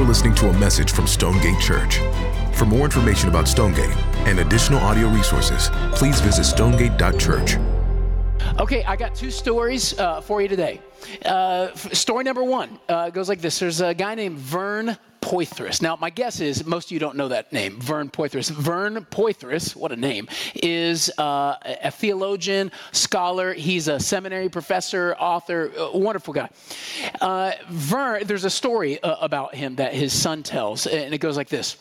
You're 0.00 0.08
listening 0.08 0.34
to 0.36 0.48
a 0.48 0.58
message 0.58 0.92
from 0.92 1.06
Stonegate 1.06 1.60
Church. 1.60 1.98
For 2.54 2.64
more 2.64 2.86
information 2.86 3.28
about 3.28 3.46
Stonegate 3.46 3.94
and 4.26 4.38
additional 4.38 4.80
audio 4.80 5.08
resources, 5.08 5.68
please 5.92 6.22
visit 6.22 6.44
stonegate.church. 6.44 7.58
Okay, 8.60 8.84
I 8.84 8.94
got 8.94 9.14
two 9.14 9.30
stories 9.30 9.98
uh, 9.98 10.20
for 10.20 10.42
you 10.42 10.48
today. 10.48 10.82
Uh, 11.24 11.72
story 11.74 12.24
number 12.24 12.44
one 12.44 12.78
uh, 12.90 13.08
goes 13.08 13.26
like 13.26 13.40
this 13.40 13.58
There's 13.58 13.80
a 13.80 13.94
guy 13.94 14.14
named 14.14 14.36
Vern 14.36 14.98
Poythress. 15.22 15.80
Now, 15.80 15.96
my 15.96 16.10
guess 16.10 16.40
is 16.40 16.66
most 16.66 16.88
of 16.88 16.92
you 16.92 16.98
don't 16.98 17.16
know 17.16 17.28
that 17.28 17.54
name, 17.54 17.80
Vern 17.80 18.10
Poythress. 18.10 18.50
Vern 18.50 19.06
Poythress, 19.10 19.74
what 19.74 19.92
a 19.92 19.96
name, 19.96 20.28
is 20.56 21.10
uh, 21.16 21.56
a 21.64 21.90
theologian, 21.90 22.70
scholar. 22.92 23.54
He's 23.54 23.88
a 23.88 23.98
seminary 23.98 24.50
professor, 24.50 25.14
author, 25.14 25.72
a 25.78 25.96
wonderful 25.96 26.34
guy. 26.34 26.50
Uh, 27.18 27.52
Vern, 27.70 28.26
there's 28.26 28.44
a 28.44 28.50
story 28.50 29.02
uh, 29.02 29.16
about 29.22 29.54
him 29.54 29.76
that 29.76 29.94
his 29.94 30.12
son 30.12 30.42
tells, 30.42 30.86
and 30.86 31.14
it 31.14 31.18
goes 31.18 31.38
like 31.38 31.48
this. 31.48 31.78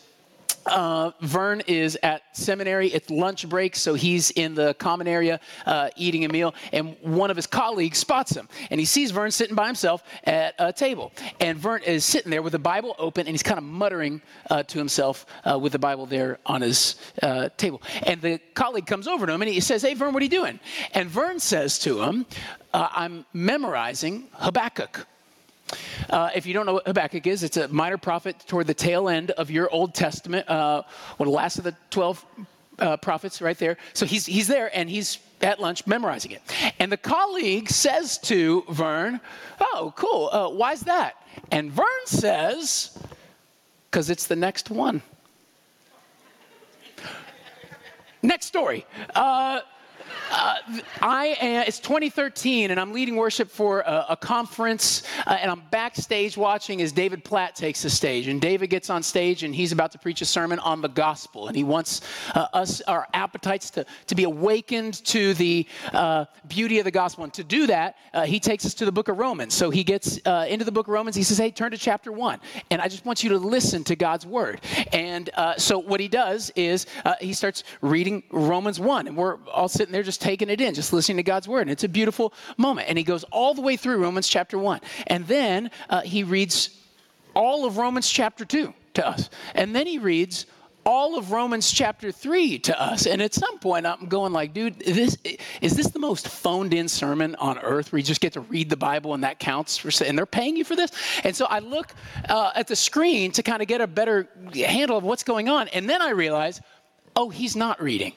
Uh, 0.69 1.11
Vern 1.21 1.61
is 1.67 1.97
at 2.03 2.21
seminary. 2.33 2.87
It's 2.89 3.09
lunch 3.09 3.47
break, 3.49 3.75
so 3.75 3.93
he's 3.95 4.31
in 4.31 4.55
the 4.55 4.73
common 4.75 5.07
area 5.07 5.39
uh, 5.65 5.89
eating 5.95 6.25
a 6.25 6.29
meal. 6.29 6.53
And 6.71 6.95
one 7.01 7.31
of 7.31 7.35
his 7.35 7.47
colleagues 7.47 7.97
spots 7.97 8.35
him, 8.35 8.47
and 8.69 8.79
he 8.79 8.85
sees 8.85 9.11
Vern 9.11 9.31
sitting 9.31 9.55
by 9.55 9.65
himself 9.65 10.03
at 10.23 10.53
a 10.59 10.71
table. 10.71 11.11
And 11.39 11.57
Vern 11.57 11.81
is 11.83 12.05
sitting 12.05 12.29
there 12.29 12.41
with 12.41 12.53
the 12.53 12.59
Bible 12.59 12.95
open, 12.99 13.21
and 13.21 13.33
he's 13.33 13.43
kind 13.43 13.57
of 13.57 13.63
muttering 13.63 14.21
uh, 14.49 14.63
to 14.63 14.77
himself 14.77 15.25
uh, 15.49 15.57
with 15.57 15.71
the 15.71 15.79
Bible 15.79 16.05
there 16.05 16.39
on 16.45 16.61
his 16.61 16.95
uh, 17.21 17.49
table. 17.57 17.81
And 18.03 18.21
the 18.21 18.39
colleague 18.53 18.85
comes 18.85 19.07
over 19.07 19.25
to 19.25 19.33
him, 19.33 19.41
and 19.41 19.51
he 19.51 19.59
says, 19.59 19.81
"Hey, 19.81 19.95
Vern, 19.95 20.13
what 20.13 20.21
are 20.21 20.25
you 20.25 20.29
doing?" 20.29 20.59
And 20.93 21.09
Vern 21.09 21.39
says 21.39 21.79
to 21.79 22.01
him, 22.03 22.25
uh, 22.73 22.89
"I'm 22.91 23.25
memorizing 23.33 24.29
Habakkuk." 24.33 25.07
Uh, 26.09 26.29
if 26.35 26.45
you 26.45 26.53
don't 26.53 26.65
know 26.65 26.73
what 26.73 26.87
Habakkuk 26.87 27.27
is, 27.27 27.43
it's 27.43 27.57
a 27.57 27.67
minor 27.67 27.97
prophet 27.97 28.43
toward 28.47 28.67
the 28.67 28.73
tail 28.73 29.09
end 29.09 29.31
of 29.31 29.51
your 29.51 29.69
Old 29.69 29.93
Testament, 29.93 30.49
uh, 30.49 30.83
one 31.17 31.27
of 31.27 31.31
the 31.31 31.35
last 31.35 31.57
of 31.57 31.63
the 31.63 31.75
12 31.91 32.25
uh, 32.79 32.97
prophets 32.97 33.41
right 33.41 33.57
there. 33.57 33.77
So 33.93 34.05
he's, 34.05 34.25
he's 34.25 34.47
there 34.47 34.75
and 34.75 34.89
he's 34.89 35.19
at 35.41 35.59
lunch 35.59 35.85
memorizing 35.87 36.31
it. 36.31 36.41
And 36.79 36.91
the 36.91 36.97
colleague 36.97 37.69
says 37.69 38.17
to 38.19 38.63
Vern, 38.69 39.21
Oh, 39.59 39.93
cool. 39.95 40.29
Uh, 40.31 40.49
why's 40.49 40.81
that? 40.81 41.15
And 41.51 41.71
Vern 41.71 41.85
says, 42.05 42.97
Because 43.89 44.09
it's 44.09 44.27
the 44.27 44.35
next 44.35 44.69
one. 44.69 45.01
Next 48.21 48.47
story. 48.47 48.85
Uh, 49.15 49.61
uh, 50.31 50.55
I 51.01 51.37
am, 51.41 51.63
it's 51.67 51.79
2013, 51.79 52.71
and 52.71 52.79
I'm 52.79 52.93
leading 52.93 53.15
worship 53.15 53.49
for 53.49 53.81
a, 53.81 54.05
a 54.09 54.17
conference, 54.17 55.03
uh, 55.25 55.37
and 55.39 55.49
I'm 55.49 55.63
backstage 55.71 56.37
watching 56.37 56.81
as 56.81 56.91
David 56.91 57.23
Platt 57.23 57.55
takes 57.55 57.81
the 57.81 57.89
stage. 57.89 58.27
And 58.27 58.39
David 58.39 58.69
gets 58.69 58.89
on 58.89 59.01
stage, 59.01 59.43
and 59.43 59.53
he's 59.55 59.71
about 59.71 59.91
to 59.93 59.99
preach 59.99 60.21
a 60.21 60.25
sermon 60.25 60.59
on 60.59 60.81
the 60.81 60.87
gospel, 60.87 61.47
and 61.47 61.55
he 61.55 61.63
wants 61.63 62.01
uh, 62.35 62.47
us, 62.53 62.81
our 62.81 63.07
appetites, 63.13 63.69
to, 63.71 63.85
to 64.07 64.15
be 64.15 64.23
awakened 64.23 65.03
to 65.05 65.33
the 65.35 65.65
uh, 65.93 66.25
beauty 66.47 66.79
of 66.79 66.85
the 66.85 66.91
gospel. 66.91 67.23
And 67.23 67.33
to 67.33 67.43
do 67.43 67.67
that, 67.67 67.95
uh, 68.13 68.25
he 68.25 68.39
takes 68.39 68.65
us 68.65 68.73
to 68.75 68.85
the 68.85 68.91
book 68.91 69.07
of 69.07 69.17
Romans. 69.17 69.53
So 69.53 69.69
he 69.69 69.83
gets 69.83 70.19
uh, 70.25 70.45
into 70.47 70.65
the 70.65 70.71
book 70.71 70.87
of 70.87 70.93
Romans. 70.93 71.15
He 71.15 71.23
says, 71.23 71.37
"Hey, 71.37 71.51
turn 71.51 71.71
to 71.71 71.77
chapter 71.77 72.11
one," 72.11 72.39
and 72.69 72.81
I 72.81 72.87
just 72.87 73.05
want 73.05 73.23
you 73.23 73.29
to 73.31 73.37
listen 73.37 73.83
to 73.85 73.95
God's 73.95 74.25
word. 74.25 74.61
And 74.93 75.29
so 75.57 75.79
what 75.79 75.99
he 75.99 76.07
does 76.07 76.51
is 76.55 76.85
he 77.19 77.33
starts 77.33 77.63
reading 77.81 78.23
Romans 78.31 78.79
one, 78.79 79.07
and 79.07 79.17
we're 79.17 79.37
all 79.47 79.67
sitting 79.67 79.91
there 79.91 80.03
just 80.09 80.21
taking 80.21 80.49
it 80.49 80.59
in, 80.59 80.73
just 80.73 80.91
listening 80.91 81.17
to 81.17 81.23
God's 81.23 81.47
word. 81.47 81.61
And 81.61 81.69
it's 81.69 81.83
a 81.83 81.89
beautiful 81.89 82.33
moment. 82.57 82.89
And 82.89 82.97
he 82.97 83.03
goes 83.03 83.23
all 83.25 83.53
the 83.53 83.61
way 83.61 83.77
through 83.77 83.97
Romans 83.97 84.27
chapter 84.27 84.57
1. 84.57 84.81
And 85.05 85.27
then 85.27 85.69
uh, 85.87 86.01
he 86.01 86.23
reads 86.23 86.71
all 87.35 87.65
of 87.65 87.77
Romans 87.77 88.09
chapter 88.09 88.43
2 88.43 88.73
to 88.95 89.07
us. 89.07 89.29
And 89.53 89.75
then 89.75 89.85
he 89.85 89.99
reads 89.99 90.47
all 90.83 91.15
of 91.15 91.31
Romans 91.31 91.71
chapter 91.71 92.11
3 92.11 92.57
to 92.57 92.81
us. 92.81 93.05
And 93.05 93.21
at 93.21 93.35
some 93.35 93.59
point, 93.59 93.85
I'm 93.85 94.07
going 94.07 94.33
like, 94.33 94.55
dude, 94.55 94.79
this, 94.79 95.15
is 95.61 95.75
this 95.75 95.89
the 95.89 95.99
most 95.99 96.27
phoned 96.27 96.73
in 96.73 96.87
sermon 96.87 97.35
on 97.35 97.59
earth 97.59 97.91
where 97.91 97.99
you 97.99 98.03
just 98.03 98.21
get 98.21 98.33
to 98.33 98.41
read 98.41 98.71
the 98.71 98.77
Bible 98.77 99.13
and 99.13 99.23
that 99.23 99.37
counts 99.37 99.77
for, 99.77 99.91
and 100.03 100.17
they're 100.17 100.25
paying 100.25 100.57
you 100.57 100.63
for 100.63 100.75
this? 100.75 100.91
And 101.23 101.35
so 101.35 101.45
I 101.45 101.59
look 101.59 101.93
uh, 102.27 102.51
at 102.55 102.65
the 102.65 102.75
screen 102.75 103.31
to 103.33 103.43
kind 103.43 103.61
of 103.61 103.67
get 103.67 103.81
a 103.81 103.87
better 103.87 104.27
handle 104.55 104.97
of 104.97 105.03
what's 105.03 105.23
going 105.23 105.49
on. 105.49 105.67
And 105.67 105.87
then 105.87 106.01
I 106.01 106.09
realize, 106.09 106.59
oh, 107.15 107.29
he's 107.29 107.55
not 107.55 107.79
reading. 107.79 108.13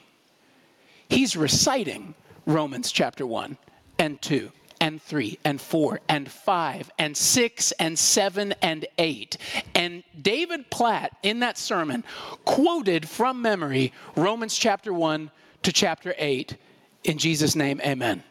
He's 1.13 1.35
reciting 1.35 2.15
Romans 2.47 2.91
chapter 2.91 3.27
1 3.27 3.55
and 3.99 4.19
2 4.19 4.51
and 4.81 4.99
3 4.99 5.37
and 5.45 5.61
4 5.61 5.99
and 6.09 6.29
5 6.29 6.91
and 6.97 7.15
6 7.15 7.71
and 7.73 7.99
7 7.99 8.55
and 8.63 8.87
8. 8.97 9.37
And 9.75 10.03
David 10.19 10.71
Platt 10.71 11.15
in 11.21 11.41
that 11.41 11.59
sermon 11.59 12.03
quoted 12.45 13.07
from 13.07 13.43
memory 13.43 13.93
Romans 14.15 14.57
chapter 14.57 14.91
1 14.91 15.29
to 15.61 15.71
chapter 15.71 16.15
8. 16.17 16.57
In 17.03 17.19
Jesus' 17.19 17.55
name, 17.55 17.79
amen. 17.85 18.23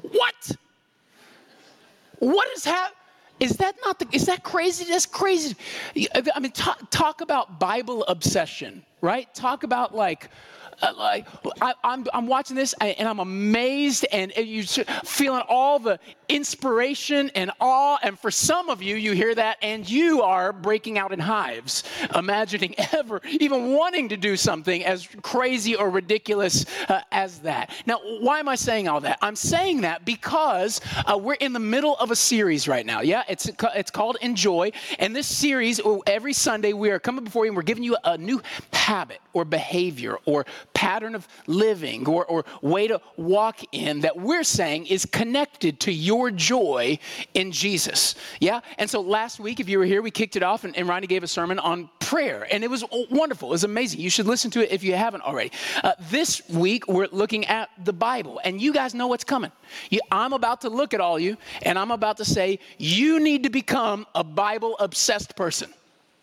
What? 0.00 0.56
What 2.20 2.48
is 2.56 2.64
happening? 2.64 2.96
Is 3.38 3.56
that 3.58 3.74
not 3.84 3.98
the, 3.98 4.06
is 4.12 4.24
that 4.26 4.44
crazy? 4.44 4.86
That's 4.86 5.04
crazy. 5.04 5.56
I 6.14 6.40
mean, 6.40 6.52
talk, 6.52 6.88
talk 6.90 7.20
about 7.20 7.58
Bible 7.58 8.02
obsession, 8.04 8.82
right? 9.02 9.32
Talk 9.34 9.64
about 9.64 9.94
like, 9.94 10.30
like 10.98 11.26
I, 11.60 11.70
am 11.70 11.74
I'm, 11.84 12.06
I'm 12.14 12.26
watching 12.26 12.56
this 12.56 12.74
and 12.80 13.08
I'm 13.08 13.20
amazed 13.20 14.06
and 14.12 14.32
you're 14.36 14.64
feeling 15.04 15.42
all 15.48 15.78
the 15.78 15.98
inspiration 16.32 17.30
and 17.34 17.50
awe. 17.60 17.98
And 18.02 18.18
for 18.18 18.30
some 18.30 18.70
of 18.70 18.82
you, 18.82 18.96
you 18.96 19.12
hear 19.12 19.34
that 19.34 19.58
and 19.62 19.88
you 19.88 20.22
are 20.22 20.52
breaking 20.52 20.98
out 20.98 21.12
in 21.12 21.18
hives, 21.18 21.84
imagining 22.14 22.74
ever 22.92 23.20
even 23.28 23.72
wanting 23.72 24.08
to 24.08 24.16
do 24.16 24.36
something 24.36 24.84
as 24.84 25.08
crazy 25.20 25.76
or 25.76 25.90
ridiculous 25.90 26.64
uh, 26.88 27.02
as 27.12 27.40
that. 27.40 27.70
Now, 27.86 27.98
why 28.20 28.40
am 28.40 28.48
I 28.48 28.54
saying 28.54 28.88
all 28.88 29.00
that? 29.00 29.18
I'm 29.20 29.36
saying 29.36 29.82
that 29.82 30.04
because 30.04 30.80
uh, 31.06 31.18
we're 31.18 31.34
in 31.34 31.52
the 31.52 31.60
middle 31.60 31.96
of 31.96 32.10
a 32.10 32.16
series 32.16 32.66
right 32.66 32.86
now. 32.86 33.02
Yeah, 33.02 33.22
it's 33.28 33.50
it's 33.74 33.90
called 33.90 34.16
Enjoy, 34.22 34.72
and 34.98 35.14
this 35.14 35.26
series 35.26 35.80
oh, 35.84 36.02
every 36.06 36.32
Sunday 36.32 36.72
we 36.72 36.90
are 36.90 36.98
coming 36.98 37.24
before 37.24 37.44
you 37.44 37.50
and 37.50 37.56
we're 37.56 37.62
giving 37.62 37.84
you 37.84 37.96
a 38.04 38.16
new 38.16 38.40
habit 38.72 39.20
or 39.32 39.44
behavior 39.44 40.18
or 40.24 40.46
pattern 40.74 41.14
of 41.14 41.26
living 41.46 42.06
or, 42.06 42.24
or 42.26 42.44
way 42.60 42.88
to 42.88 43.00
walk 43.16 43.60
in 43.72 44.00
that 44.00 44.18
we're 44.18 44.44
saying 44.44 44.86
is 44.86 45.06
connected 45.06 45.80
to 45.80 45.92
your 45.92 46.21
joy 46.30 46.98
in 47.34 47.52
Jesus. 47.52 48.14
Yeah? 48.40 48.60
And 48.78 48.88
so 48.88 49.00
last 49.00 49.40
week, 49.40 49.60
if 49.60 49.68
you 49.68 49.78
were 49.78 49.84
here, 49.84 50.02
we 50.02 50.10
kicked 50.10 50.36
it 50.36 50.42
off 50.42 50.64
and, 50.64 50.76
and 50.76 50.88
Ronnie 50.88 51.06
gave 51.06 51.22
a 51.22 51.28
sermon 51.28 51.58
on 51.58 51.90
prayer. 52.00 52.46
And 52.50 52.62
it 52.62 52.70
was 52.70 52.84
wonderful. 53.10 53.48
It 53.48 53.52
was 53.52 53.64
amazing. 53.64 54.00
You 54.00 54.10
should 54.10 54.26
listen 54.26 54.50
to 54.52 54.62
it 54.62 54.70
if 54.70 54.84
you 54.84 54.94
haven't 54.94 55.22
already. 55.22 55.52
Uh, 55.82 55.92
this 56.10 56.42
week, 56.48 56.86
we're 56.88 57.08
looking 57.10 57.46
at 57.46 57.70
the 57.84 57.92
Bible. 57.92 58.40
And 58.44 58.60
you 58.60 58.72
guys 58.72 58.94
know 58.94 59.06
what's 59.06 59.24
coming. 59.24 59.52
You, 59.90 60.00
I'm 60.10 60.32
about 60.32 60.60
to 60.62 60.68
look 60.68 60.94
at 60.94 61.00
all 61.00 61.18
you 61.18 61.36
and 61.62 61.78
I'm 61.78 61.90
about 61.90 62.16
to 62.18 62.24
say, 62.24 62.58
you 62.78 63.20
need 63.20 63.42
to 63.44 63.50
become 63.50 64.06
a 64.14 64.24
Bible 64.24 64.76
obsessed 64.78 65.36
person. 65.36 65.72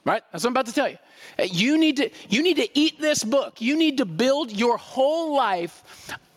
Right? 0.06 0.24
That's 0.32 0.44
what 0.44 0.50
I'm 0.50 0.54
about 0.54 0.66
to 0.68 0.74
tell 0.74 0.90
you. 0.90 0.98
Uh, 1.38 1.44
you 1.44 1.78
need 1.78 1.98
to, 1.98 2.10
you 2.30 2.42
need 2.42 2.56
to 2.58 2.80
eat 2.80 3.00
this 3.00 3.24
book. 3.24 3.62
You 3.62 3.78
need 3.78 3.98
to 3.98 4.06
build 4.06 4.52
your 4.52 4.78
whole 4.78 5.36
life 5.36 5.84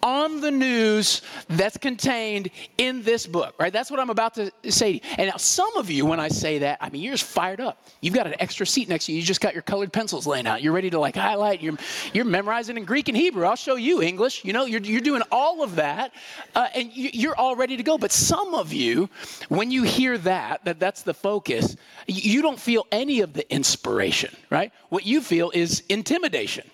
on 0.03 0.41
the 0.41 0.51
news 0.51 1.23
that's 1.49 1.77
contained 1.77 2.51
in 2.79 3.03
this 3.03 3.27
book, 3.27 3.55
right? 3.59 3.73
That's 3.73 3.91
what 3.91 4.01
I'm 4.01 4.11
about 4.11 4.35
to 4.35 4.51
say 4.69 4.99
to 4.99 5.07
you. 5.07 5.15
And 5.17 5.31
now, 5.31 5.37
some 5.37 5.77
of 5.77 5.91
you, 5.91 6.05
when 6.05 6.19
I 6.19 6.29
say 6.29 6.59
that, 6.59 6.79
I 6.81 6.91
mean, 6.91 7.03
you're 7.03 7.15
just 7.15 7.31
fired 7.31 7.61
up. 7.61 7.87
You've 8.01 8.15
got 8.15 8.27
an 8.27 8.35
extra 8.41 8.67
seat 8.67 8.89
next 8.89 9.07
to 9.07 9.13
you. 9.13 9.19
You 9.19 9.25
just 9.25 9.41
got 9.41 9.53
your 9.53 9.63
colored 9.63 9.93
pencils 9.93 10.27
laying 10.27 10.47
out. 10.47 10.63
You're 10.63 10.73
ready 10.73 10.91
to 10.91 10.99
like 10.99 11.15
highlight. 11.15 11.63
You're, 11.63 11.77
you're 12.13 12.25
memorizing 12.25 12.77
in 12.77 12.85
Greek 12.85 13.09
and 13.09 13.17
Hebrew. 13.17 13.45
I'll 13.45 13.57
show 13.57 13.77
you 13.77 14.03
English. 14.03 14.45
You 14.45 14.53
know, 14.53 14.65
you're, 14.65 14.81
you're 14.81 15.01
doing 15.01 15.23
all 15.31 15.63
of 15.63 15.77
that, 15.77 16.13
uh, 16.55 16.69
and 16.75 16.91
you're 16.93 17.37
all 17.37 17.55
ready 17.55 17.77
to 17.77 17.83
go. 17.83 17.97
But 17.97 18.11
some 18.11 18.55
of 18.55 18.73
you, 18.73 19.09
when 19.49 19.71
you 19.71 19.85
hear 19.85 20.19
that, 20.19 20.65
that 20.65 20.81
that's 20.81 21.03
the 21.03 21.15
focus, 21.15 21.77
you 22.07 22.43
don't 22.43 22.59
feel 22.59 22.87
any 22.91 23.21
of 23.21 23.33
the 23.33 23.51
inspiration, 23.53 24.35
right? 24.51 24.73
What 24.89 25.07
you 25.07 25.21
feel 25.21 25.51
is 25.55 25.85
intimidation. 25.89 26.69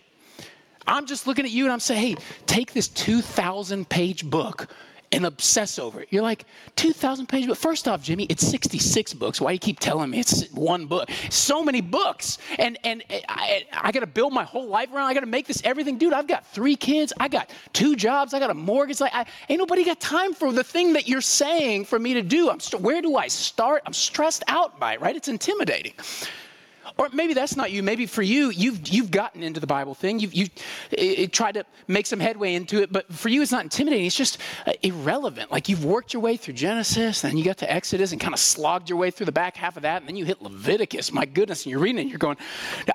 I'm 0.88 1.06
just 1.06 1.26
looking 1.26 1.44
at 1.44 1.50
you 1.50 1.64
and 1.64 1.72
I'm 1.72 1.80
saying, 1.80 2.16
hey, 2.16 2.22
take 2.46 2.72
this 2.72 2.88
2,000 2.88 3.88
page 3.88 4.28
book 4.28 4.68
and 5.12 5.26
obsess 5.26 5.78
over 5.78 6.00
it. 6.00 6.08
You're 6.10 6.22
like, 6.22 6.44
2,000 6.76 7.26
pages. 7.26 7.48
But 7.48 7.58
first 7.58 7.88
off, 7.88 8.02
Jimmy, 8.02 8.24
it's 8.24 8.46
66 8.46 9.14
books. 9.14 9.40
Why 9.40 9.50
do 9.50 9.54
you 9.54 9.58
keep 9.58 9.80
telling 9.80 10.10
me 10.10 10.20
it's 10.20 10.50
one 10.50 10.86
book? 10.86 11.10
So 11.30 11.62
many 11.62 11.80
books. 11.80 12.38
And, 12.58 12.78
and 12.84 13.02
I, 13.28 13.64
I 13.72 13.92
got 13.92 14.00
to 14.00 14.06
build 14.06 14.32
my 14.32 14.44
whole 14.44 14.66
life 14.66 14.92
around. 14.92 15.06
I 15.06 15.14
got 15.14 15.20
to 15.20 15.26
make 15.26 15.46
this 15.46 15.62
everything. 15.64 15.98
Dude, 15.98 16.12
I've 16.12 16.26
got 16.26 16.46
three 16.46 16.76
kids. 16.76 17.12
I 17.18 17.28
got 17.28 17.50
two 17.72 17.96
jobs. 17.96 18.34
I 18.34 18.38
got 18.38 18.50
a 18.50 18.54
mortgage. 18.54 19.00
Like, 19.00 19.14
I, 19.14 19.24
ain't 19.48 19.58
nobody 19.58 19.84
got 19.84 20.00
time 20.00 20.34
for 20.34 20.52
the 20.52 20.64
thing 20.64 20.92
that 20.94 21.08
you're 21.08 21.20
saying 21.20 21.86
for 21.86 21.98
me 21.98 22.14
to 22.14 22.22
do. 22.22 22.50
I'm 22.50 22.60
st- 22.60 22.82
where 22.82 23.00
do 23.00 23.16
I 23.16 23.28
start? 23.28 23.82
I'm 23.86 23.94
stressed 23.94 24.42
out 24.48 24.78
by 24.78 24.94
it, 24.94 25.00
right? 25.00 25.16
It's 25.16 25.28
intimidating. 25.28 25.94
Or 26.96 27.08
maybe 27.12 27.34
that's 27.34 27.56
not 27.56 27.70
you. 27.70 27.82
Maybe 27.82 28.06
for 28.06 28.22
you, 28.22 28.50
you've 28.50 28.88
you've 28.88 29.10
gotten 29.10 29.42
into 29.42 29.60
the 29.60 29.66
Bible 29.66 29.94
thing. 29.94 30.18
You've 30.18 30.34
you 30.34 30.46
it, 30.90 31.32
tried 31.32 31.52
to 31.52 31.64
make 31.86 32.06
some 32.06 32.20
headway 32.20 32.54
into 32.54 32.82
it, 32.82 32.92
but 32.92 33.12
for 33.12 33.28
you, 33.28 33.42
it's 33.42 33.52
not 33.52 33.62
intimidating. 33.62 34.06
It's 34.06 34.16
just 34.16 34.38
uh, 34.66 34.72
irrelevant. 34.82 35.50
Like 35.50 35.68
you've 35.68 35.84
worked 35.84 36.12
your 36.12 36.22
way 36.22 36.36
through 36.36 36.54
Genesis, 36.54 37.22
then 37.22 37.36
you 37.36 37.44
got 37.44 37.58
to 37.58 37.72
Exodus, 37.72 38.12
and 38.12 38.20
kind 38.20 38.34
of 38.34 38.40
slogged 38.40 38.88
your 38.88 38.98
way 38.98 39.10
through 39.10 39.26
the 39.26 39.32
back 39.32 39.56
half 39.56 39.76
of 39.76 39.82
that, 39.82 40.02
and 40.02 40.08
then 40.08 40.16
you 40.16 40.24
hit 40.24 40.40
Leviticus. 40.42 41.12
My 41.12 41.24
goodness, 41.24 41.64
and 41.64 41.70
you're 41.70 41.80
reading 41.80 41.98
it, 41.98 42.02
and 42.02 42.10
you're 42.10 42.18
going, 42.18 42.36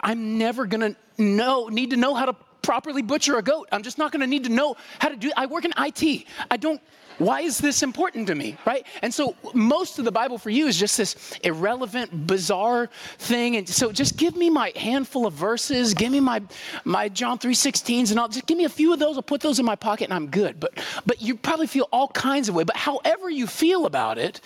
I'm 0.02 0.38
never 0.38 0.66
gonna 0.66 0.96
know 1.18 1.68
need 1.68 1.92
to 1.92 1.98
know 1.98 2.16
how 2.16 2.26
to 2.26 2.36
properly 2.64 3.04
butcher 3.04 3.38
a 3.38 3.44
goat. 3.44 3.68
I'm 3.72 3.84
just 3.84 4.00
not 4.00 4.12
going 4.12 4.22
to 4.22 4.28
need 4.28 4.46
to 4.46 4.50
know 4.50 4.76
how 4.98 5.10
to 5.10 5.16
do 5.16 5.32
I 5.38 5.46
work 5.46 5.66
in 5.66 5.74
IT. 5.78 6.26
I 6.50 6.58
don't 6.58 6.82
why 7.18 7.42
is 7.42 7.58
this 7.58 7.84
important 7.84 8.28
to 8.28 8.36
me, 8.36 8.58
right? 8.66 8.86
And 9.02 9.14
so 9.14 9.36
most 9.54 10.00
of 10.00 10.06
the 10.06 10.12
Bible 10.12 10.38
for 10.38 10.50
you 10.50 10.68
is 10.68 10.78
just 10.78 10.98
this 10.98 11.34
irrelevant, 11.44 12.28
bizarre 12.28 12.90
thing. 13.18 13.58
And 13.58 13.68
so 13.68 13.92
just 13.92 14.18
give 14.18 14.36
me 14.36 14.50
my 14.50 14.72
handful 14.76 15.26
of 15.26 15.34
verses, 15.34 15.94
give 15.94 16.12
me 16.12 16.20
my 16.20 16.42
my 16.84 17.10
John 17.10 17.38
3:16s 17.38 18.12
and 18.12 18.20
I'll 18.20 18.28
just 18.28 18.46
give 18.46 18.58
me 18.58 18.66
a 18.66 18.70
few 18.70 18.94
of 18.94 19.00
those, 19.00 19.16
I'll 19.18 19.24
put 19.24 19.42
those 19.42 19.60
in 19.60 19.66
my 19.66 19.76
pocket 19.76 20.06
and 20.06 20.14
I'm 20.14 20.28
good. 20.28 20.60
But 20.60 20.80
but 21.06 21.22
you 21.22 21.36
probably 21.36 21.68
feel 21.68 21.88
all 21.92 22.08
kinds 22.10 22.50
of 22.50 22.56
way. 22.56 22.64
But 22.64 22.78
however 22.78 23.30
you 23.30 23.48
feel 23.48 23.86
about 23.86 24.18
it, 24.18 24.42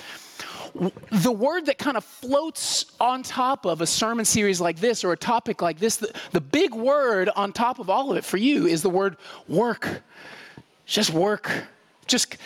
the 1.12 1.31
word 1.31 1.66
that 1.66 1.78
kind 1.78 1.98
of 1.98 2.04
floats 2.04 2.86
on 3.00 3.24
top 3.24 3.66
of 3.66 3.81
a 3.81 3.88
sermon 3.88 4.25
series 4.25 4.62
like 4.62 4.80
this 4.80 5.04
or 5.04 5.12
a 5.12 5.18
topic 5.18 5.62
like 5.62 5.80
this, 5.80 5.98
the, 5.98 6.14
the 6.31 6.42
big 6.42 6.74
word 6.74 7.30
on 7.36 7.52
top 7.52 7.80
of 7.80 7.90
all 7.90 8.12
of 8.12 8.18
it 8.18 8.25
for 8.25 8.38
you 8.38 8.68
is 8.68 8.81
the 8.81 8.90
word 8.90 9.18
work. 9.48 10.02
Just 10.86 11.12
work. 11.12 11.52
Just, 12.07 12.38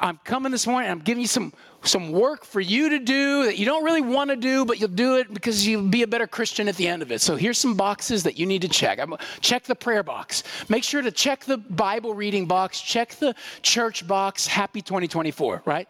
I'm 0.00 0.18
coming 0.24 0.52
this 0.52 0.66
morning, 0.66 0.90
I'm 0.90 1.00
giving 1.00 1.20
you 1.20 1.26
some, 1.28 1.52
some 1.82 2.10
work 2.12 2.44
for 2.44 2.60
you 2.60 2.90
to 2.90 2.98
do 2.98 3.44
that 3.44 3.58
you 3.58 3.64
don't 3.64 3.84
really 3.84 4.00
want 4.00 4.30
to 4.30 4.36
do, 4.36 4.64
but 4.64 4.80
you'll 4.80 4.88
do 4.88 5.16
it 5.16 5.32
because 5.32 5.66
you'll 5.66 5.88
be 5.88 6.02
a 6.02 6.06
better 6.06 6.26
Christian 6.26 6.68
at 6.68 6.76
the 6.76 6.88
end 6.88 7.02
of 7.02 7.12
it. 7.12 7.20
So 7.20 7.36
here's 7.36 7.58
some 7.58 7.74
boxes 7.74 8.22
that 8.24 8.38
you 8.38 8.46
need 8.46 8.62
to 8.62 8.68
check. 8.68 8.98
Check 9.40 9.64
the 9.64 9.74
prayer 9.74 10.02
box. 10.02 10.42
Make 10.68 10.84
sure 10.84 11.02
to 11.02 11.10
check 11.10 11.44
the 11.44 11.58
Bible 11.58 12.14
reading 12.14 12.46
box. 12.46 12.80
Check 12.80 13.14
the 13.16 13.34
church 13.62 14.06
box. 14.06 14.46
Happy 14.46 14.82
2024, 14.82 15.62
right? 15.64 15.88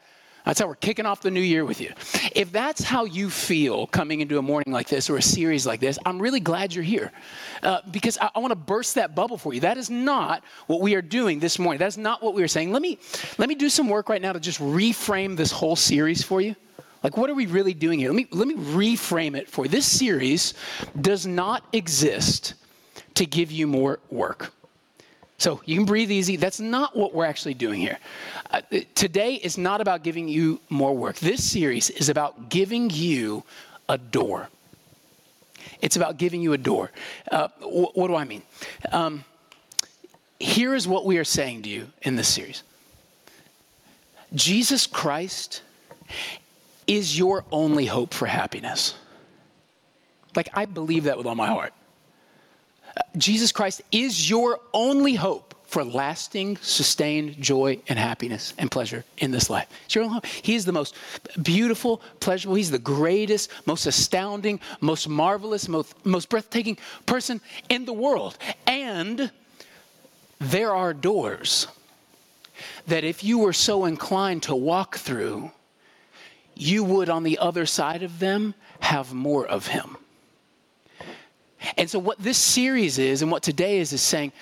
That's 0.49 0.61
how 0.61 0.67
we're 0.67 0.77
kicking 0.77 1.05
off 1.05 1.21
the 1.21 1.31
new 1.31 1.43
year 1.43 1.67
with 1.67 1.79
you. 1.79 1.93
If 2.35 2.51
that's 2.51 2.83
how 2.83 3.05
you 3.05 3.29
feel 3.29 3.87
coming 3.87 4.23
into 4.23 4.39
a 4.39 4.43
morning 4.43 4.73
like 4.73 4.89
this 4.89 5.11
or 5.11 5.19
a 5.19 5.23
series 5.23 5.67
like 5.67 5.79
this, 5.79 5.99
I'm 6.07 6.19
really 6.19 6.41
glad 6.41 6.75
you're 6.75 6.83
here 6.83 7.13
uh, 7.63 7.83
because 7.91 8.17
I, 8.17 8.31
I 8.35 8.39
want 8.39 8.53
to 8.53 8.57
burst 8.57 8.95
that 8.95 9.15
bubble 9.15 9.37
for 9.37 9.53
you. 9.53 9.61
That 9.61 9.77
is 9.77 9.91
not 9.91 10.43
what 10.67 10.81
we 10.81 10.95
are 10.95 11.03
doing 11.03 11.39
this 11.39 11.59
morning. 11.59 11.79
That's 11.79 11.99
not 11.99 12.23
what 12.23 12.33
we 12.33 12.43
are 12.43 12.49
saying. 12.49 12.73
Let 12.73 12.81
me 12.81 12.99
let 13.37 13.51
me 13.51 13.57
do 13.57 13.69
some 13.69 13.91
work 13.91 14.09
right 14.09 14.23
now 14.23 14.33
to 14.33 14.41
just 14.41 14.59
reframe 14.59 15.37
this 15.37 15.53
whole 15.53 15.77
series 15.77 16.23
for 16.23 16.41
you. 16.41 16.57
Like, 17.03 17.19
what 17.19 17.29
are 17.29 17.35
we 17.35 17.45
really 17.45 17.75
doing 17.75 17.99
here? 17.99 18.09
Let 18.09 18.17
me 18.17 18.27
let 18.31 18.49
me 18.49 18.55
reframe 18.55 19.37
it 19.37 19.51
for 19.51 19.67
you. 19.67 19.71
This 19.71 19.85
series 19.85 20.55
does 20.99 21.27
not 21.27 21.63
exist 21.75 22.55
to 23.17 23.27
give 23.27 23.53
you 23.53 23.67
more 23.67 23.99
work. 24.11 24.55
So 25.39 25.61
you 25.65 25.77
can 25.77 25.85
breathe 25.85 26.11
easy. 26.11 26.37
That's 26.37 26.59
not 26.59 26.97
what 26.97 27.15
we're 27.15 27.25
actually 27.25 27.55
doing 27.55 27.81
here. 27.81 27.99
Uh, 28.51 28.61
today 28.97 29.35
is 29.35 29.57
not 29.57 29.81
about 29.81 30.03
giving 30.03 30.27
you 30.27 30.61
more 30.69 30.97
work. 30.97 31.17
This 31.17 31.49
series 31.49 31.91
is 31.91 32.09
about 32.09 32.49
giving 32.49 32.91
you 32.91 33.45
a 33.89 33.97
door. 33.97 34.49
It's 35.81 35.95
about 35.95 36.19
giving 36.19 36.43
you 36.43 36.55
a 36.55 36.59
door. 36.59 36.91
Uh, 37.31 37.49
wh- 37.61 37.97
what 37.97 38.09
do 38.09 38.17
I 38.17 38.25
mean? 38.25 38.43
Um, 38.91 39.25
here 40.41 40.75
is 40.75 40.89
what 40.89 41.07
we 41.07 41.19
are 41.19 41.25
saying 41.25 41.63
to 41.63 41.69
you 41.69 41.89
in 42.03 42.17
this 42.17 42.29
series 42.29 42.63
Jesus 44.35 44.87
Christ 44.87 45.63
is 46.89 47.17
your 47.17 47.45
only 47.53 47.87
hope 47.87 48.13
for 48.13 48.27
happiness. 48.27 48.95
Like, 50.35 50.49
I 50.55 50.65
believe 50.65 51.05
that 51.05 51.17
with 51.17 51.27
all 51.27 51.35
my 51.35 51.47
heart. 51.47 51.73
Jesus 53.17 53.53
Christ 53.53 53.83
is 53.93 54.29
your 54.29 54.61
only 54.73 55.15
hope 55.15 55.55
for 55.69 55.85
lasting, 55.85 56.57
sustained 56.63 57.41
joy 57.43 57.79
and 57.89 57.99
happiness 57.99 58.55
and 58.57 58.71
pleasure 58.71 59.05
in 59.19 59.31
this 59.31 59.51
life. 59.51 59.69
It's 59.85 59.95
your. 59.95 60.21
He 60.43 60.55
is 60.55 60.65
the 60.65 60.73
most 60.73 60.95
beautiful, 61.43 62.01
pleasurable, 62.21 62.55
he's 62.55 62.71
the 62.71 62.79
greatest, 62.79 63.51
most 63.67 63.85
astounding, 63.85 64.61
most 64.81 65.09
marvelous, 65.09 65.69
most, 65.69 65.95
most 66.07 66.31
breathtaking 66.31 66.79
person 67.05 67.43
in 67.69 67.85
the 67.85 67.93
world. 67.93 68.39
And 68.67 69.31
there 70.39 70.75
are 70.75 70.95
doors 70.95 71.67
that 72.87 73.05
if 73.05 73.23
you 73.23 73.39
were 73.39 73.53
so 73.53 73.85
inclined 73.85 74.45
to 74.45 74.55
walk 74.55 74.97
through, 74.97 75.51
you 76.55 76.83
would 76.83 77.11
on 77.11 77.25
the 77.25 77.39
other 77.39 77.67
side 77.67 78.03
of 78.03 78.21
them 78.21 78.55
have 78.81 79.13
more 79.13 79.47
of 79.47 79.67
him. 79.67 79.99
And 81.77 81.89
so, 81.89 81.99
what 81.99 82.19
this 82.19 82.39
series 82.39 82.99
is, 82.99 83.23
and 83.23 83.31
what 83.31 83.43
today 83.43 83.79
is, 83.79 83.93
is 83.93 84.03
saying 84.03 84.33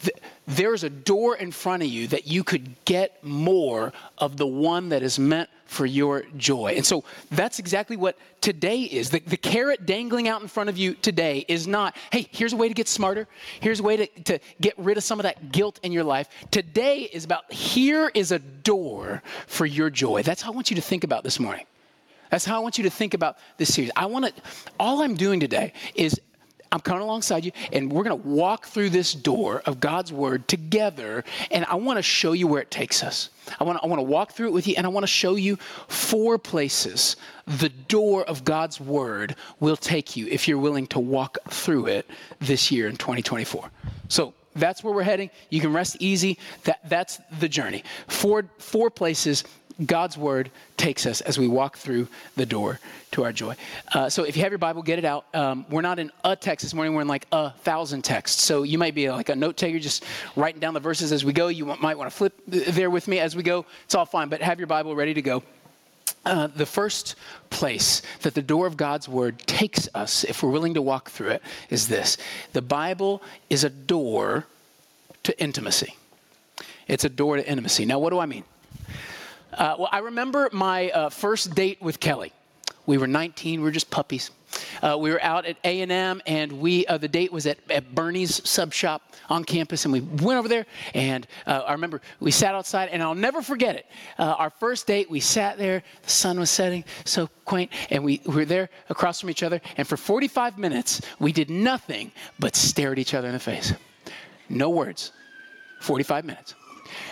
th- 0.00 0.16
there's 0.46 0.84
a 0.84 0.90
door 0.90 1.36
in 1.36 1.52
front 1.52 1.82
of 1.82 1.88
you 1.88 2.08
that 2.08 2.26
you 2.26 2.44
could 2.44 2.84
get 2.84 3.22
more 3.22 3.92
of 4.18 4.36
the 4.36 4.46
one 4.46 4.90
that 4.90 5.02
is 5.02 5.18
meant 5.18 5.50
for 5.66 5.84
your 5.84 6.22
joy. 6.36 6.74
And 6.76 6.84
so, 6.84 7.04
that's 7.30 7.58
exactly 7.58 7.96
what 7.96 8.18
today 8.40 8.82
is. 8.82 9.10
The, 9.10 9.20
the 9.20 9.36
carrot 9.36 9.86
dangling 9.86 10.28
out 10.28 10.42
in 10.42 10.48
front 10.48 10.68
of 10.68 10.76
you 10.76 10.94
today 10.94 11.44
is 11.48 11.66
not, 11.66 11.96
hey, 12.12 12.28
here's 12.30 12.52
a 12.52 12.56
way 12.56 12.68
to 12.68 12.74
get 12.74 12.88
smarter, 12.88 13.26
here's 13.60 13.80
a 13.80 13.82
way 13.82 13.96
to, 13.96 14.06
to 14.24 14.38
get 14.60 14.74
rid 14.78 14.96
of 14.96 15.04
some 15.04 15.18
of 15.18 15.24
that 15.24 15.52
guilt 15.52 15.80
in 15.82 15.92
your 15.92 16.04
life. 16.04 16.28
Today 16.50 17.02
is 17.12 17.24
about, 17.24 17.50
here 17.52 18.10
is 18.14 18.32
a 18.32 18.38
door 18.38 19.22
for 19.46 19.66
your 19.66 19.90
joy. 19.90 20.22
That's 20.22 20.42
how 20.42 20.52
I 20.52 20.54
want 20.54 20.70
you 20.70 20.76
to 20.76 20.82
think 20.82 21.04
about 21.04 21.24
this 21.24 21.40
morning. 21.40 21.64
That's 22.30 22.44
how 22.44 22.56
I 22.56 22.60
want 22.60 22.78
you 22.78 22.84
to 22.84 22.90
think 22.90 23.14
about 23.14 23.38
this 23.56 23.74
series. 23.74 23.90
I 23.96 24.06
want 24.06 24.26
to, 24.26 24.42
all 24.78 25.02
I'm 25.02 25.14
doing 25.14 25.40
today 25.40 25.72
is 25.94 26.20
I'm 26.70 26.80
coming 26.80 27.02
alongside 27.02 27.44
you, 27.44 27.52
and 27.72 27.90
we're 27.90 28.04
going 28.04 28.20
to 28.20 28.28
walk 28.28 28.66
through 28.66 28.90
this 28.90 29.14
door 29.14 29.62
of 29.64 29.80
God's 29.80 30.12
Word 30.12 30.46
together, 30.48 31.24
and 31.50 31.64
I 31.64 31.76
want 31.76 31.96
to 31.96 32.02
show 32.02 32.32
you 32.32 32.46
where 32.46 32.60
it 32.60 32.70
takes 32.70 33.02
us. 33.02 33.30
I 33.58 33.64
want, 33.64 33.78
to, 33.78 33.84
I 33.84 33.86
want 33.88 34.00
to 34.00 34.04
walk 34.04 34.32
through 34.32 34.48
it 34.48 34.52
with 34.52 34.66
you, 34.66 34.74
and 34.76 34.84
I 34.84 34.90
want 34.90 35.04
to 35.04 35.08
show 35.08 35.36
you 35.36 35.56
four 35.88 36.38
places 36.38 37.16
the 37.46 37.70
door 37.70 38.24
of 38.24 38.44
God's 38.44 38.80
Word 38.80 39.36
will 39.60 39.76
take 39.76 40.14
you 40.14 40.26
if 40.26 40.46
you're 40.46 40.58
willing 40.58 40.86
to 40.88 41.00
walk 41.00 41.38
through 41.48 41.86
it 41.86 42.10
this 42.40 42.70
year 42.70 42.86
in 42.88 42.96
2024. 42.96 43.70
So 44.08 44.34
that's 44.54 44.84
where 44.84 44.92
we're 44.92 45.02
heading. 45.02 45.30
You 45.48 45.60
can 45.60 45.72
rest 45.72 45.96
easy. 46.00 46.38
That, 46.64 46.80
that's 46.88 47.18
the 47.40 47.48
journey. 47.48 47.84
Four, 48.08 48.44
four 48.58 48.90
places 48.90 49.44
God's 49.84 50.18
word 50.18 50.50
takes 50.76 51.06
us 51.06 51.20
as 51.20 51.38
we 51.38 51.46
walk 51.46 51.76
through 51.76 52.08
the 52.36 52.46
door 52.46 52.80
to 53.12 53.24
our 53.24 53.32
joy. 53.32 53.54
Uh, 53.92 54.08
so 54.08 54.24
if 54.24 54.36
you 54.36 54.42
have 54.42 54.50
your 54.50 54.58
Bible, 54.58 54.82
get 54.82 54.98
it 54.98 55.04
out. 55.04 55.26
Um, 55.34 55.64
we're 55.70 55.82
not 55.82 55.98
in 55.98 56.10
a 56.24 56.34
text 56.34 56.64
this 56.64 56.74
morning, 56.74 56.94
we're 56.94 57.02
in 57.02 57.08
like 57.08 57.26
a 57.30 57.50
thousand 57.50 58.02
texts. 58.02 58.42
So 58.42 58.64
you 58.64 58.78
might 58.78 58.94
be 58.94 59.10
like 59.10 59.28
a 59.28 59.36
note 59.36 59.56
taker, 59.56 59.78
just 59.78 60.04
writing 60.36 60.60
down 60.60 60.74
the 60.74 60.80
verses 60.80 61.12
as 61.12 61.24
we 61.24 61.32
go. 61.32 61.48
You 61.48 61.66
might 61.80 61.96
want 61.96 62.10
to 62.10 62.16
flip 62.16 62.34
there 62.46 62.90
with 62.90 63.06
me 63.06 63.20
as 63.20 63.36
we 63.36 63.42
go. 63.42 63.66
It's 63.84 63.94
all 63.94 64.06
fine, 64.06 64.28
but 64.28 64.42
have 64.42 64.58
your 64.58 64.66
Bible 64.66 64.96
ready 64.96 65.14
to 65.14 65.22
go. 65.22 65.42
Uh, 66.24 66.48
the 66.48 66.66
first 66.66 67.14
place 67.48 68.02
that 68.22 68.34
the 68.34 68.42
door 68.42 68.66
of 68.66 68.76
God's 68.76 69.08
word 69.08 69.38
takes 69.46 69.88
us, 69.94 70.24
if 70.24 70.42
we're 70.42 70.50
willing 70.50 70.74
to 70.74 70.82
walk 70.82 71.10
through 71.10 71.28
it, 71.28 71.42
is 71.70 71.88
this 71.88 72.18
the 72.52 72.62
Bible 72.62 73.22
is 73.48 73.64
a 73.64 73.70
door 73.70 74.46
to 75.22 75.40
intimacy. 75.40 75.94
It's 76.88 77.04
a 77.04 77.08
door 77.08 77.36
to 77.36 77.48
intimacy. 77.48 77.84
Now, 77.84 77.98
what 77.98 78.10
do 78.10 78.18
I 78.18 78.26
mean? 78.26 78.44
Uh, 79.52 79.76
well, 79.78 79.88
I 79.90 79.98
remember 79.98 80.48
my 80.52 80.90
uh, 80.90 81.08
first 81.08 81.54
date 81.54 81.80
with 81.80 82.00
Kelly. 82.00 82.32
We 82.86 82.98
were 82.98 83.06
19, 83.06 83.60
we 83.60 83.64
were 83.64 83.70
just 83.70 83.90
puppies. 83.90 84.30
Uh, 84.82 84.96
we 84.98 85.10
were 85.10 85.22
out 85.22 85.44
at 85.44 85.58
A&M, 85.62 86.22
and 86.26 86.52
we 86.52 86.86
uh, 86.86 86.96
the 86.96 87.08
date 87.08 87.30
was 87.30 87.46
at, 87.46 87.58
at 87.68 87.94
Bernie's 87.94 88.48
sub 88.48 88.72
shop 88.72 89.14
on 89.28 89.44
campus, 89.44 89.84
and 89.84 89.92
we 89.92 90.00
went 90.00 90.38
over 90.38 90.48
there. 90.48 90.64
And 90.94 91.26
uh, 91.46 91.64
I 91.66 91.72
remember 91.72 92.00
we 92.18 92.30
sat 92.30 92.54
outside, 92.54 92.88
and 92.88 93.02
I'll 93.02 93.14
never 93.14 93.42
forget 93.42 93.76
it. 93.76 93.86
Uh, 94.18 94.34
our 94.38 94.50
first 94.50 94.86
date, 94.86 95.10
we 95.10 95.20
sat 95.20 95.58
there. 95.58 95.82
The 96.02 96.10
sun 96.10 96.40
was 96.40 96.48
setting, 96.48 96.84
so 97.04 97.28
quaint, 97.44 97.70
and 97.90 98.02
we, 98.02 98.22
we 98.24 98.34
were 98.34 98.44
there 98.46 98.70
across 98.88 99.20
from 99.20 99.28
each 99.28 99.42
other. 99.42 99.60
And 99.76 99.86
for 99.86 99.98
45 99.98 100.56
minutes, 100.56 101.02
we 101.18 101.32
did 101.32 101.50
nothing 101.50 102.10
but 102.38 102.56
stare 102.56 102.92
at 102.92 102.98
each 102.98 103.12
other 103.12 103.28
in 103.28 103.34
the 103.34 103.40
face. 103.40 103.74
No 104.48 104.70
words. 104.70 105.12
45 105.80 106.24
minutes. 106.24 106.54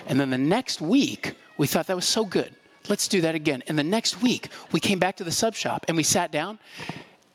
And 0.07 0.19
then 0.19 0.31
the 0.31 0.39
next 0.39 0.81
week, 0.81 1.35
we 1.59 1.67
thought 1.67 1.87
that 1.87 1.97
was 1.97 2.07
so 2.07 2.25
good. 2.25 2.55
Let's 2.89 3.09
do 3.09 3.21
that 3.23 3.35
again. 3.35 3.63
And 3.67 3.79
the 3.79 3.85
next 3.85 4.23
week, 4.23 4.49
we 4.73 4.81
came 4.81 4.99
back 4.99 5.17
to 5.17 5.25
the 5.25 5.33
sub 5.33 5.55
shop 5.55 5.85
and 5.89 5.97
we 5.97 6.03
sat 6.03 6.31
down 6.31 6.59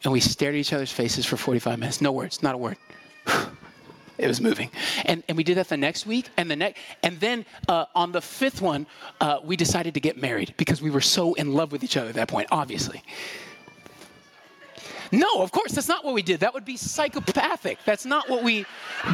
and 0.03 0.13
we 0.13 0.19
stared 0.19 0.55
at 0.55 0.59
each 0.59 0.73
other's 0.73 0.91
faces 0.91 1.25
for 1.25 1.37
45 1.37 1.79
minutes. 1.79 2.01
No 2.01 2.11
words, 2.11 2.41
not 2.41 2.55
a 2.55 2.57
word. 2.57 2.77
it 4.17 4.27
was 4.27 4.39
moving. 4.39 4.69
And, 5.05 5.23
and 5.27 5.37
we 5.37 5.43
did 5.43 5.57
that 5.57 5.67
the 5.67 5.77
next 5.77 6.05
week 6.05 6.29
and 6.37 6.49
the 6.49 6.55
next. 6.55 6.79
And 7.03 7.19
then 7.19 7.45
uh, 7.67 7.85
on 7.95 8.11
the 8.11 8.21
fifth 8.21 8.61
one, 8.61 8.87
uh, 9.19 9.39
we 9.43 9.55
decided 9.55 9.93
to 9.95 9.99
get 9.99 10.17
married 10.17 10.53
because 10.57 10.81
we 10.81 10.89
were 10.89 11.01
so 11.01 11.33
in 11.33 11.53
love 11.53 11.71
with 11.71 11.83
each 11.83 11.97
other 11.97 12.09
at 12.09 12.15
that 12.15 12.27
point, 12.27 12.47
obviously. 12.51 13.03
No, 15.11 15.41
of 15.41 15.51
course, 15.51 15.73
that's 15.73 15.87
not 15.87 16.05
what 16.05 16.13
we 16.13 16.21
did. 16.21 16.39
That 16.39 16.53
would 16.53 16.65
be 16.65 16.77
psychopathic. 16.77 17.79
That's 17.85 18.05
not 18.05 18.29
what 18.29 18.43
we 18.43 18.65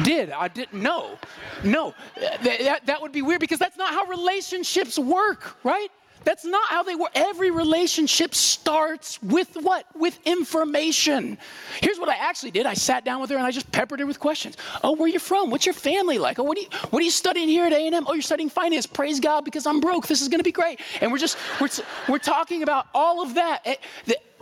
did. 0.04 0.30
I 0.30 0.48
didn't 0.48 0.80
know. 0.80 1.18
No, 1.64 1.94
that, 2.20 2.42
that, 2.42 2.86
that 2.86 3.02
would 3.02 3.12
be 3.12 3.22
weird 3.22 3.40
because 3.40 3.58
that's 3.58 3.76
not 3.76 3.92
how 3.92 4.04
relationships 4.04 4.98
work, 4.98 5.56
right? 5.64 5.88
That's 6.24 6.44
not 6.44 6.68
how 6.68 6.82
they 6.82 6.94
work. 6.94 7.10
Every 7.14 7.50
relationship 7.50 8.34
starts 8.34 9.22
with 9.22 9.56
what? 9.60 9.86
With 9.94 10.18
information. 10.24 11.38
Here's 11.80 11.98
what 11.98 12.08
I 12.08 12.16
actually 12.16 12.50
did. 12.50 12.66
I 12.66 12.74
sat 12.74 13.04
down 13.04 13.20
with 13.20 13.30
her 13.30 13.36
and 13.36 13.46
I 13.46 13.50
just 13.50 13.70
peppered 13.72 14.00
her 14.00 14.06
with 14.06 14.20
questions. 14.20 14.56
Oh, 14.82 14.94
where 14.94 15.08
you 15.08 15.18
from? 15.18 15.50
What's 15.50 15.64
your 15.64 15.72
family 15.74 16.18
like? 16.18 16.38
Oh, 16.38 16.42
what 16.42 16.58
are 16.58 16.60
you 16.60 16.68
what 16.90 17.00
are 17.00 17.04
you 17.04 17.10
studying 17.10 17.48
here 17.48 17.64
at 17.64 17.72
A&M? 17.72 18.04
Oh, 18.06 18.12
you're 18.12 18.22
studying 18.22 18.50
finance. 18.50 18.86
Praise 18.86 19.20
God 19.20 19.44
because 19.44 19.66
I'm 19.66 19.80
broke. 19.80 20.06
This 20.06 20.20
is 20.20 20.28
going 20.28 20.40
to 20.40 20.44
be 20.44 20.52
great. 20.52 20.80
And 21.00 21.10
we're 21.12 21.18
just 21.18 21.38
we're 21.60 21.68
we're 22.08 22.18
talking 22.18 22.62
about 22.62 22.88
all 22.94 23.22
of 23.22 23.34
that. 23.34 23.62
Eh, 23.64 23.76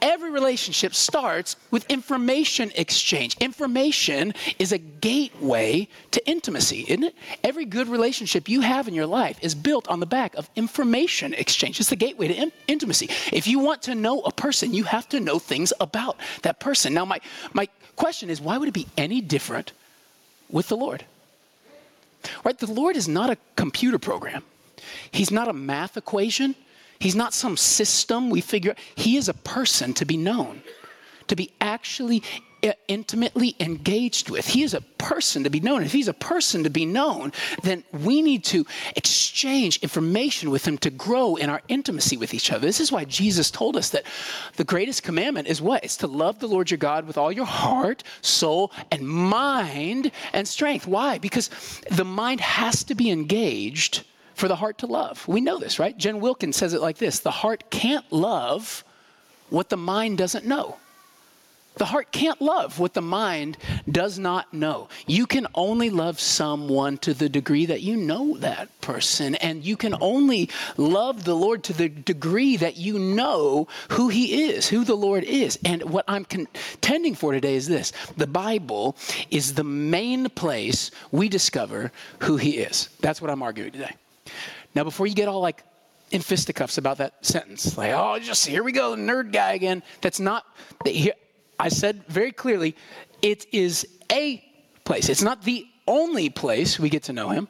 Every 0.03 0.31
relationship 0.31 0.95
starts 0.95 1.57
with 1.71 1.91
information 1.91 2.71
exchange. 2.75 3.37
Information 3.39 4.35
is 4.59 4.73
a 4.73 4.79
gateway 4.79 5.89
to 6.11 6.29
intimacy, 6.29 6.85
isn't 6.89 7.05
it? 7.05 7.15
Every 7.43 7.65
good 7.65 7.89
relationship 7.89 8.49
you 8.49 8.61
have 8.61 8.89
in 8.89 8.95
your 8.95 9.07
life 9.07 9.39
is 9.41 9.55
built 9.55 9.89
on 9.89 10.01
the 10.01 10.07
back 10.07 10.35
of 10.35 10.51
information 10.55 11.33
exchange. 11.33 11.81
It's 11.81 11.89
the 11.89 11.97
gateway 11.97 12.29
to 12.29 12.35
in- 12.35 12.53
intimacy. 12.69 13.09
If 13.33 13.47
you 13.47 13.59
want 13.59 13.83
to 13.83 13.95
know 13.95 14.21
a 14.21 14.33
person, 14.33 14.75
you 14.75 14.85
have 14.85 15.09
to 15.11 15.21
know 15.21 15.39
things 15.39 15.73
about 15.81 16.19
that 16.43 16.61
person. 16.61 16.93
Now, 16.93 17.07
my, 17.07 17.21
my 17.55 17.69
question 17.97 18.29
is 18.29 18.41
why 18.41 18.59
would 18.59 18.69
it 18.69 18.75
be 18.75 18.89
any 18.99 19.23
different 19.23 19.73
with 20.51 20.69
the 20.69 20.77
Lord? 20.77 21.05
Right? 22.45 22.59
The 22.59 22.71
Lord 22.71 22.97
is 22.97 23.09
not 23.09 23.31
a 23.31 23.39
computer 23.57 23.99
program. 23.99 24.43
He's 25.11 25.31
not 25.31 25.49
a 25.49 25.53
math 25.53 25.97
equation. 25.97 26.55
He's 26.99 27.17
not 27.17 27.35
some 27.35 27.57
system 27.57 28.31
we 28.31 28.41
figure 28.41 28.73
out. 28.73 28.79
He 28.95 29.17
is 29.17 29.29
a 29.29 29.35
person 29.35 29.95
to 29.95 30.05
be 30.05 30.17
known, 30.17 30.63
to 31.29 31.37
be 31.37 31.53
actually 31.61 32.23
uh, 32.65 32.73
intimately 32.89 33.55
engaged 33.61 34.31
with. 34.31 34.47
He 34.47 34.63
is 34.63 34.75
a 34.75 34.81
person 34.81 35.45
to 35.45 35.51
be 35.51 35.61
known. 35.61 35.83
If 35.83 35.93
he's 35.93 36.09
a 36.09 36.15
person 36.15 36.65
to 36.65 36.71
be 36.71 36.87
known, 36.87 37.33
then 37.63 37.85
we 37.93 38.23
need 38.23 38.45
to 38.45 38.67
exchange 38.97 39.79
information 39.83 40.51
with 40.51 40.67
him 40.67 40.79
to 40.79 40.91
grow 40.91 41.37
in 41.37 41.51
our 41.51 41.61
intimacy 41.69 42.17
with 42.17 42.35
each 42.35 42.51
other. 42.51 42.67
This 42.67 42.81
is 42.81 42.91
why 42.91 43.05
Jesus 43.05 43.51
told 43.51 43.77
us 43.77 43.91
that 43.91 44.05
the 44.57 44.65
greatest 44.65 45.03
commandment 45.03 45.49
is 45.49 45.61
what? 45.61 45.85
It's 45.85 45.99
to 45.99 46.07
love 46.07 46.39
the 46.39 46.49
Lord 46.49 46.71
your 46.71 46.79
God 46.79 47.07
with 47.07 47.19
all 47.19 47.31
your 47.31 47.47
heart, 47.47 48.03
soul, 48.23 48.73
and 48.91 49.07
mind 49.07 50.11
and 50.33 50.49
strength. 50.49 50.87
Why? 50.87 51.19
Because 51.19 51.51
the 51.91 52.05
mind 52.05 52.41
has 52.41 52.83
to 52.85 52.95
be 52.95 53.11
engaged 53.11 54.05
for 54.37 54.49
the 54.49 54.57
heart 54.57 54.79
to 54.79 54.87
love. 54.87 55.27
We 55.27 55.41
know 55.41 55.59
this, 55.59 55.79
right? 55.79 55.97
Jen 55.97 56.21
Wilkins 56.21 56.57
says 56.57 56.75
it 56.75 56.81
like 56.81 56.99
this 56.99 57.21
The 57.21 57.31
heart 57.31 57.71
can't 57.71 58.11
love 58.13 58.85
what 59.51 59.69
the 59.69 59.77
mind 59.77 60.19
doesn't 60.19 60.45
know. 60.45 60.77
The 61.77 61.85
heart 61.85 62.11
can't 62.11 62.41
love 62.41 62.79
what 62.79 62.95
the 62.95 63.03
mind 63.03 63.59
does 63.91 64.19
not 64.19 64.53
know. 64.53 64.89
You 65.07 65.27
can 65.27 65.47
only 65.55 65.91
love 65.91 66.19
someone 66.19 66.97
to 66.99 67.13
the 67.13 67.29
degree 67.29 67.67
that 67.67 67.83
you 67.83 67.97
know 67.97 68.39
that 68.39 68.81
person. 68.81 69.35
And 69.37 69.63
you 69.63 69.77
can 69.77 69.95
only 70.01 70.49
love 70.79 71.25
the 71.25 71.37
Lord 71.37 71.63
to 71.65 71.75
the 71.75 71.91
degree 71.91 72.57
that 72.57 72.79
you 72.79 72.99
know 72.99 73.69
who 73.91 74.09
He 74.09 74.45
is, 74.45 74.69
who 74.69 74.85
the 74.85 74.95
Lord 74.95 75.25
is. 75.25 75.59
And 75.67 75.83
what 75.85 76.07
I'm 76.09 76.25
contending 76.25 77.15
for 77.15 77.33
today 77.33 77.57
is 77.57 77.67
this 77.67 77.93
the 78.17 78.27
Bible 78.27 78.97
is 79.31 79.53
the 79.53 79.65
main 79.65 80.31
place 80.31 80.91
we 81.13 81.29
discover 81.29 81.93
who 82.21 82.39
He 82.39 82.57
is. 82.57 82.89
That's 83.01 83.21
what 83.21 83.31
I'm 83.31 83.43
arguing 83.43 83.73
today. 83.73 83.95
Now, 84.77 84.85
before 84.85 85.07
you 85.07 85.15
get 85.15 85.27
all 85.27 85.41
like 85.41 85.65
in 86.11 86.21
fisticuffs 86.21 86.77
about 86.77 86.99
that 86.99 87.25
sentence, 87.25 87.79
like, 87.79 87.93
oh, 87.95 88.19
just 88.19 88.47
here 88.47 88.63
we 88.63 88.73
go, 88.73 88.95
nerd 88.95 89.33
guy 89.33 89.55
again. 89.55 89.83
That's 90.03 90.21
not, 90.21 90.45
I 90.85 91.69
said 91.71 92.05
very 92.09 92.31
clearly, 92.31 92.77
it 93.23 93.47
is 93.53 93.89
a 94.13 94.45
place. 94.85 95.09
It's 95.09 95.23
not 95.23 95.43
the 95.43 95.67
only 95.89 96.29
place 96.29 96.79
we 96.79 96.91
get 96.91 97.05
to 97.05 97.15
know 97.15 97.31
him, 97.31 97.49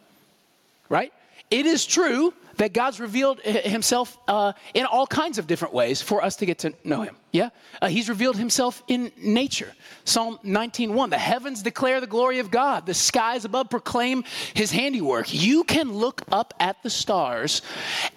right? 0.88 1.12
It 1.50 1.66
is 1.66 1.84
true 1.84 2.32
that 2.56 2.72
God's 2.72 3.00
revealed 3.00 3.40
himself 3.40 4.18
uh, 4.28 4.52
in 4.74 4.86
all 4.86 5.06
kinds 5.06 5.38
of 5.38 5.46
different 5.46 5.74
ways 5.74 6.00
for 6.02 6.22
us 6.22 6.36
to 6.36 6.46
get 6.46 6.58
to 6.60 6.72
know 6.84 7.02
him. 7.02 7.16
Yeah? 7.32 7.50
Uh, 7.82 7.88
he's 7.88 8.08
revealed 8.08 8.36
himself 8.36 8.82
in 8.88 9.12
nature. 9.16 9.72
Psalm 10.04 10.38
19:1, 10.44 11.10
the 11.10 11.18
heavens 11.18 11.62
declare 11.62 12.00
the 12.00 12.06
glory 12.06 12.38
of 12.38 12.50
God, 12.50 12.86
the 12.86 12.94
skies 12.94 13.44
above 13.44 13.70
proclaim 13.70 14.24
his 14.54 14.70
handiwork. 14.70 15.32
You 15.32 15.64
can 15.64 15.92
look 15.92 16.22
up 16.32 16.54
at 16.58 16.82
the 16.82 16.90
stars 16.90 17.62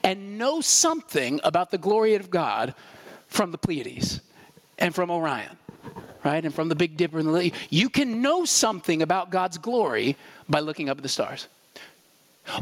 and 0.03 0.37
know 0.37 0.61
something 0.61 1.39
about 1.43 1.71
the 1.71 1.77
glory 1.77 2.15
of 2.15 2.29
God 2.29 2.75
from 3.27 3.51
the 3.51 3.57
Pleiades 3.57 4.21
and 4.77 4.95
from 4.95 5.11
Orion. 5.11 5.57
Right? 6.23 6.43
And 6.43 6.53
from 6.53 6.67
the 6.67 6.75
Big 6.75 6.97
Dipper 6.97 7.19
and 7.19 7.33
the 7.33 7.53
you 7.69 7.89
can 7.89 8.21
know 8.21 8.43
something 8.43 9.01
about 9.01 9.29
God's 9.29 9.57
glory 9.57 10.17
by 10.49 10.59
looking 10.59 10.89
up 10.89 10.97
at 10.97 11.03
the 11.03 11.09
stars. 11.09 11.47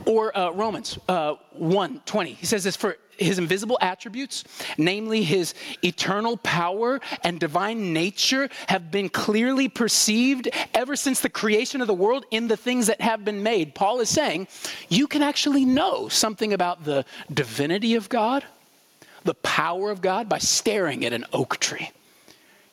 Or 0.05 0.35
uh, 0.37 0.51
Romans 0.51 0.97
uh, 1.07 1.35
1 1.51 2.01
20. 2.05 2.33
He 2.33 2.45
says 2.45 2.63
this 2.63 2.75
for 2.75 2.97
his 3.17 3.39
invisible 3.39 3.77
attributes, 3.81 4.43
namely 4.77 5.23
his 5.23 5.53
eternal 5.83 6.37
power 6.37 7.01
and 7.23 7.39
divine 7.39 7.93
nature, 7.93 8.49
have 8.67 8.91
been 8.91 9.09
clearly 9.09 9.67
perceived 9.67 10.49
ever 10.73 10.95
since 10.95 11.21
the 11.21 11.29
creation 11.29 11.81
of 11.81 11.87
the 11.87 11.93
world 11.93 12.25
in 12.31 12.47
the 12.47 12.57
things 12.57 12.87
that 12.87 13.01
have 13.01 13.25
been 13.25 13.43
made. 13.43 13.75
Paul 13.75 13.99
is 13.99 14.09
saying 14.09 14.47
you 14.89 15.07
can 15.07 15.21
actually 15.21 15.65
know 15.65 16.07
something 16.07 16.53
about 16.53 16.83
the 16.83 17.05
divinity 17.33 17.95
of 17.95 18.09
God, 18.09 18.45
the 19.23 19.35
power 19.35 19.91
of 19.91 20.01
God, 20.01 20.29
by 20.29 20.37
staring 20.37 21.05
at 21.05 21.13
an 21.13 21.25
oak 21.33 21.59
tree. 21.59 21.89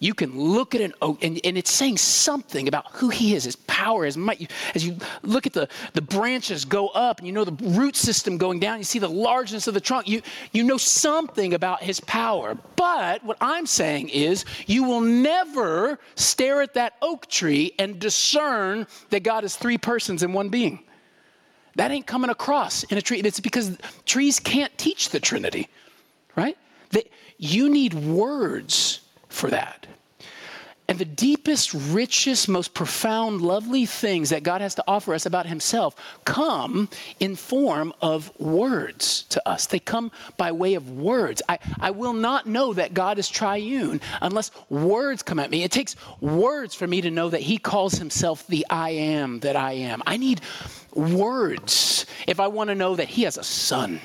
You 0.05 0.13
can 0.13 0.39
look 0.39 0.75
at 0.75 0.83
an 0.83 0.93
oak, 1.01 1.25
and, 1.25 1.41
and 1.45 1.57
it's 1.57 1.71
saying 1.71 1.97
something 1.97 2.69
about 2.69 2.89
who 2.93 3.09
he 3.09 3.35
is, 3.35 3.45
his 3.45 3.57
power, 3.57 4.05
his 4.05 4.19
might. 4.19 4.51
As 4.75 4.87
you 4.87 4.99
look 5.23 5.47
at 5.47 5.55
the, 5.55 5.67
the 5.95 6.03
branches 6.03 6.67
go 6.67 6.89
up, 6.89 7.21
and 7.21 7.27
you 7.27 7.33
know 7.33 7.47
the 7.47 7.71
root 7.71 7.97
system 7.97 8.37
going 8.37 8.61
down, 8.61 8.77
you 8.77 8.85
see 8.85 8.99
the 8.99 9.09
largeness 9.09 9.67
of 9.67 9.73
the 9.73 9.81
trunk, 9.81 10.07
you, 10.07 10.21
you 10.53 10.63
know 10.63 10.77
something 10.77 11.55
about 11.55 11.83
his 11.83 12.01
power. 12.01 12.55
But 12.77 13.25
what 13.25 13.39
I'm 13.41 13.65
saying 13.65 14.11
is, 14.11 14.45
you 14.67 14.85
will 14.85 15.01
never 15.01 15.99
stare 16.17 16.61
at 16.61 16.75
that 16.75 16.97
oak 17.01 17.27
tree 17.29 17.73
and 17.79 17.99
discern 17.99 18.87
that 19.09 19.23
God 19.23 19.43
is 19.43 19.57
three 19.57 19.79
persons 19.79 20.23
in 20.23 20.35
one 20.35 20.51
being. 20.51 20.81
That 21.77 21.91
ain't 21.93 22.07
coming 22.07 22.29
across 22.29 22.83
in 22.83 22.99
a 22.99 23.03
tree. 23.03 23.21
It's 23.21 23.41
because 23.41 23.79
trees 24.05 24.39
can't 24.39 24.77
teach 24.77 25.09
the 25.09 25.19
Trinity, 25.19 25.71
right? 26.37 26.59
That 26.91 27.09
you 27.39 27.71
need 27.71 27.95
words 27.95 29.01
for 29.35 29.51
that. 29.51 29.87
And 30.87 30.99
the 30.99 31.07
deepest, 31.07 31.73
richest, 31.73 32.47
most 32.47 32.75
profound, 32.75 33.41
lovely 33.41 33.87
things 33.87 34.29
that 34.29 34.43
God 34.43 34.61
has 34.61 34.75
to 34.75 34.85
offer 34.87 35.15
us 35.15 35.25
about 35.25 35.47
Himself 35.47 35.97
come 36.27 36.91
in 37.21 37.37
form 37.37 37.95
of 38.03 38.39
words 38.39 39.23
to 39.31 39.49
us. 39.49 39.65
They 39.65 39.79
come 39.79 40.13
by 40.37 40.53
way 40.53 40.75
of 40.75 40.91
words. 40.91 41.41
I, 41.49 41.59
I 41.81 41.91
will 41.91 42.13
not 42.13 42.47
know 42.47 42.75
that 42.75 42.93
God 42.93 43.19
is 43.19 43.31
triune 43.31 44.03
unless 44.21 44.51
words 44.69 45.23
come 45.23 45.39
at 45.39 45.51
me. 45.51 45.63
It 45.63 45.73
takes 45.73 45.97
words 46.21 46.75
for 46.75 46.87
me 46.87 47.01
to 47.01 47.11
know 47.11 47.31
that 47.31 47.41
He 47.41 47.57
calls 47.57 47.95
Himself 47.95 48.47
the 48.47 48.67
I 48.69 48.91
am 48.91 49.41
that 49.41 49.57
I 49.57 49.73
am. 49.73 50.03
I 50.07 50.19
need 50.19 50.43
words 50.93 52.05
if 52.27 52.41
I 52.41 52.49
want 52.49 52.69
to 52.69 52.75
know 52.75 52.95
that 52.97 53.09
He 53.09 53.23
has 53.23 53.39
a 53.39 53.45
son 53.45 54.01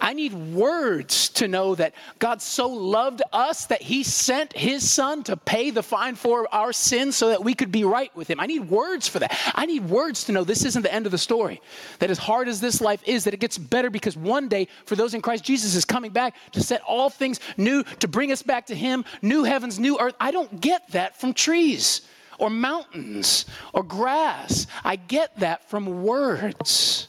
I 0.00 0.12
need 0.12 0.32
words 0.32 1.28
to 1.30 1.48
know 1.48 1.74
that 1.74 1.94
God 2.18 2.40
so 2.40 2.68
loved 2.68 3.22
us 3.32 3.66
that 3.66 3.82
he 3.82 4.02
sent 4.02 4.52
his 4.52 4.88
son 4.88 5.22
to 5.24 5.36
pay 5.36 5.70
the 5.70 5.82
fine 5.82 6.14
for 6.14 6.52
our 6.54 6.72
sins 6.72 7.16
so 7.16 7.28
that 7.28 7.44
we 7.44 7.54
could 7.54 7.70
be 7.70 7.84
right 7.84 8.14
with 8.16 8.28
him. 8.28 8.40
I 8.40 8.46
need 8.46 8.70
words 8.70 9.08
for 9.08 9.18
that. 9.18 9.38
I 9.54 9.66
need 9.66 9.88
words 9.88 10.24
to 10.24 10.32
know 10.32 10.44
this 10.44 10.64
isn't 10.64 10.82
the 10.82 10.92
end 10.92 11.06
of 11.06 11.12
the 11.12 11.18
story. 11.18 11.60
That 11.98 12.10
as 12.10 12.18
hard 12.18 12.48
as 12.48 12.60
this 12.60 12.80
life 12.80 13.02
is, 13.06 13.24
that 13.24 13.34
it 13.34 13.40
gets 13.40 13.58
better 13.58 13.90
because 13.90 14.16
one 14.16 14.48
day, 14.48 14.68
for 14.86 14.96
those 14.96 15.14
in 15.14 15.22
Christ, 15.22 15.44
Jesus 15.44 15.74
is 15.74 15.84
coming 15.84 16.10
back 16.10 16.34
to 16.52 16.62
set 16.62 16.80
all 16.82 17.10
things 17.10 17.40
new, 17.56 17.82
to 18.00 18.08
bring 18.08 18.32
us 18.32 18.42
back 18.42 18.66
to 18.66 18.74
him, 18.74 19.04
new 19.22 19.44
heavens, 19.44 19.78
new 19.78 19.98
earth. 19.98 20.14
I 20.20 20.30
don't 20.30 20.60
get 20.60 20.90
that 20.92 21.20
from 21.20 21.34
trees 21.34 22.02
or 22.38 22.50
mountains 22.50 23.44
or 23.72 23.82
grass. 23.82 24.66
I 24.82 24.96
get 24.96 25.38
that 25.40 25.68
from 25.68 26.02
words. 26.02 27.08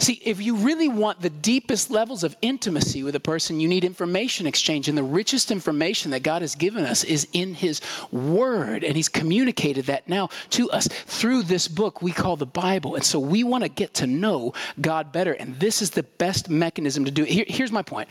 See, 0.00 0.20
if 0.24 0.40
you 0.40 0.54
really 0.54 0.86
want 0.86 1.20
the 1.20 1.30
deepest 1.30 1.90
levels 1.90 2.22
of 2.22 2.36
intimacy 2.40 3.02
with 3.02 3.16
a 3.16 3.20
person, 3.20 3.58
you 3.58 3.66
need 3.66 3.84
information 3.84 4.46
exchange. 4.46 4.88
And 4.88 4.96
the 4.96 5.02
richest 5.02 5.50
information 5.50 6.12
that 6.12 6.22
God 6.22 6.42
has 6.42 6.54
given 6.54 6.84
us 6.84 7.02
is 7.02 7.26
in 7.32 7.52
His 7.52 7.80
Word. 8.12 8.84
And 8.84 8.94
He's 8.94 9.08
communicated 9.08 9.86
that 9.86 10.08
now 10.08 10.28
to 10.50 10.70
us 10.70 10.86
through 10.86 11.42
this 11.42 11.66
book 11.66 12.00
we 12.00 12.12
call 12.12 12.36
the 12.36 12.46
Bible. 12.46 12.94
And 12.94 13.04
so 13.04 13.18
we 13.18 13.42
want 13.42 13.64
to 13.64 13.68
get 13.68 13.94
to 13.94 14.06
know 14.06 14.54
God 14.80 15.10
better. 15.10 15.32
And 15.32 15.58
this 15.58 15.82
is 15.82 15.90
the 15.90 16.04
best 16.04 16.48
mechanism 16.48 17.04
to 17.04 17.10
do 17.10 17.24
it. 17.24 17.28
Here, 17.28 17.44
here's 17.48 17.72
my 17.72 17.82
point. 17.82 18.08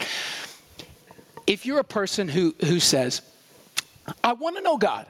If 1.46 1.65
you're 1.65 1.79
a 1.79 1.86
person 1.86 2.27
who, 2.27 2.53
who 2.65 2.82
says, 2.82 3.22
I 4.25 4.34
want 4.34 4.58
to 4.58 4.62
know 4.62 4.77
God, 4.77 5.06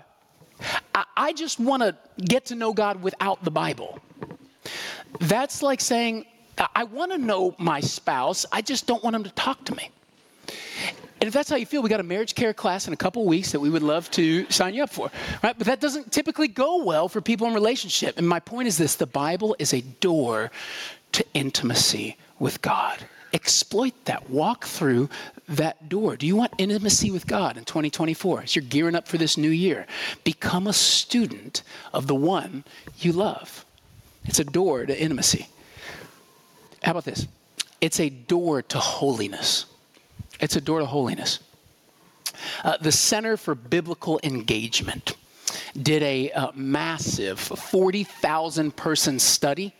I, 0.94 1.06
I 1.18 1.34
just 1.34 1.60
want 1.60 1.82
to 1.82 1.96
get 2.22 2.46
to 2.48 2.56
know 2.56 2.72
God 2.72 3.02
without 3.02 3.44
the 3.44 3.50
Bible. 3.50 3.98
That's 5.20 5.64
like 5.64 5.82
saying, 5.82 6.28
I 6.76 6.84
want 6.86 7.12
to 7.12 7.18
know 7.18 7.56
my 7.58 7.80
spouse, 7.80 8.46
I 8.52 8.62
just 8.62 8.88
don't 8.88 9.04
want 9.04 9.16
him 9.16 9.24
to 9.24 9.32
talk 9.32 9.64
to 9.66 9.76
me. 9.76 9.92
And 11.20 11.28
if 11.28 11.34
that's 11.34 11.50
how 11.50 11.56
you 11.56 11.66
feel, 11.66 11.82
we 11.82 11.90
got 11.90 12.00
a 12.00 12.04
marriage 12.04 12.36
care 12.36 12.54
class 12.54 12.88
in 12.88 12.94
a 12.94 12.98
couple 12.98 13.26
weeks 13.26 13.52
that 13.52 13.60
we 13.60 13.72
would 13.72 13.82
love 13.82 14.10
to 14.12 14.50
sign 14.52 14.76
you 14.76 14.84
up 14.84 14.92
for, 14.92 15.10
right? 15.42 15.58
But 15.58 15.66
that 15.66 15.80
doesn't 15.80 16.12
typically 16.12 16.48
go 16.48 16.84
well 16.84 17.10
for 17.10 17.22
people 17.22 17.48
in 17.48 17.56
relationship. 17.56 18.20
And 18.20 18.28
my 18.28 18.40
point 18.40 18.68
is 18.68 18.78
this: 18.78 18.96
the 18.96 19.08
Bible 19.08 19.56
is 19.58 19.74
a 19.74 19.82
door 19.82 20.52
to 21.14 21.26
intimacy 21.34 22.18
with 22.38 22.62
God. 22.62 23.00
Exploit 23.34 23.94
that. 24.06 24.30
Walk 24.30 24.66
through 24.66 25.10
that 25.50 25.90
door. 25.90 26.16
Do 26.18 26.28
you 26.28 26.36
want 26.36 26.54
intimacy 26.60 27.10
with 27.10 27.26
God 27.26 27.58
in 27.58 27.66
2024 27.66 28.44
as 28.44 28.56
you're 28.56 28.64
gearing 28.64 28.96
up 28.96 29.08
for 29.08 29.18
this 29.18 29.38
new 29.38 29.50
year? 29.50 29.88
Become 30.24 30.68
a 30.68 30.74
student 30.74 31.64
of 31.94 32.06
the 32.08 32.16
one 32.16 32.64
you 33.00 33.12
love. 33.12 33.66
It's 34.26 34.40
a 34.40 34.44
door 34.44 34.86
to 34.86 35.02
intimacy. 35.02 35.48
How 36.88 36.92
about 36.92 37.04
this? 37.04 37.28
It's 37.82 38.00
a 38.00 38.08
door 38.08 38.62
to 38.62 38.80
holiness. 38.80 39.66
It's 40.40 40.56
a 40.56 40.62
door 40.62 40.80
to 40.80 40.86
holiness. 40.86 41.40
Uh, 42.64 42.78
the 42.78 42.94
Center 42.94 43.36
for 43.36 43.56
Biblical 43.56 44.22
Engagement 44.24 45.17
did 45.82 46.04
a 46.04 46.32
uh, 46.32 46.52
massive 46.56 47.40
40,000 47.40 48.76
person 48.76 49.20
study 49.20 49.74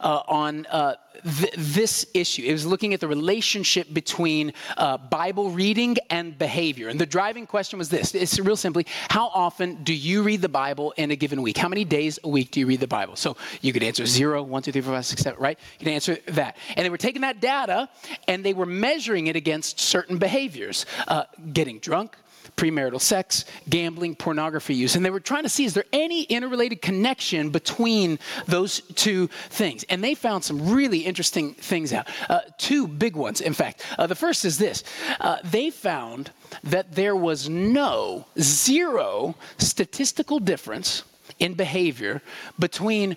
uh, 0.00 0.22
on 0.26 0.66
uh, 0.66 0.94
th- 1.38 1.54
this 1.56 2.06
issue. 2.14 2.42
It 2.42 2.52
was 2.52 2.66
looking 2.66 2.94
at 2.94 3.00
the 3.00 3.08
relationship 3.08 3.92
between 3.92 4.52
uh, 4.76 4.98
Bible 4.98 5.50
reading 5.50 5.96
and 6.10 6.36
behavior. 6.36 6.88
And 6.88 6.98
the 6.98 7.06
driving 7.06 7.46
question 7.46 7.78
was 7.78 7.88
this 7.88 8.14
it's 8.14 8.38
real 8.38 8.56
simply 8.56 8.86
how 9.08 9.28
often 9.28 9.82
do 9.84 9.94
you 9.94 10.22
read 10.22 10.42
the 10.42 10.48
Bible 10.48 10.92
in 10.96 11.10
a 11.10 11.16
given 11.16 11.42
week? 11.42 11.56
How 11.56 11.68
many 11.68 11.84
days 11.84 12.18
a 12.24 12.28
week 12.28 12.50
do 12.50 12.60
you 12.60 12.66
read 12.66 12.80
the 12.80 12.88
Bible? 12.88 13.16
So 13.16 13.36
you 13.60 13.72
could 13.72 13.82
answer 13.82 14.06
zero, 14.06 14.42
one, 14.42 14.62
two, 14.62 14.72
three, 14.72 14.80
four, 14.80 14.94
five, 14.94 15.06
six, 15.06 15.22
seven, 15.22 15.40
right? 15.40 15.58
You 15.78 15.84
can 15.84 15.94
answer 15.94 16.18
that. 16.28 16.56
And 16.76 16.84
they 16.84 16.90
were 16.90 16.98
taking 16.98 17.22
that 17.22 17.40
data 17.40 17.88
and 18.28 18.44
they 18.44 18.54
were 18.54 18.66
measuring 18.66 19.26
it 19.26 19.36
against 19.36 19.80
certain 19.80 20.18
behaviors 20.18 20.86
uh, 21.08 21.24
getting 21.52 21.78
drunk 21.78 22.16
premarital 22.56 23.00
sex, 23.00 23.44
gambling, 23.68 24.14
pornography 24.14 24.74
use. 24.74 24.94
And 24.94 25.04
they 25.04 25.10
were 25.10 25.20
trying 25.20 25.42
to 25.42 25.48
see 25.48 25.64
is 25.64 25.74
there 25.74 25.84
any 25.92 26.22
interrelated 26.24 26.82
connection 26.82 27.50
between 27.50 28.18
those 28.46 28.80
two 28.94 29.28
things? 29.50 29.84
And 29.84 30.02
they 30.02 30.14
found 30.14 30.44
some 30.44 30.70
really 30.72 31.00
interesting 31.00 31.54
things 31.54 31.92
out. 31.92 32.08
Uh, 32.28 32.40
two 32.58 32.86
big 32.86 33.16
ones, 33.16 33.40
in 33.40 33.52
fact. 33.52 33.84
Uh, 33.98 34.06
the 34.06 34.14
first 34.14 34.44
is 34.44 34.58
this 34.58 34.84
uh, 35.20 35.38
they 35.44 35.70
found 35.70 36.30
that 36.64 36.94
there 36.94 37.16
was 37.16 37.48
no, 37.48 38.26
zero 38.38 39.34
statistical 39.58 40.38
difference 40.38 41.04
in 41.38 41.54
behavior 41.54 42.22
between 42.58 43.16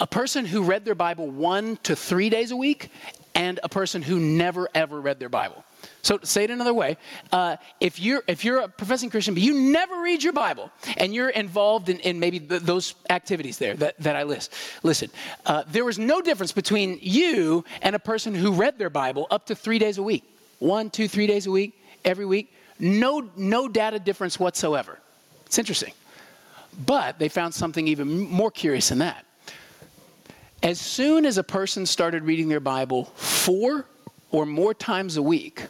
a 0.00 0.06
person 0.06 0.46
who 0.46 0.62
read 0.62 0.84
their 0.84 0.94
Bible 0.94 1.28
one 1.28 1.76
to 1.82 1.94
three 1.94 2.30
days 2.30 2.50
a 2.50 2.56
week 2.56 2.90
and 3.34 3.60
a 3.62 3.68
person 3.68 4.02
who 4.02 4.18
never 4.18 4.68
ever 4.74 5.00
read 5.00 5.20
their 5.20 5.28
Bible. 5.28 5.64
So 6.02 6.18
say 6.22 6.44
it 6.44 6.50
another 6.50 6.72
way: 6.72 6.96
uh, 7.32 7.56
if 7.78 8.00
you're 8.00 8.22
if 8.26 8.44
you're 8.44 8.60
a 8.60 8.68
professing 8.68 9.10
Christian, 9.10 9.34
but 9.34 9.42
you 9.42 9.54
never 9.54 10.00
read 10.00 10.22
your 10.22 10.32
Bible, 10.32 10.70
and 10.96 11.14
you're 11.14 11.28
involved 11.28 11.88
in, 11.88 11.98
in 12.00 12.18
maybe 12.18 12.38
the, 12.38 12.58
those 12.58 12.94
activities 13.10 13.58
there 13.58 13.74
that, 13.74 13.98
that 13.98 14.16
I 14.16 14.22
list, 14.22 14.52
listen, 14.82 15.10
uh, 15.46 15.64
there 15.68 15.84
was 15.84 15.98
no 15.98 16.20
difference 16.20 16.52
between 16.52 16.98
you 17.02 17.64
and 17.82 17.94
a 17.94 17.98
person 17.98 18.34
who 18.34 18.52
read 18.52 18.78
their 18.78 18.90
Bible 18.90 19.26
up 19.30 19.46
to 19.46 19.54
three 19.54 19.78
days 19.78 19.98
a 19.98 20.02
week, 20.02 20.24
one, 20.58 20.90
two, 20.90 21.06
three 21.08 21.26
days 21.26 21.46
a 21.46 21.50
week, 21.50 21.78
every 22.04 22.26
week. 22.26 22.52
No 22.78 23.28
no 23.36 23.68
data 23.68 23.98
difference 23.98 24.40
whatsoever. 24.40 24.98
It's 25.44 25.58
interesting, 25.58 25.92
but 26.86 27.18
they 27.18 27.28
found 27.28 27.52
something 27.52 27.86
even 27.88 28.20
more 28.20 28.50
curious 28.50 28.88
than 28.88 28.98
that. 29.00 29.26
As 30.62 30.80
soon 30.80 31.26
as 31.26 31.38
a 31.38 31.42
person 31.42 31.86
started 31.86 32.22
reading 32.24 32.48
their 32.48 32.60
Bible 32.60 33.04
four 33.16 33.86
or 34.30 34.46
more 34.46 34.74
times 34.74 35.16
a 35.16 35.22
week, 35.22 35.66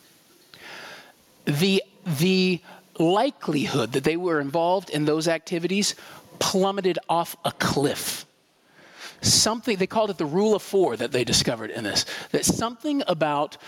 the, 1.51 1.83
the 2.19 2.61
likelihood 2.99 3.93
that 3.93 4.05
they 4.05 4.17
were 4.17 4.41
involved 4.41 4.91
in 4.91 5.05
those 5.05 5.29
activities 5.29 5.95
plummeted 6.39 6.99
off 7.09 7.37
a 7.45 7.53
cliff. 7.53 8.27
Something, 9.23 9.77
they 9.77 9.87
called 9.87 10.11
it 10.11 10.19
the 10.19 10.27
rule 10.27 10.55
of 10.55 10.63
four 10.63 10.97
that 10.97 11.13
they 11.13 11.25
discovered 11.25 11.71
in 11.71 11.85
this, 11.85 12.07
that 12.33 12.45
something 12.45 13.03
about 13.07 13.59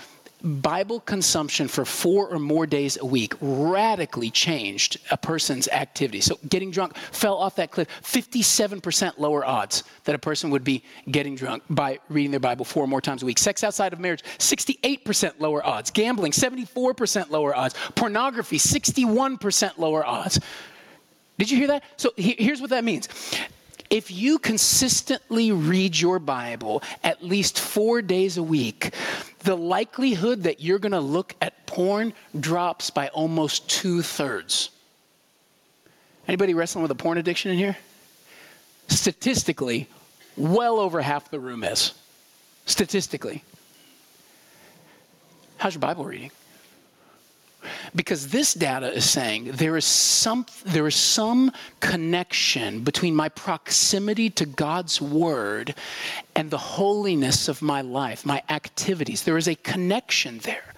Bible 0.42 1.00
consumption 1.00 1.68
for 1.68 1.84
four 1.84 2.28
or 2.28 2.38
more 2.38 2.66
days 2.66 2.98
a 3.00 3.06
week 3.06 3.34
radically 3.40 4.30
changed 4.30 4.98
a 5.10 5.16
person's 5.16 5.68
activity. 5.68 6.20
So, 6.20 6.38
getting 6.48 6.70
drunk 6.70 6.96
fell 6.96 7.36
off 7.36 7.56
that 7.56 7.70
cliff. 7.70 7.88
57% 8.02 9.18
lower 9.18 9.44
odds 9.44 9.84
that 10.04 10.14
a 10.14 10.18
person 10.18 10.50
would 10.50 10.64
be 10.64 10.82
getting 11.10 11.36
drunk 11.36 11.62
by 11.70 11.98
reading 12.08 12.30
their 12.30 12.40
Bible 12.40 12.64
four 12.64 12.84
or 12.84 12.88
more 12.88 13.00
times 13.00 13.22
a 13.22 13.26
week. 13.26 13.38
Sex 13.38 13.62
outside 13.62 13.92
of 13.92 14.00
marriage, 14.00 14.22
68% 14.38 15.34
lower 15.38 15.64
odds. 15.64 15.90
Gambling, 15.90 16.32
74% 16.32 17.30
lower 17.30 17.54
odds. 17.54 17.74
Pornography, 17.94 18.58
61% 18.58 19.78
lower 19.78 20.04
odds. 20.04 20.40
Did 21.38 21.50
you 21.50 21.56
hear 21.56 21.68
that? 21.68 21.84
So, 21.96 22.12
here's 22.16 22.60
what 22.60 22.70
that 22.70 22.84
means 22.84 23.08
if 23.90 24.10
you 24.10 24.38
consistently 24.38 25.52
read 25.52 25.98
your 25.98 26.18
Bible 26.18 26.82
at 27.02 27.22
least 27.22 27.58
four 27.58 28.02
days 28.02 28.36
a 28.36 28.42
week, 28.42 28.94
the 29.40 29.56
likelihood 29.56 30.44
that 30.44 30.60
you're 30.60 30.78
going 30.78 30.92
to 30.92 31.00
look 31.00 31.34
at 31.40 31.66
porn 31.66 32.12
drops 32.38 32.90
by 32.90 33.08
almost 33.08 33.68
two 33.68 34.02
thirds. 34.02 34.70
Anybody 36.28 36.54
wrestling 36.54 36.82
with 36.82 36.90
a 36.90 36.96
porn 36.96 37.18
addiction 37.18 37.50
in 37.50 37.58
here? 37.58 37.76
Statistically, 38.88 39.88
well 40.36 40.78
over 40.78 41.00
half 41.00 41.30
the 41.30 41.40
room 41.40 41.64
is. 41.64 41.94
Statistically. 42.66 43.42
How's 45.56 45.74
your 45.74 45.80
Bible 45.80 46.04
reading? 46.04 46.30
Because 47.94 48.28
this 48.28 48.54
data 48.54 48.90
is 48.90 49.08
saying 49.08 49.52
there 49.52 49.76
is 49.76 49.84
some, 49.84 50.46
there 50.64 50.86
is 50.86 50.96
some 50.96 51.52
connection 51.80 52.80
between 52.84 53.14
my 53.14 53.28
proximity 53.28 54.30
to 54.30 54.46
God's 54.46 55.00
word 55.00 55.74
and 56.34 56.50
the 56.50 56.58
holiness 56.58 57.48
of 57.48 57.60
my 57.60 57.82
life, 57.82 58.24
my 58.24 58.42
activities. 58.48 59.24
There 59.24 59.36
is 59.36 59.46
a 59.46 59.56
connection 59.56 60.38
there. 60.38 60.72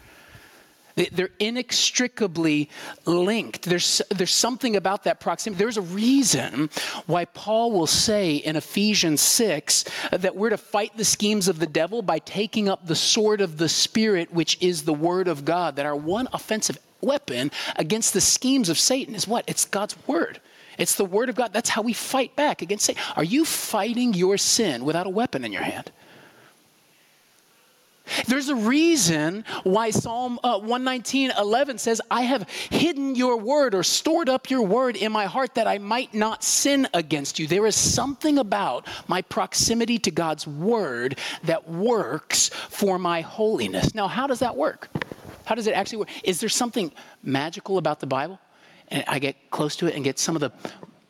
They're 0.96 1.30
inextricably 1.40 2.70
linked. 3.04 3.62
There's, 3.62 4.00
there's 4.10 4.30
something 4.32 4.76
about 4.76 5.04
that 5.04 5.18
proximity. 5.18 5.58
There's 5.58 5.76
a 5.76 5.82
reason 5.82 6.70
why 7.06 7.24
Paul 7.24 7.72
will 7.72 7.88
say 7.88 8.36
in 8.36 8.54
Ephesians 8.54 9.20
6 9.20 9.84
that 10.12 10.36
we're 10.36 10.50
to 10.50 10.56
fight 10.56 10.96
the 10.96 11.04
schemes 11.04 11.48
of 11.48 11.58
the 11.58 11.66
devil 11.66 12.00
by 12.00 12.20
taking 12.20 12.68
up 12.68 12.86
the 12.86 12.94
sword 12.94 13.40
of 13.40 13.56
the 13.58 13.68
Spirit, 13.68 14.32
which 14.32 14.56
is 14.60 14.82
the 14.82 14.94
Word 14.94 15.26
of 15.26 15.44
God. 15.44 15.76
That 15.76 15.86
our 15.86 15.96
one 15.96 16.28
offensive 16.32 16.78
weapon 17.04 17.50
against 17.76 18.12
the 18.12 18.20
schemes 18.20 18.68
of 18.68 18.78
Satan 18.78 19.14
is 19.14 19.28
what? 19.28 19.44
It's 19.46 19.64
God's 19.64 19.96
Word. 20.06 20.40
It's 20.78 20.96
the 20.96 21.04
Word 21.04 21.28
of 21.28 21.36
God. 21.36 21.52
That's 21.52 21.68
how 21.68 21.82
we 21.82 21.92
fight 21.92 22.34
back 22.36 22.62
against 22.62 22.86
Satan. 22.86 23.02
Are 23.16 23.24
you 23.24 23.44
fighting 23.44 24.14
your 24.14 24.38
sin 24.38 24.84
without 24.84 25.06
a 25.06 25.10
weapon 25.10 25.44
in 25.44 25.52
your 25.52 25.62
hand? 25.62 25.90
There's 28.26 28.50
a 28.50 28.54
reason 28.54 29.44
why 29.62 29.90
Psalm 29.90 30.38
uh, 30.44 30.58
119, 30.58 31.32
11 31.38 31.78
says, 31.78 32.02
I 32.10 32.22
have 32.22 32.48
hidden 32.48 33.14
your 33.14 33.38
word 33.38 33.74
or 33.74 33.82
stored 33.82 34.28
up 34.28 34.50
your 34.50 34.62
word 34.62 34.96
in 34.96 35.10
my 35.10 35.24
heart 35.24 35.54
that 35.54 35.66
I 35.66 35.78
might 35.78 36.12
not 36.12 36.44
sin 36.44 36.86
against 36.92 37.38
you. 37.38 37.46
There 37.46 37.66
is 37.66 37.76
something 37.76 38.38
about 38.38 38.86
my 39.08 39.22
proximity 39.22 39.98
to 40.00 40.10
God's 40.10 40.46
word 40.46 41.18
that 41.44 41.68
works 41.68 42.50
for 42.68 42.98
my 42.98 43.22
holiness. 43.22 43.94
Now, 43.94 44.06
how 44.06 44.26
does 44.26 44.40
that 44.40 44.56
work? 44.56 44.90
How 45.44 45.54
does 45.54 45.66
it 45.66 45.74
actually 45.74 45.98
work? 45.98 46.08
Is 46.22 46.40
there 46.40 46.48
something 46.48 46.92
magical 47.22 47.78
about 47.78 48.00
the 48.00 48.06
Bible? 48.06 48.38
And 48.88 49.04
I 49.06 49.18
get 49.18 49.50
close 49.50 49.76
to 49.76 49.86
it 49.86 49.94
and 49.94 50.04
get 50.04 50.18
some 50.18 50.36
of 50.36 50.40
the 50.40 50.52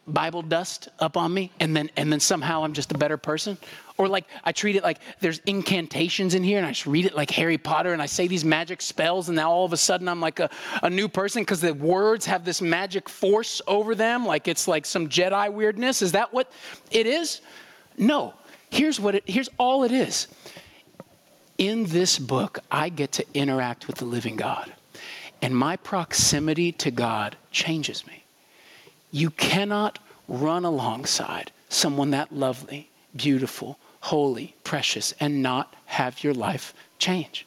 Bible 0.07 0.43
dust 0.43 0.89
up 0.99 1.17
on 1.17 1.33
me, 1.33 1.51
and 1.61 1.75
then 1.75 1.91
and 1.97 2.13
then 2.13 2.21
somehow 2.21 2.63
I'm 2.63 2.75
just 2.75 2.93
a 2.93 2.99
better 2.99 3.17
person? 3.17 3.57
Or 3.97 4.07
like 4.07 4.27
I 4.45 4.53
treat 4.53 4.77
it 4.77 4.83
like 4.83 4.99
there's 5.21 5.39
incantations 5.47 6.35
in 6.35 6.43
here, 6.43 6.59
and 6.59 6.67
I 6.67 6.71
just 6.71 6.87
read 6.87 7.07
it 7.07 7.15
like 7.15 7.31
Harry 7.31 7.57
Potter, 7.57 7.93
and 7.93 8.03
I 8.03 8.07
say 8.07 8.27
these 8.27 8.45
magic 8.45 8.83
spells, 8.83 9.29
and 9.29 9.37
now 9.37 9.51
all 9.51 9.65
of 9.65 9.73
a 9.73 9.79
sudden 9.79 10.09
I'm 10.09 10.21
like 10.21 10.41
a, 10.41 10.51
a 10.83 10.91
new 10.91 11.09
person 11.09 11.43
because 11.43 11.61
the 11.61 11.73
words 11.73 12.27
have 12.27 12.45
this 12.45 12.61
magic 12.61 13.09
force 13.09 13.63
over 13.67 13.95
them, 13.95 14.27
like 14.27 14.47
it's 14.47 14.69
like 14.69 14.85
some 14.85 15.09
Jedi 15.09 15.51
weirdness. 15.51 16.03
Is 16.03 16.13
that 16.13 16.33
what 16.35 16.53
it 16.91 17.07
is? 17.07 17.41
No. 17.97 18.35
Here's 18.71 19.01
what 19.01 19.15
it 19.15 19.23
here's 19.27 19.49
all 19.59 19.85
it 19.85 19.93
is. 19.93 20.29
In 21.59 21.85
this 21.85 22.19
book, 22.19 22.59
I 22.71 22.89
get 22.89 23.13
to 23.13 23.27
interact 23.35 23.87
with 23.87 23.97
the 23.97 24.05
living 24.05 24.37
God. 24.37 24.73
And 25.41 25.57
my 25.57 25.77
proximity 25.77 26.73
to 26.73 26.91
God 26.91 27.37
changes 27.51 28.07
me. 28.07 28.25
You 29.11 29.31
cannot 29.31 29.99
run 30.27 30.65
alongside 30.65 31.53
someone 31.69 32.11
that 32.11 32.33
lovely, 32.33 32.89
beautiful, 33.15 33.79
holy, 34.01 34.55
precious, 34.65 35.13
and 35.21 35.43
not 35.43 35.75
have 35.87 36.25
your 36.25 36.35
life 36.35 36.75
change. 36.99 37.47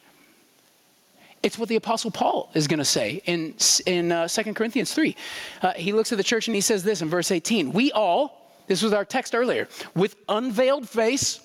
It's 1.42 1.58
what 1.58 1.68
the 1.68 1.76
Apostle 1.76 2.10
Paul 2.10 2.50
is 2.54 2.66
going 2.66 2.78
to 2.78 2.84
say 2.84 3.22
in, 3.26 3.54
in 3.86 4.10
uh, 4.10 4.26
2 4.26 4.54
Corinthians 4.54 4.92
3. 4.92 5.14
Uh, 5.62 5.72
he 5.74 5.92
looks 5.92 6.10
at 6.12 6.18
the 6.18 6.24
church 6.24 6.48
and 6.48 6.54
he 6.54 6.60
says 6.60 6.82
this 6.82 7.00
in 7.00 7.08
verse 7.08 7.30
18 7.30 7.72
We 7.72 7.92
all, 7.92 8.52
this 8.66 8.82
was 8.82 8.92
our 8.92 9.04
text 9.04 9.34
earlier, 9.34 9.68
with 9.94 10.16
unveiled 10.28 10.88
face, 10.88 11.40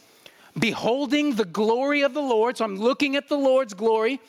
beholding 0.58 1.36
the 1.36 1.46
glory 1.46 2.02
of 2.02 2.14
the 2.14 2.22
Lord, 2.22 2.58
so 2.58 2.66
I'm 2.66 2.78
looking 2.78 3.16
at 3.16 3.28
the 3.28 3.38
Lord's 3.38 3.74
glory, 3.74 4.20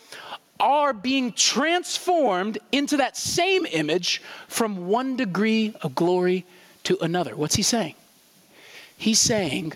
are 0.60 0.92
being 0.92 1.32
transformed 1.32 2.58
into 2.72 2.96
that 2.98 3.16
same 3.16 3.66
image 3.66 4.22
from 4.48 4.86
one 4.86 5.16
degree 5.16 5.74
of 5.82 5.94
glory 5.94 6.46
to 6.84 6.96
another. 7.00 7.34
What's 7.36 7.56
he 7.56 7.62
saying? 7.62 7.94
He's 8.96 9.20
saying 9.20 9.72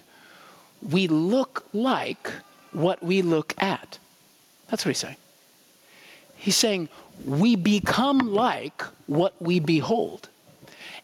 we 0.80 1.08
look 1.08 1.66
like 1.72 2.30
what 2.72 3.02
we 3.02 3.22
look 3.22 3.54
at. 3.58 3.98
That's 4.70 4.84
what 4.84 4.90
he's 4.90 4.98
saying. 4.98 5.16
He's 6.36 6.56
saying, 6.56 6.88
we 7.24 7.56
become 7.56 8.32
like 8.32 8.82
what 9.06 9.34
we 9.42 9.58
behold. 9.58 10.28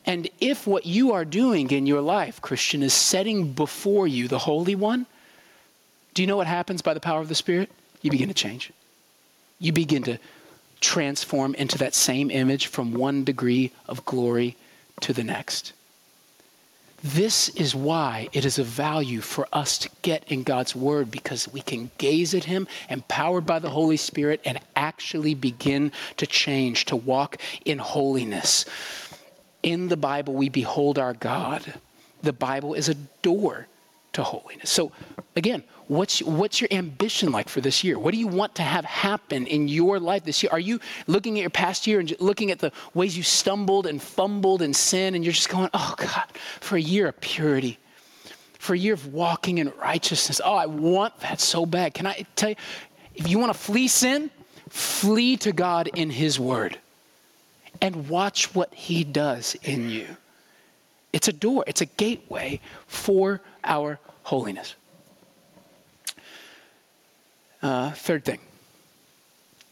And 0.06 0.28
if 0.40 0.66
what 0.66 0.86
you 0.86 1.12
are 1.12 1.24
doing 1.24 1.70
in 1.70 1.86
your 1.86 2.02
life, 2.02 2.40
Christian, 2.40 2.82
is 2.82 2.92
setting 2.92 3.52
before 3.52 4.06
you 4.06 4.28
the 4.28 4.38
Holy 4.38 4.74
One, 4.74 5.06
do 6.14 6.22
you 6.22 6.26
know 6.28 6.36
what 6.36 6.46
happens 6.46 6.80
by 6.80 6.94
the 6.94 7.00
power 7.00 7.20
of 7.20 7.28
the 7.28 7.34
Spirit? 7.34 7.70
You 8.00 8.10
begin 8.10 8.28
to 8.28 8.34
change. 8.34 8.72
You 9.58 9.72
begin 9.72 10.04
to 10.04 10.18
transform 10.80 11.54
into 11.56 11.78
that 11.78 11.94
same 11.94 12.30
image 12.30 12.68
from 12.68 12.94
one 12.94 13.24
degree 13.24 13.72
of 13.88 14.04
glory 14.04 14.56
to 15.00 15.12
the 15.12 15.24
next. 15.24 15.72
This 17.02 17.50
is 17.50 17.74
why 17.74 18.28
it 18.32 18.44
is 18.46 18.58
of 18.58 18.66
value 18.66 19.20
for 19.20 19.46
us 19.52 19.76
to 19.78 19.90
get 20.02 20.24
in 20.28 20.42
God's 20.42 20.74
Word 20.74 21.10
because 21.10 21.52
we 21.52 21.60
can 21.60 21.90
gaze 21.98 22.32
at 22.32 22.44
Him, 22.44 22.66
empowered 22.88 23.44
by 23.44 23.58
the 23.58 23.68
Holy 23.68 23.98
Spirit, 23.98 24.40
and 24.44 24.58
actually 24.74 25.34
begin 25.34 25.92
to 26.16 26.26
change, 26.26 26.86
to 26.86 26.96
walk 26.96 27.36
in 27.64 27.78
holiness. 27.78 28.64
In 29.62 29.88
the 29.88 29.96
Bible, 29.96 30.32
we 30.32 30.48
behold 30.48 30.98
our 30.98 31.12
God. 31.12 31.74
The 32.22 32.32
Bible 32.32 32.72
is 32.72 32.88
a 32.88 32.94
door 32.94 33.66
to 34.14 34.22
holiness. 34.22 34.70
So, 34.70 34.92
again, 35.36 35.62
what's, 35.88 36.22
what's 36.22 36.60
your 36.60 36.68
ambition 36.70 37.30
like 37.30 37.48
for 37.48 37.60
this 37.60 37.84
year? 37.84 37.98
What 37.98 38.12
do 38.12 38.18
you 38.18 38.26
want 38.26 38.54
to 38.56 38.62
have 38.62 38.84
happen 38.84 39.46
in 39.46 39.68
your 39.68 40.00
life 40.00 40.24
this 40.24 40.42
year? 40.42 40.50
Are 40.52 40.60
you 40.60 40.80
looking 41.06 41.38
at 41.38 41.42
your 41.42 41.50
past 41.50 41.86
year 41.86 42.00
and 42.00 42.14
looking 42.20 42.50
at 42.50 42.58
the 42.58 42.72
ways 42.94 43.16
you 43.16 43.22
stumbled 43.22 43.86
and 43.86 44.00
fumbled 44.00 44.62
in 44.62 44.74
sin 44.74 45.14
and 45.14 45.24
you're 45.24 45.32
just 45.32 45.48
going, 45.48 45.70
oh 45.74 45.94
God, 45.96 46.24
for 46.60 46.76
a 46.76 46.80
year 46.80 47.08
of 47.08 47.20
purity, 47.20 47.78
for 48.58 48.74
a 48.74 48.78
year 48.78 48.94
of 48.94 49.12
walking 49.12 49.58
in 49.58 49.72
righteousness? 49.80 50.40
Oh, 50.44 50.54
I 50.54 50.66
want 50.66 51.18
that 51.20 51.40
so 51.40 51.66
bad. 51.66 51.94
Can 51.94 52.06
I 52.06 52.26
tell 52.36 52.50
you, 52.50 52.56
if 53.14 53.28
you 53.28 53.38
want 53.38 53.52
to 53.52 53.58
flee 53.58 53.88
sin, 53.88 54.30
flee 54.68 55.36
to 55.38 55.52
God 55.52 55.88
in 55.94 56.10
His 56.10 56.40
Word 56.40 56.78
and 57.80 58.08
watch 58.08 58.54
what 58.54 58.72
He 58.74 59.04
does 59.04 59.56
in 59.62 59.90
you. 59.90 60.06
It's 61.14 61.28
a 61.28 61.32
door, 61.32 61.62
it's 61.68 61.80
a 61.80 61.86
gateway 61.86 62.58
for 62.88 63.40
our 63.62 64.00
holiness. 64.24 64.74
Uh, 67.62 67.92
third 67.92 68.24
thing, 68.24 68.40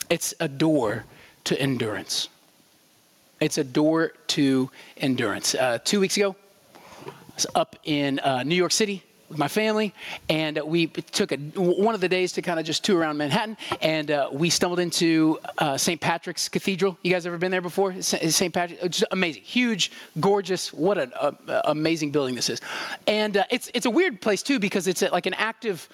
it's 0.09 0.35
a 0.38 0.46
door 0.46 1.05
to 1.42 1.61
endurance. 1.61 2.28
It's 3.40 3.59
a 3.59 3.64
door 3.64 4.12
to 4.28 4.70
endurance. 4.98 5.57
Uh, 5.57 5.78
two 5.83 5.98
weeks 5.98 6.16
ago, 6.16 6.37
I 7.07 7.11
was 7.35 7.46
up 7.57 7.74
in 7.83 8.20
uh, 8.20 8.44
New 8.44 8.55
York 8.55 8.70
City 8.70 9.02
with 9.33 9.38
my 9.38 9.49
family, 9.49 9.95
and 10.29 10.61
we 10.64 10.87
took 10.87 11.33
a, 11.33 11.37
one 11.37 11.95
of 11.95 12.01
the 12.01 12.09
days 12.09 12.33
to 12.33 12.42
kind 12.42 12.61
of 12.61 12.66
just 12.66 12.85
tour 12.85 12.99
around 12.99 13.16
Manhattan, 13.16 13.57
and 13.81 14.11
uh, 14.11 14.29
we 14.31 14.51
stumbled 14.51 14.79
into 14.79 15.38
uh, 15.59 15.77
St. 15.77 16.01
Patrick's 16.01 16.49
Cathedral. 16.49 16.99
You 17.03 17.11
guys 17.11 17.27
ever 17.27 17.38
been 17.38 17.51
there 17.51 17.62
before? 17.62 18.01
St. 18.03 18.53
Patrick, 18.53 18.81
just 18.83 19.05
amazing, 19.11 19.42
huge, 19.42 19.90
gorgeous. 20.21 20.73
What 20.73 20.99
an 20.99 21.12
uh, 21.18 21.33
amazing 21.64 22.11
building 22.11 22.35
this 22.35 22.51
is, 22.51 22.61
and 23.07 23.38
uh, 23.38 23.45
it's 23.51 23.71
it's 23.75 23.87
a 23.87 23.90
weird 23.90 24.21
place 24.21 24.42
too 24.42 24.59
because 24.59 24.87
it's 24.87 25.03
like 25.03 25.27
an 25.27 25.35
active 25.35 25.88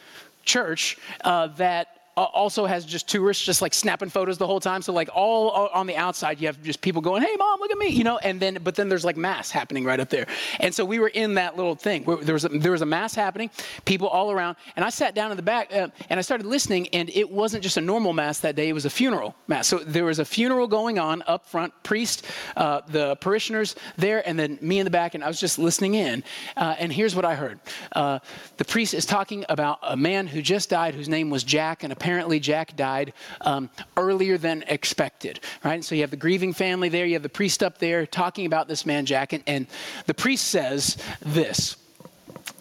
church 0.44 0.98
uh, 1.24 1.46
that 1.58 1.97
also 2.24 2.66
has 2.66 2.84
just 2.84 3.08
tourists 3.08 3.44
just 3.44 3.62
like 3.62 3.74
snapping 3.74 4.08
photos 4.08 4.38
the 4.38 4.46
whole 4.46 4.60
time. 4.60 4.82
So 4.82 4.92
like 4.92 5.08
all 5.14 5.50
on 5.50 5.86
the 5.86 5.96
outside, 5.96 6.40
you 6.40 6.46
have 6.46 6.62
just 6.62 6.80
people 6.80 7.00
going, 7.00 7.22
"Hey, 7.22 7.34
mom, 7.36 7.60
look 7.60 7.70
at 7.70 7.78
me," 7.78 7.88
you 7.88 8.04
know. 8.04 8.18
And 8.18 8.40
then, 8.40 8.58
but 8.62 8.74
then 8.74 8.88
there's 8.88 9.04
like 9.04 9.16
mass 9.16 9.50
happening 9.50 9.84
right 9.84 10.00
up 10.00 10.08
there. 10.08 10.26
And 10.60 10.74
so 10.74 10.84
we 10.84 10.98
were 10.98 11.08
in 11.08 11.34
that 11.34 11.56
little 11.56 11.74
thing. 11.74 12.04
There 12.22 12.34
was 12.34 12.44
a, 12.44 12.48
there 12.48 12.72
was 12.72 12.82
a 12.82 12.86
mass 12.86 13.14
happening, 13.14 13.50
people 13.84 14.08
all 14.08 14.30
around. 14.30 14.56
And 14.76 14.84
I 14.84 14.90
sat 14.90 15.14
down 15.14 15.30
in 15.30 15.36
the 15.36 15.42
back 15.42 15.72
uh, 15.72 15.88
and 16.10 16.18
I 16.18 16.22
started 16.22 16.46
listening. 16.46 16.88
And 16.88 17.10
it 17.10 17.30
wasn't 17.30 17.62
just 17.62 17.76
a 17.76 17.80
normal 17.80 18.12
mass 18.12 18.40
that 18.40 18.56
day; 18.56 18.68
it 18.68 18.72
was 18.72 18.84
a 18.84 18.90
funeral 18.90 19.34
mass. 19.46 19.68
So 19.68 19.78
there 19.78 20.04
was 20.04 20.18
a 20.18 20.24
funeral 20.24 20.66
going 20.66 20.98
on 20.98 21.22
up 21.26 21.46
front, 21.46 21.72
priest, 21.82 22.26
uh, 22.56 22.80
the 22.88 23.16
parishioners 23.16 23.76
there, 23.96 24.26
and 24.28 24.38
then 24.38 24.58
me 24.60 24.78
in 24.78 24.84
the 24.84 24.90
back. 24.90 25.14
And 25.14 25.22
I 25.22 25.28
was 25.28 25.40
just 25.40 25.58
listening 25.58 25.94
in. 25.94 26.24
Uh, 26.56 26.74
and 26.78 26.92
here's 26.92 27.14
what 27.14 27.24
I 27.24 27.34
heard: 27.34 27.60
uh, 27.92 28.18
the 28.56 28.64
priest 28.64 28.94
is 28.94 29.06
talking 29.06 29.44
about 29.48 29.78
a 29.82 29.96
man 29.96 30.26
who 30.26 30.42
just 30.42 30.70
died, 30.70 30.94
whose 30.94 31.08
name 31.08 31.30
was 31.30 31.44
Jack, 31.44 31.84
and 31.84 31.92
apparently 31.92 32.07
apparently 32.08 32.40
Jack 32.40 32.74
died 32.74 33.12
um, 33.42 33.68
earlier 33.98 34.38
than 34.38 34.64
expected, 34.68 35.40
right? 35.62 35.84
So 35.84 35.94
you 35.94 36.00
have 36.00 36.10
the 36.10 36.16
grieving 36.16 36.54
family 36.54 36.88
there, 36.88 37.04
you 37.04 37.12
have 37.12 37.22
the 37.22 37.28
priest 37.28 37.62
up 37.62 37.76
there 37.76 38.06
talking 38.06 38.46
about 38.46 38.66
this 38.66 38.86
man, 38.86 39.04
Jack, 39.04 39.34
and, 39.34 39.42
and 39.46 39.66
the 40.06 40.14
priest 40.14 40.48
says 40.48 40.96
this 41.20 41.76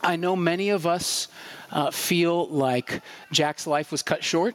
I 0.02 0.18
know 0.18 0.36
many 0.36 0.68
of 0.68 0.86
us 0.86 1.30
uh, 1.72 1.92
feel 1.92 2.50
like 2.50 3.02
Jack's 3.32 3.66
life 3.66 3.90
was 3.90 4.04
cut 4.04 4.22
short. 4.22 4.54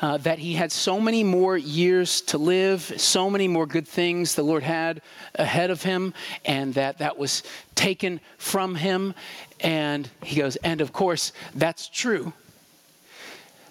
Uh, 0.00 0.16
that 0.18 0.38
he 0.38 0.54
had 0.54 0.70
so 0.70 1.00
many 1.00 1.24
more 1.24 1.56
years 1.58 2.20
to 2.22 2.38
live, 2.38 2.80
so 2.96 3.28
many 3.28 3.48
more 3.48 3.66
good 3.66 3.86
things 3.86 4.36
the 4.36 4.42
Lord 4.44 4.62
had 4.62 5.02
ahead 5.34 5.70
of 5.70 5.82
him, 5.82 6.14
and 6.44 6.72
that 6.74 6.98
that 6.98 7.18
was 7.18 7.42
taken 7.74 8.20
from 8.38 8.76
him. 8.76 9.12
And 9.60 10.08
he 10.22 10.40
goes, 10.40 10.54
and 10.56 10.80
of 10.80 10.92
course, 10.92 11.32
that's 11.54 11.88
true 11.88 12.32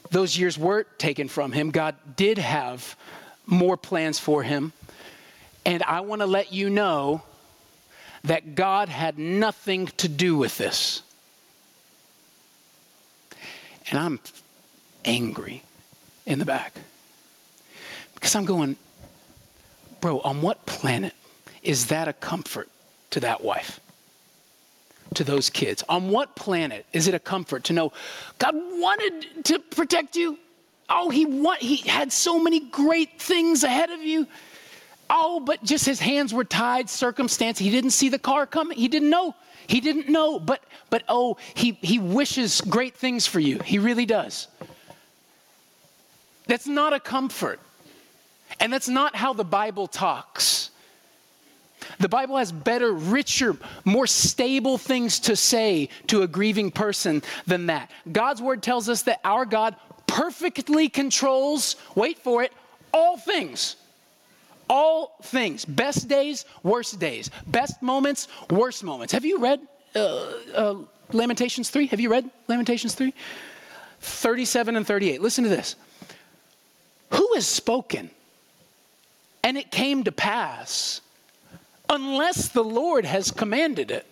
those 0.10 0.38
years 0.38 0.58
weren't 0.58 0.88
taken 0.98 1.28
from 1.28 1.52
him. 1.52 1.72
God 1.72 1.96
did 2.15 2.38
have 2.38 2.96
more 3.46 3.78
plans 3.78 4.20
for 4.20 4.43
him. 4.43 4.74
And 5.65 5.84
I 5.84 6.02
want 6.02 6.22
to 6.22 6.26
let 6.26 6.54
you 6.54 6.70
know 6.70 7.22
that 8.24 8.56
God 8.56 8.89
had 8.89 9.17
nothing 9.17 9.88
to 9.98 10.08
do 10.08 10.38
with 10.38 10.58
this. 10.58 11.02
And 13.89 14.00
I'm 14.00 14.20
angry 15.06 15.63
in 16.26 16.39
the 16.39 16.46
back 16.46 16.74
because 18.15 18.36
I'm 18.36 18.46
going, 18.46 18.76
bro, 20.02 20.20
on 20.20 20.41
what 20.41 20.65
planet 20.65 21.13
is 21.63 21.88
that 21.88 22.08
a 22.08 22.13
comfort 22.13 22.70
to 23.12 23.22
that 23.22 23.43
wife? 23.43 23.80
To 25.15 25.24
those 25.24 25.50
kids? 25.50 25.84
On 25.89 26.10
what 26.10 26.36
planet 26.36 26.86
is 26.93 27.08
it 27.08 27.13
a 27.13 27.20
comfort 27.20 27.65
to 27.65 27.74
know 27.74 27.93
God 28.39 28.54
wanted 28.56 29.46
to 29.46 29.60
protect 29.60 30.15
you? 30.15 30.38
Oh, 30.89 31.10
he 31.10 31.26
want, 31.26 31.62
he 31.62 31.78
had 31.78 32.12
so 32.12 32.39
many 32.39 32.60
great 32.60 33.20
things 33.20 33.63
ahead 33.63 33.89
of 33.89 34.02
you. 34.02 34.28
Oh, 35.10 35.39
but 35.39 35.63
just 35.63 35.86
his 35.86 36.00
hands 36.00 36.34
were 36.34 36.43
tied, 36.43 36.89
circumstance. 36.89 37.60
He 37.60 37.70
didn't 37.70 37.91
see 37.91 38.10
the 38.10 38.20
car 38.20 38.46
coming. 38.46 38.78
He 38.78 38.88
didn't 38.88 39.10
know. 39.10 39.36
He 39.67 39.82
didn't 39.82 40.10
know. 40.10 40.39
But 40.39 40.63
but 40.89 41.04
oh, 41.08 41.38
he 41.56 41.74
he 41.82 42.00
wishes 42.00 42.62
great 42.62 42.96
things 42.96 43.28
for 43.28 43.39
you. 43.39 43.60
He 43.60 43.80
really 43.80 44.06
does. 44.06 44.48
That's 46.48 46.67
not 46.67 46.93
a 46.93 47.00
comfort. 47.00 47.60
And 48.60 48.72
that's 48.72 48.88
not 48.88 49.15
how 49.15 49.34
the 49.34 49.43
Bible 49.43 49.88
talks. 49.88 50.57
The 52.00 52.10
Bible 52.10 52.38
has 52.38 52.52
better, 52.52 52.92
richer, 52.92 53.58
more 53.84 54.08
stable 54.08 54.78
things 54.78 55.20
to 55.22 55.36
say 55.36 55.90
to 56.08 56.22
a 56.22 56.28
grieving 56.28 56.72
person 56.72 57.24
than 57.46 57.68
that. 57.68 57.90
God's 58.12 58.42
word 58.42 58.62
tells 58.62 58.88
us 58.88 59.04
that 59.04 59.20
our 59.24 59.46
God 59.46 59.76
perfectly 60.06 60.90
controls, 60.90 61.76
wait 61.96 62.20
for 62.20 62.44
it, 62.44 62.54
all 62.94 63.18
things. 63.18 63.76
All 64.70 65.16
things. 65.24 65.66
Best 65.66 66.08
days, 66.08 66.46
worst 66.62 67.00
days. 67.00 67.30
Best 67.48 67.82
moments, 67.82 68.28
worst 68.50 68.84
moments. 68.84 69.14
Have 69.14 69.26
you 69.26 69.40
read 69.40 69.62
uh, 69.96 70.32
uh, 70.54 70.76
Lamentations 71.14 71.70
3? 71.70 71.88
Have 71.88 72.00
you 72.00 72.10
read 72.10 72.30
Lamentations 72.48 72.94
3? 72.94 73.14
37 74.02 74.76
and 74.76 74.86
38. 74.86 75.22
Listen 75.22 75.44
to 75.44 75.50
this. 75.50 75.76
Who 77.12 77.34
has 77.36 77.48
spoken? 77.48 78.10
And 79.44 79.58
it 79.58 79.72
came 79.72 80.04
to 80.04 80.12
pass 80.12 81.02
unless 81.89 82.50
the 82.50 82.63
Lord 82.63 83.06
has 83.06 83.32
commanded 83.32 83.91
it. 83.91 84.06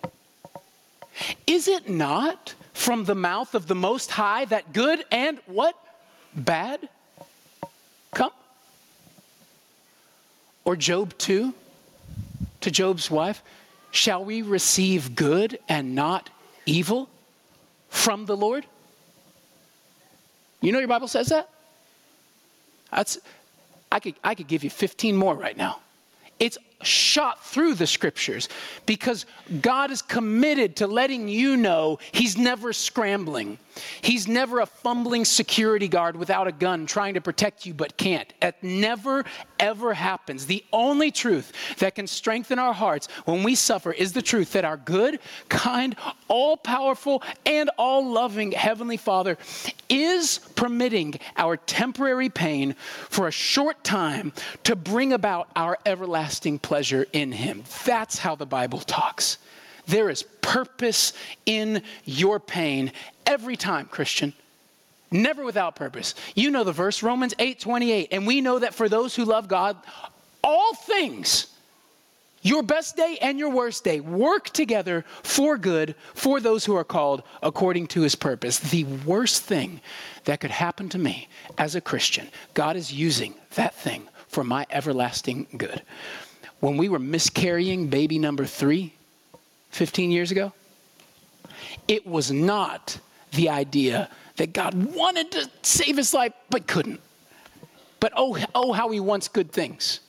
Is 1.46 1.68
it 1.68 1.88
not 1.88 2.54
from 2.72 3.04
the 3.04 3.14
mouth 3.14 3.54
of 3.54 3.66
the 3.66 3.74
Most 3.74 4.10
High 4.10 4.44
that 4.46 4.72
good 4.72 5.04
and 5.10 5.38
what? 5.46 5.74
Bad 6.34 6.88
come? 8.12 8.30
Or 10.64 10.76
Job 10.76 11.16
2 11.18 11.54
to 12.60 12.70
Job's 12.70 13.10
wife, 13.10 13.42
shall 13.90 14.24
we 14.24 14.42
receive 14.42 15.14
good 15.14 15.58
and 15.68 15.94
not 15.94 16.28
evil 16.66 17.08
from 17.88 18.26
the 18.26 18.36
Lord? 18.36 18.66
You 20.60 20.72
know 20.72 20.78
your 20.78 20.88
Bible 20.88 21.08
says 21.08 21.28
that? 21.28 21.48
That's, 22.90 23.18
I, 23.90 24.00
could, 24.00 24.14
I 24.24 24.34
could 24.34 24.48
give 24.48 24.64
you 24.64 24.70
15 24.70 25.16
more 25.16 25.34
right 25.34 25.56
now. 25.56 25.80
It's 26.38 26.58
shot 26.82 27.44
through 27.44 27.74
the 27.74 27.86
scriptures 27.86 28.48
because 28.84 29.26
God 29.60 29.90
is 29.90 30.02
committed 30.02 30.76
to 30.76 30.86
letting 30.86 31.28
you 31.28 31.56
know 31.56 31.98
He's 32.12 32.36
never 32.36 32.72
scrambling. 32.72 33.58
He's 34.00 34.26
never 34.26 34.60
a 34.60 34.66
fumbling 34.66 35.24
security 35.24 35.88
guard 35.88 36.16
without 36.16 36.46
a 36.46 36.52
gun 36.52 36.86
trying 36.86 37.14
to 37.14 37.20
protect 37.20 37.66
you 37.66 37.74
but 37.74 37.96
can't. 37.96 38.32
It 38.40 38.56
never, 38.62 39.24
ever 39.58 39.94
happens. 39.94 40.46
The 40.46 40.64
only 40.72 41.10
truth 41.10 41.52
that 41.78 41.94
can 41.94 42.06
strengthen 42.06 42.58
our 42.58 42.72
hearts 42.72 43.08
when 43.24 43.42
we 43.42 43.54
suffer 43.54 43.92
is 43.92 44.12
the 44.12 44.22
truth 44.22 44.52
that 44.52 44.64
our 44.64 44.76
good, 44.76 45.18
kind, 45.48 45.96
all 46.28 46.56
powerful, 46.56 47.22
and 47.44 47.70
all 47.78 48.10
loving 48.10 48.52
Heavenly 48.52 48.96
Father 48.96 49.36
is 49.88 50.38
permitting 50.54 51.14
our 51.36 51.56
temporary 51.56 52.28
pain 52.28 52.74
for 52.74 53.28
a 53.28 53.32
short 53.32 53.84
time 53.84 54.32
to 54.64 54.76
bring 54.76 55.12
about 55.12 55.48
our 55.54 55.78
everlasting 55.84 56.58
pleasure 56.66 57.06
in 57.12 57.30
Him. 57.30 57.62
That's 57.84 58.18
how 58.18 58.34
the 58.34 58.44
Bible 58.44 58.80
talks. 58.80 59.38
There 59.86 60.10
is 60.10 60.24
purpose 60.24 61.12
in 61.46 61.80
your 62.04 62.40
pain 62.40 62.90
every 63.24 63.54
time, 63.54 63.86
Christian. 63.86 64.32
Never 65.12 65.44
without 65.44 65.76
purpose. 65.76 66.16
You 66.34 66.50
know 66.50 66.64
the 66.64 66.72
verse, 66.72 67.04
Romans 67.04 67.34
8 67.38 67.60
28. 67.60 68.08
And 68.10 68.26
we 68.26 68.40
know 68.40 68.58
that 68.58 68.74
for 68.74 68.88
those 68.88 69.14
who 69.14 69.24
love 69.24 69.46
God, 69.46 69.76
all 70.42 70.74
things, 70.74 71.46
your 72.42 72.64
best 72.64 72.96
day 72.96 73.16
and 73.22 73.38
your 73.38 73.50
worst 73.50 73.84
day, 73.84 74.00
work 74.00 74.50
together 74.50 75.04
for 75.22 75.56
good 75.56 75.94
for 76.14 76.40
those 76.40 76.64
who 76.64 76.74
are 76.74 76.82
called 76.82 77.22
according 77.44 77.86
to 77.88 78.00
his 78.00 78.16
purpose. 78.16 78.58
The 78.58 78.82
worst 79.06 79.44
thing 79.44 79.80
that 80.24 80.40
could 80.40 80.50
happen 80.50 80.88
to 80.88 80.98
me 80.98 81.28
as 81.58 81.76
a 81.76 81.80
Christian, 81.80 82.28
God 82.54 82.74
is 82.74 82.92
using 82.92 83.34
that 83.54 83.76
thing 83.76 84.08
for 84.26 84.42
my 84.42 84.66
everlasting 84.70 85.46
good. 85.56 85.82
When 86.60 86.76
we 86.76 86.88
were 86.88 86.98
miscarrying 86.98 87.88
baby 87.88 88.18
number 88.18 88.44
three, 88.44 88.94
15 89.70 90.10
years 90.10 90.30
ago? 90.30 90.52
It 91.86 92.06
was 92.06 92.32
not 92.32 92.98
the 93.32 93.50
idea 93.50 94.08
that 94.36 94.52
God 94.52 94.74
wanted 94.94 95.32
to 95.32 95.50
save 95.62 95.96
his 95.96 96.12
life 96.14 96.32
but 96.50 96.66
couldn't. 96.66 97.00
But 98.00 98.12
oh, 98.16 98.38
oh, 98.54 98.72
how 98.72 98.90
he 98.90 99.00
wants 99.00 99.28
good 99.28 99.50
things. 99.50 100.00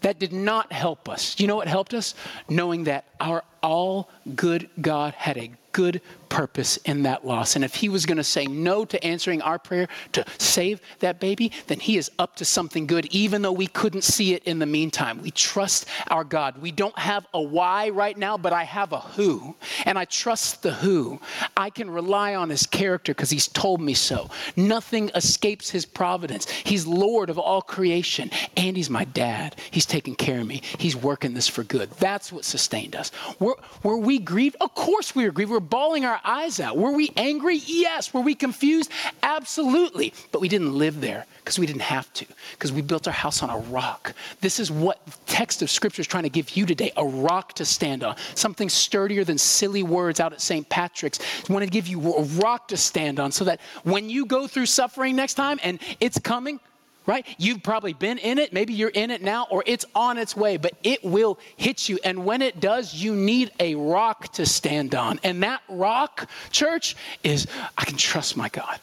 That 0.00 0.18
did 0.18 0.32
not 0.32 0.72
help 0.72 1.08
us. 1.08 1.38
You 1.40 1.46
know 1.46 1.56
what 1.56 1.68
helped 1.68 1.94
us? 1.94 2.14
Knowing 2.48 2.84
that 2.84 3.06
our 3.20 3.42
all 3.62 4.08
good 4.34 4.68
God 4.80 5.14
had 5.14 5.36
a 5.36 5.50
good 5.76 6.00
purpose 6.30 6.78
in 6.78 7.02
that 7.02 7.26
loss. 7.26 7.54
And 7.54 7.62
if 7.62 7.74
he 7.74 7.90
was 7.90 8.06
going 8.06 8.16
to 8.16 8.24
say 8.24 8.46
no 8.46 8.86
to 8.86 9.04
answering 9.04 9.42
our 9.42 9.58
prayer 9.58 9.88
to 10.12 10.24
save 10.38 10.80
that 11.00 11.20
baby, 11.20 11.52
then 11.66 11.78
he 11.78 11.98
is 11.98 12.10
up 12.18 12.34
to 12.36 12.46
something 12.46 12.86
good, 12.86 13.04
even 13.06 13.42
though 13.42 13.52
we 13.52 13.66
couldn't 13.66 14.02
see 14.02 14.32
it 14.32 14.42
in 14.44 14.58
the 14.58 14.64
meantime. 14.64 15.20
We 15.20 15.30
trust 15.30 15.84
our 16.08 16.24
God. 16.24 16.62
We 16.62 16.72
don't 16.72 16.98
have 16.98 17.26
a 17.34 17.42
why 17.42 17.90
right 17.90 18.16
now, 18.16 18.38
but 18.38 18.54
I 18.54 18.64
have 18.64 18.92
a 18.92 19.00
who. 19.00 19.54
And 19.84 19.98
I 19.98 20.06
trust 20.06 20.62
the 20.62 20.72
who. 20.72 21.20
I 21.58 21.68
can 21.68 21.90
rely 21.90 22.34
on 22.34 22.48
his 22.48 22.66
character 22.66 23.12
because 23.12 23.28
he's 23.28 23.46
told 23.46 23.82
me 23.82 23.92
so. 23.92 24.30
Nothing 24.56 25.10
escapes 25.14 25.68
his 25.68 25.84
providence. 25.84 26.48
He's 26.48 26.86
Lord 26.86 27.28
of 27.28 27.38
all 27.38 27.60
creation. 27.60 28.30
And 28.56 28.78
he's 28.78 28.88
my 28.88 29.04
dad. 29.04 29.56
He's 29.70 29.86
taking 29.86 30.14
care 30.14 30.40
of 30.40 30.46
me. 30.46 30.62
He's 30.78 30.96
working 30.96 31.34
this 31.34 31.48
for 31.48 31.64
good. 31.64 31.90
That's 31.92 32.32
what 32.32 32.46
sustained 32.46 32.96
us. 32.96 33.10
Were, 33.46 33.56
were 33.84 33.96
we 33.96 34.18
grieved? 34.18 34.56
Of 34.60 34.74
course 34.74 35.14
we 35.14 35.24
were 35.24 35.30
grieved. 35.30 35.50
We 35.50 35.54
were 35.54 35.60
bawling 35.60 36.04
our 36.04 36.20
eyes 36.24 36.58
out. 36.58 36.76
Were 36.76 36.90
we 36.90 37.12
angry? 37.16 37.60
Yes. 37.64 38.12
Were 38.12 38.20
we 38.20 38.34
confused? 38.34 38.90
Absolutely. 39.22 40.12
But 40.32 40.40
we 40.40 40.48
didn't 40.48 40.76
live 40.76 41.00
there 41.00 41.26
because 41.38 41.56
we 41.56 41.64
didn't 41.64 41.82
have 41.82 42.12
to, 42.14 42.26
because 42.52 42.72
we 42.72 42.82
built 42.82 43.06
our 43.06 43.12
house 43.12 43.44
on 43.44 43.50
a 43.50 43.58
rock. 43.70 44.14
This 44.40 44.58
is 44.58 44.72
what 44.72 45.06
the 45.06 45.12
text 45.26 45.62
of 45.62 45.70
Scripture 45.70 46.00
is 46.00 46.08
trying 46.08 46.24
to 46.24 46.28
give 46.28 46.56
you 46.56 46.66
today 46.66 46.90
a 46.96 47.04
rock 47.04 47.52
to 47.52 47.64
stand 47.64 48.02
on, 48.02 48.16
something 48.34 48.68
sturdier 48.68 49.22
than 49.22 49.38
silly 49.38 49.84
words 49.84 50.18
out 50.18 50.32
at 50.32 50.40
St. 50.40 50.68
Patrick's. 50.68 51.20
I 51.48 51.52
want 51.52 51.64
to 51.64 51.70
give 51.70 51.86
you 51.86 52.14
a 52.14 52.22
rock 52.24 52.66
to 52.68 52.76
stand 52.76 53.20
on 53.20 53.30
so 53.30 53.44
that 53.44 53.60
when 53.84 54.10
you 54.10 54.26
go 54.26 54.48
through 54.48 54.66
suffering 54.66 55.14
next 55.14 55.34
time 55.34 55.60
and 55.62 55.78
it's 56.00 56.18
coming, 56.18 56.58
right? 57.06 57.26
You've 57.38 57.62
probably 57.62 57.92
been 57.92 58.18
in 58.18 58.38
it. 58.38 58.52
Maybe 58.52 58.74
you're 58.74 58.88
in 58.90 59.10
it 59.10 59.22
now, 59.22 59.46
or 59.50 59.62
it's 59.66 59.84
on 59.94 60.18
its 60.18 60.36
way, 60.36 60.56
but 60.56 60.72
it 60.82 61.04
will 61.04 61.38
hit 61.56 61.88
you. 61.88 61.98
And 62.04 62.24
when 62.24 62.42
it 62.42 62.60
does, 62.60 62.94
you 62.94 63.14
need 63.14 63.52
a 63.60 63.74
rock 63.76 64.32
to 64.34 64.46
stand 64.46 64.94
on. 64.94 65.20
And 65.22 65.42
that 65.42 65.62
rock, 65.68 66.28
church, 66.50 66.96
is 67.22 67.46
I 67.78 67.84
can 67.84 67.96
trust 67.96 68.36
my 68.36 68.48
God. 68.48 68.78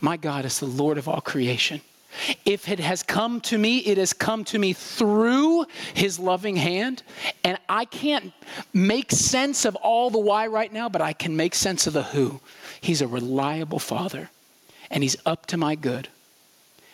My 0.00 0.16
God 0.16 0.44
is 0.44 0.60
the 0.60 0.66
Lord 0.66 0.98
of 0.98 1.08
all 1.08 1.20
creation. 1.20 1.80
If 2.44 2.70
it 2.70 2.80
has 2.80 3.02
come 3.02 3.40
to 3.42 3.58
me, 3.58 3.78
it 3.78 3.98
has 3.98 4.12
come 4.14 4.44
to 4.44 4.58
me 4.58 4.72
through 4.72 5.66
his 5.92 6.18
loving 6.18 6.56
hand. 6.56 7.02
And 7.44 7.58
I 7.68 7.84
can't 7.84 8.32
make 8.72 9.12
sense 9.12 9.64
of 9.64 9.76
all 9.76 10.10
the 10.10 10.18
why 10.18 10.46
right 10.46 10.72
now, 10.72 10.88
but 10.88 11.02
I 11.02 11.12
can 11.12 11.36
make 11.36 11.54
sense 11.54 11.86
of 11.86 11.92
the 11.92 12.04
who. 12.04 12.40
He's 12.80 13.02
a 13.02 13.06
reliable 13.06 13.78
father, 13.78 14.30
and 14.90 15.02
he's 15.02 15.16
up 15.26 15.46
to 15.46 15.56
my 15.56 15.74
good. 15.74 16.08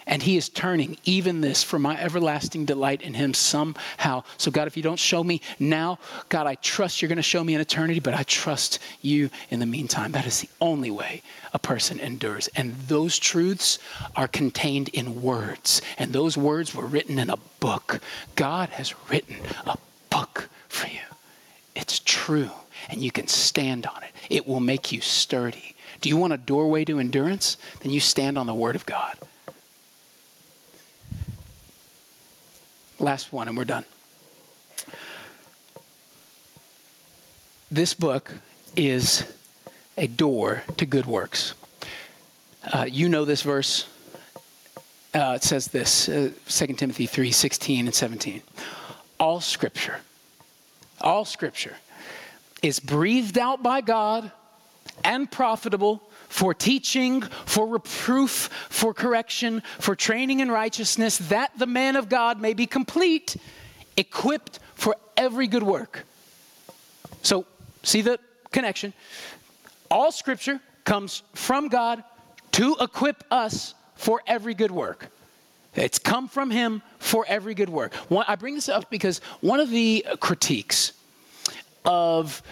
And 0.07 0.23
he 0.23 0.37
is 0.37 0.49
turning 0.49 0.97
even 1.05 1.41
this 1.41 1.63
for 1.63 1.79
my 1.79 2.01
everlasting 2.01 2.65
delight 2.65 3.03
in 3.03 3.15
him 3.15 3.35
somehow. 3.35 4.25
So, 4.37 4.51
God, 4.51 4.67
if 4.67 4.77
you 4.77 4.83
don't 4.83 4.99
show 4.99 5.23
me 5.23 5.41
now, 5.59 5.99
God, 6.29 6.47
I 6.47 6.57
trust 6.57 7.01
you're 7.01 7.09
going 7.09 7.17
to 7.17 7.23
show 7.23 7.45
me 7.45 7.55
in 7.55 7.61
eternity, 7.61 8.01
but 8.01 8.15
I 8.15 8.25
trust 8.25 8.79
you 9.01 9.31
in 9.51 9.61
the 9.61 9.67
meantime. 9.67 10.13
That 10.13 10.27
is 10.27 10.41
the 10.41 10.49
only 10.61 10.91
way 10.91 11.23
a 11.53 11.59
person 11.59 12.01
endures. 12.01 12.49
And 12.57 12.75
those 12.89 13.19
truths 13.19 13.79
are 14.17 14.29
contained 14.29 14.89
in 14.89 15.23
words. 15.23 15.83
And 15.99 16.13
those 16.13 16.37
words 16.37 16.75
were 16.75 16.87
written 16.87 17.19
in 17.19 17.31
a 17.31 17.39
book. 17.61 18.01
God 18.35 18.71
has 18.71 18.95
written 19.09 19.37
a 19.67 19.77
book 20.11 20.49
for 20.69 20.89
you. 20.89 21.01
It's 21.75 22.01
true, 22.05 22.51
and 22.91 23.01
you 23.03 23.11
can 23.11 23.29
stand 23.29 23.87
on 23.87 24.03
it. 24.03 24.11
It 24.29 24.47
will 24.47 24.61
make 24.61 24.93
you 24.93 25.01
sturdy. 25.01 25.75
Do 26.01 26.09
you 26.09 26.17
want 26.17 26.33
a 26.33 26.39
doorway 26.39 26.85
to 26.87 26.99
endurance? 26.99 27.57
Then 27.81 27.93
you 27.93 28.01
stand 28.01 28.37
on 28.37 28.47
the 28.47 28.55
Word 28.55 28.77
of 28.77 28.85
God. 28.85 29.17
Last 33.03 33.33
one, 33.33 33.49
and 33.49 33.57
we're 33.57 33.65
done. 33.65 33.85
This 37.69 37.95
book 37.95 38.33
is 38.77 39.25
a 39.99 40.07
door 40.07 40.63
to 40.77 40.87
good 40.87 41.07
works. 41.07 41.55
Uh, 42.73 42.87
you 42.89 43.09
know 43.09 43.25
this 43.25 43.43
verse. 43.43 43.89
Uh, 45.13 45.33
it 45.35 45.43
says 45.43 45.67
this 45.67 46.09
uh, 46.09 46.31
2 46.47 46.67
Timothy 46.75 47.07
3 47.07 47.33
16 47.33 47.87
and 47.87 47.95
17. 47.95 48.41
All 49.19 49.41
scripture, 49.41 49.97
all 51.01 51.25
scripture 51.25 51.75
is 52.63 52.79
breathed 52.79 53.37
out 53.37 53.65
by 53.65 53.81
God 53.81 54.31
and 55.03 55.29
profitable 55.29 56.01
for 56.33 56.55
teaching, 56.55 57.21
for 57.21 57.67
reproof, 57.67 58.49
for 58.71 58.95
correction, 58.95 59.63
for 59.79 59.95
training 59.95 60.41
in 60.41 60.51
righteousness, 60.51 61.19
that 61.19 61.53
the 61.59 61.67
man 61.67 61.95
of 61.95 62.09
God 62.09 62.41
may 62.41 62.55
be 62.55 62.67
complete, 62.67 63.37
equipped 63.99 64.59
for 64.75 64.97
every 65.15 65.47
good 65.47 65.63
work. 65.63 66.07
So, 67.21 67.45
see 67.83 68.01
the 68.01 68.19
connection? 68.51 68.95
All 69.91 70.11
scripture 70.11 70.59
comes 70.85 71.23
from 71.35 71.69
God 71.69 72.03
to 72.53 72.77
equip 72.81 73.25
us 73.31 73.75
for 73.95 74.23
every 74.27 74.55
good 74.55 74.71
work. 74.71 75.09
It's 75.75 75.99
come 75.99 76.29
from 76.29 76.51
Him 76.51 76.81
for 76.99 77.27
every 77.29 77.53
good 77.53 77.69
work. 77.69 77.93
I 78.11 78.37
bring 78.37 78.55
this 78.55 78.71
up 78.71 78.89
because 78.89 79.19
one 79.43 79.61
of 79.61 79.69
the 79.69 80.07
critiques 80.19 80.93
of 81.85 82.43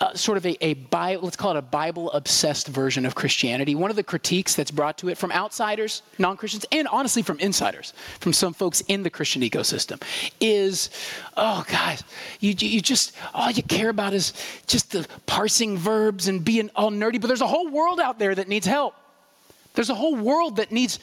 uh, 0.00 0.14
sort 0.14 0.38
of 0.38 0.46
a, 0.46 0.64
a 0.64 0.74
Bible, 0.74 1.24
let's 1.24 1.36
call 1.36 1.50
it 1.50 1.58
a 1.58 1.62
Bible 1.62 2.10
obsessed 2.12 2.68
version 2.68 3.04
of 3.04 3.14
Christianity. 3.14 3.74
One 3.74 3.90
of 3.90 3.96
the 3.96 4.02
critiques 4.02 4.54
that's 4.54 4.70
brought 4.70 4.96
to 4.98 5.10
it 5.10 5.18
from 5.18 5.30
outsiders, 5.30 6.02
non 6.18 6.38
Christians, 6.38 6.64
and 6.72 6.88
honestly 6.88 7.22
from 7.22 7.38
insiders, 7.38 7.92
from 8.18 8.32
some 8.32 8.54
folks 8.54 8.80
in 8.88 9.02
the 9.02 9.10
Christian 9.10 9.42
ecosystem, 9.42 10.02
is 10.40 10.88
oh, 11.36 11.64
guys, 11.68 12.02
you, 12.40 12.54
you 12.58 12.80
just, 12.80 13.14
all 13.34 13.50
you 13.50 13.62
care 13.62 13.90
about 13.90 14.14
is 14.14 14.32
just 14.66 14.92
the 14.92 15.06
parsing 15.26 15.76
verbs 15.76 16.28
and 16.28 16.44
being 16.44 16.70
all 16.74 16.90
nerdy, 16.90 17.20
but 17.20 17.26
there's 17.26 17.42
a 17.42 17.46
whole 17.46 17.68
world 17.68 18.00
out 18.00 18.18
there 18.18 18.34
that 18.34 18.48
needs 18.48 18.66
help. 18.66 18.94
There's 19.74 19.90
a 19.90 19.94
whole 19.94 20.16
world 20.16 20.56
that 20.56 20.72
needs 20.72 20.98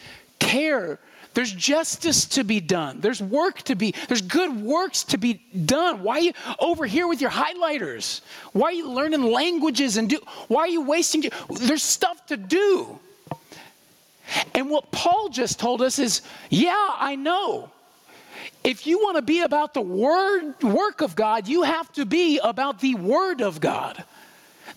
care 0.48 1.00
there's 1.38 1.54
justice 1.54 2.26
to 2.30 2.44
be 2.44 2.60
done. 2.60 3.00
There's 3.00 3.22
work 3.22 3.62
to 3.70 3.76
be, 3.76 3.94
there's 4.08 4.24
good 4.24 4.60
works 4.60 5.04
to 5.04 5.20
be 5.20 5.36
done. 5.68 6.02
Why 6.02 6.16
are 6.16 6.22
you 6.22 6.34
over 6.58 6.88
here 6.88 7.08
with 7.08 7.22
your 7.22 7.30
highlighters? 7.30 8.22
Why 8.54 8.70
are 8.70 8.74
you 8.74 8.90
learning 8.90 9.22
languages 9.22 9.98
and 9.98 10.10
do 10.10 10.20
why 10.48 10.62
are 10.62 10.68
you 10.68 10.82
wasting 10.82 11.26
there's 11.60 11.84
stuff 11.84 12.26
to 12.26 12.38
do. 12.38 12.98
And 14.56 14.72
what 14.72 14.92
Paul 14.92 15.30
just 15.30 15.60
told 15.60 15.84
us 15.84 16.00
is, 16.00 16.24
yeah, 16.50 16.92
I 16.98 17.16
know. 17.16 17.70
If 18.64 18.88
you 18.88 18.98
want 18.98 19.18
to 19.18 19.22
be 19.22 19.42
about 19.42 19.76
the 19.76 19.82
word 19.82 20.60
work 20.64 21.02
of 21.02 21.16
God, 21.16 21.48
you 21.48 21.62
have 21.62 21.92
to 21.94 22.06
be 22.08 22.40
about 22.40 22.80
the 22.80 22.96
word 22.96 23.42
of 23.42 23.62
God. 23.62 24.04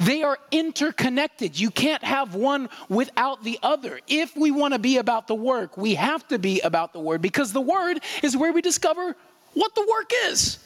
They 0.00 0.22
are 0.22 0.38
interconnected. 0.50 1.60
You 1.60 1.70
can't 1.70 2.02
have 2.02 2.34
one 2.34 2.70
without 2.88 3.44
the 3.44 3.58
other. 3.62 4.00
If 4.08 4.34
we 4.34 4.50
want 4.50 4.72
to 4.72 4.78
be 4.78 4.96
about 4.96 5.26
the 5.26 5.34
work, 5.34 5.76
we 5.76 5.94
have 5.94 6.26
to 6.28 6.38
be 6.38 6.60
about 6.60 6.94
the 6.94 7.00
word 7.00 7.20
because 7.20 7.52
the 7.52 7.60
word 7.60 8.00
is 8.22 8.34
where 8.34 8.50
we 8.50 8.62
discover 8.62 9.14
what 9.52 9.74
the 9.74 9.86
work 9.86 10.10
is. 10.24 10.58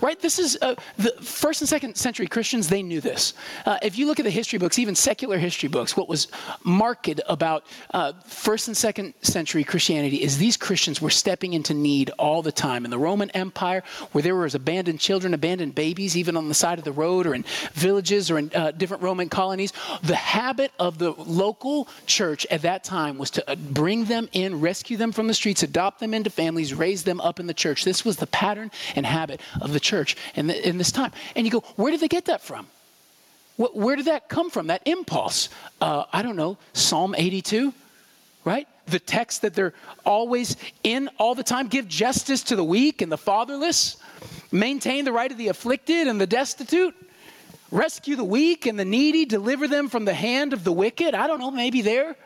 Right? 0.00 0.18
This 0.20 0.38
is 0.38 0.58
uh, 0.62 0.74
the 0.96 1.12
first 1.22 1.60
and 1.60 1.68
second 1.68 1.96
century 1.96 2.26
Christians, 2.26 2.68
they 2.68 2.82
knew 2.82 3.00
this. 3.00 3.34
Uh, 3.66 3.78
if 3.82 3.98
you 3.98 4.06
look 4.06 4.20
at 4.20 4.24
the 4.24 4.30
history 4.30 4.58
books, 4.58 4.78
even 4.78 4.94
secular 4.94 5.38
history 5.38 5.68
books, 5.68 5.96
what 5.96 6.08
was 6.08 6.28
marked 6.64 7.02
about 7.28 7.66
uh, 7.92 8.12
first 8.24 8.68
and 8.68 8.76
second 8.76 9.14
century 9.22 9.64
Christianity 9.64 10.22
is 10.22 10.38
these 10.38 10.56
Christians 10.56 11.02
were 11.02 11.10
stepping 11.10 11.52
into 11.52 11.74
need 11.74 12.10
all 12.18 12.42
the 12.42 12.52
time. 12.52 12.84
In 12.84 12.90
the 12.90 12.98
Roman 12.98 13.30
Empire, 13.30 13.82
where 14.12 14.22
there 14.22 14.36
was 14.36 14.54
abandoned 14.54 15.00
children, 15.00 15.34
abandoned 15.34 15.74
babies, 15.74 16.16
even 16.16 16.36
on 16.36 16.48
the 16.48 16.54
side 16.54 16.78
of 16.78 16.84
the 16.84 16.92
road 16.92 17.26
or 17.26 17.34
in 17.34 17.44
villages 17.72 18.30
or 18.30 18.38
in 18.38 18.50
uh, 18.54 18.70
different 18.70 19.02
Roman 19.02 19.28
colonies, 19.28 19.72
the 20.02 20.14
habit 20.14 20.72
of 20.78 20.98
the 20.98 21.12
local 21.12 21.88
church 22.06 22.46
at 22.50 22.62
that 22.62 22.84
time 22.84 23.18
was 23.18 23.30
to 23.30 23.50
uh, 23.50 23.54
bring 23.56 24.04
them 24.04 24.28
in, 24.32 24.60
rescue 24.60 24.96
them 24.96 25.12
from 25.12 25.26
the 25.26 25.34
streets, 25.34 25.62
adopt 25.62 26.00
them 26.00 26.14
into 26.14 26.30
families, 26.30 26.72
raise 26.72 27.02
them 27.02 27.20
up 27.20 27.40
in 27.40 27.46
the 27.46 27.54
church. 27.54 27.84
This 27.84 28.04
was 28.04 28.16
the 28.16 28.26
pattern 28.28 28.70
and 28.94 29.04
habit 29.04 29.40
of 29.60 29.71
the 29.72 29.80
church 29.80 30.16
in, 30.34 30.46
the, 30.46 30.68
in 30.68 30.78
this 30.78 30.92
time. 30.92 31.12
And 31.36 31.46
you 31.46 31.52
go, 31.52 31.60
where 31.76 31.90
did 31.90 32.00
they 32.00 32.08
get 32.08 32.26
that 32.26 32.42
from? 32.42 32.66
Where 33.56 33.96
did 33.96 34.06
that 34.06 34.28
come 34.28 34.50
from, 34.50 34.68
that 34.68 34.82
impulse? 34.86 35.48
Uh, 35.80 36.04
I 36.12 36.22
don't 36.22 36.36
know, 36.36 36.56
Psalm 36.72 37.14
82, 37.16 37.72
right? 38.44 38.66
The 38.86 38.98
text 38.98 39.42
that 39.42 39.54
they're 39.54 39.74
always 40.04 40.56
in 40.82 41.08
all 41.18 41.34
the 41.34 41.42
time 41.42 41.68
give 41.68 41.86
justice 41.86 42.42
to 42.44 42.56
the 42.56 42.64
weak 42.64 43.02
and 43.02 43.12
the 43.12 43.18
fatherless, 43.18 43.98
maintain 44.50 45.04
the 45.04 45.12
right 45.12 45.30
of 45.30 45.38
the 45.38 45.48
afflicted 45.48 46.08
and 46.08 46.20
the 46.20 46.26
destitute, 46.26 46.94
rescue 47.70 48.16
the 48.16 48.24
weak 48.24 48.66
and 48.66 48.78
the 48.78 48.84
needy, 48.84 49.26
deliver 49.26 49.68
them 49.68 49.88
from 49.88 50.06
the 50.06 50.14
hand 50.14 50.52
of 50.52 50.64
the 50.64 50.72
wicked. 50.72 51.14
I 51.14 51.26
don't 51.26 51.38
know, 51.38 51.50
maybe 51.50 51.82
there. 51.82 52.16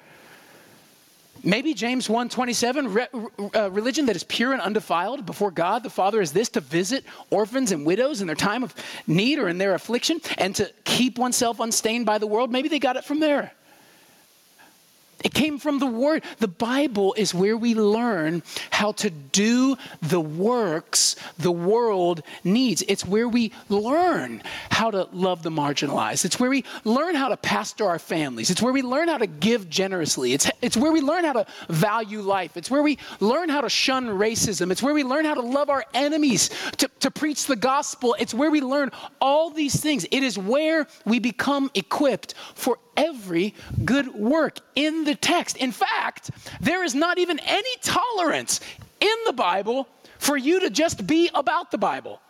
Maybe 1.43 1.75
James 1.75 2.09
1:27, 2.09 2.93
re, 2.93 3.07
uh, 3.55 3.71
religion 3.71 4.07
that 4.07 4.17
is 4.17 4.25
pure 4.25 4.53
and 4.53 4.61
undefiled 4.61 5.27
before 5.27 5.51
God 5.51 5.83
the 5.83 5.91
Father 5.91 6.21
is 6.21 6.33
this 6.33 6.49
to 6.51 6.61
visit 6.61 7.05
orphans 7.31 7.73
and 7.73 7.87
widows 7.87 8.21
in 8.21 8.27
their 8.27 8.37
time 8.37 8.65
of 8.65 8.75
need 9.07 9.39
or 9.39 9.49
in 9.49 9.59
their 9.59 9.75
affliction 9.75 10.21
and 10.39 10.55
to 10.57 10.71
keep 10.85 11.19
oneself 11.19 11.61
unstained 11.61 12.07
by 12.07 12.19
the 12.19 12.27
world. 12.27 12.51
Maybe 12.51 12.69
they 12.69 12.79
got 12.79 12.97
it 12.97 13.05
from 13.05 13.21
there. 13.21 13.53
It 15.25 15.33
came 15.33 15.59
from 15.59 15.79
the 15.79 15.87
Word. 15.87 16.25
The 16.39 16.49
Bible 16.49 17.15
is 17.15 17.35
where 17.35 17.57
we 17.57 17.75
learn 17.75 18.43
how 18.71 18.93
to 18.93 19.11
do 19.11 19.77
the 20.03 20.21
works 20.21 21.17
the 21.39 21.51
world 21.51 22.23
needs. 22.45 22.85
It's 22.87 23.05
where 23.05 23.29
we 23.29 23.53
learn 23.69 24.43
how 24.71 24.91
to 24.91 25.09
love 25.13 25.43
the 25.43 25.51
marginalized. 25.51 26.27
It's 26.27 26.39
where 26.39 26.51
we 26.51 26.65
learn 26.85 27.15
how 27.15 27.29
to 27.29 27.37
pastor 27.37 27.87
our 27.87 27.99
families. 27.99 28.51
It's 28.51 28.61
where 28.61 28.75
we 28.75 28.83
learn 28.83 29.09
how 29.09 29.17
to 29.17 29.27
give 29.27 29.71
generously. 29.71 30.35
It's, 30.35 30.51
it's 30.61 30.77
where 30.77 30.93
we 30.93 31.01
learn 31.01 31.25
how 31.25 31.33
to 31.33 31.47
value 31.71 32.21
life. 32.21 32.57
It's 32.57 32.71
where 32.71 32.83
we 32.83 32.99
learn 33.21 33.49
how 33.49 33.63
to 33.63 33.71
shun 33.71 34.07
racism. 34.07 34.71
It's 34.71 34.83
where 34.83 34.95
we 34.95 35.03
learn 35.03 35.25
how 35.25 35.35
to 35.35 35.43
love 35.43 35.71
our 35.71 35.85
enemies, 35.95 36.51
to, 36.77 36.91
to 37.01 37.11
preach 37.11 37.47
the 37.47 37.57
gospel. 37.57 38.15
It's 38.19 38.35
where 38.35 38.51
we 38.51 38.61
learn 38.61 38.91
all 39.21 39.49
these 39.49 39.81
things. 39.81 40.07
It 40.11 40.23
is 40.23 40.39
where 40.39 40.87
we 41.07 41.21
become 41.21 41.71
equipped 41.75 42.35
for 42.55 42.79
every 42.97 43.55
good 43.85 44.15
work 44.15 44.59
in 44.75 45.05
the 45.07 45.15
text. 45.15 45.57
In 45.57 45.73
fact, 45.73 46.31
there 46.61 46.85
is 46.85 46.95
not 46.95 47.19
even 47.19 47.39
any 47.41 47.77
tolerance 47.83 48.61
in 49.01 49.17
the 49.27 49.33
Bible 49.33 49.89
for 50.19 50.37
you 50.37 50.61
to 50.61 50.71
just 50.71 51.07
be 51.07 51.31
about 51.35 51.71
the 51.71 51.79
Bible. 51.79 52.21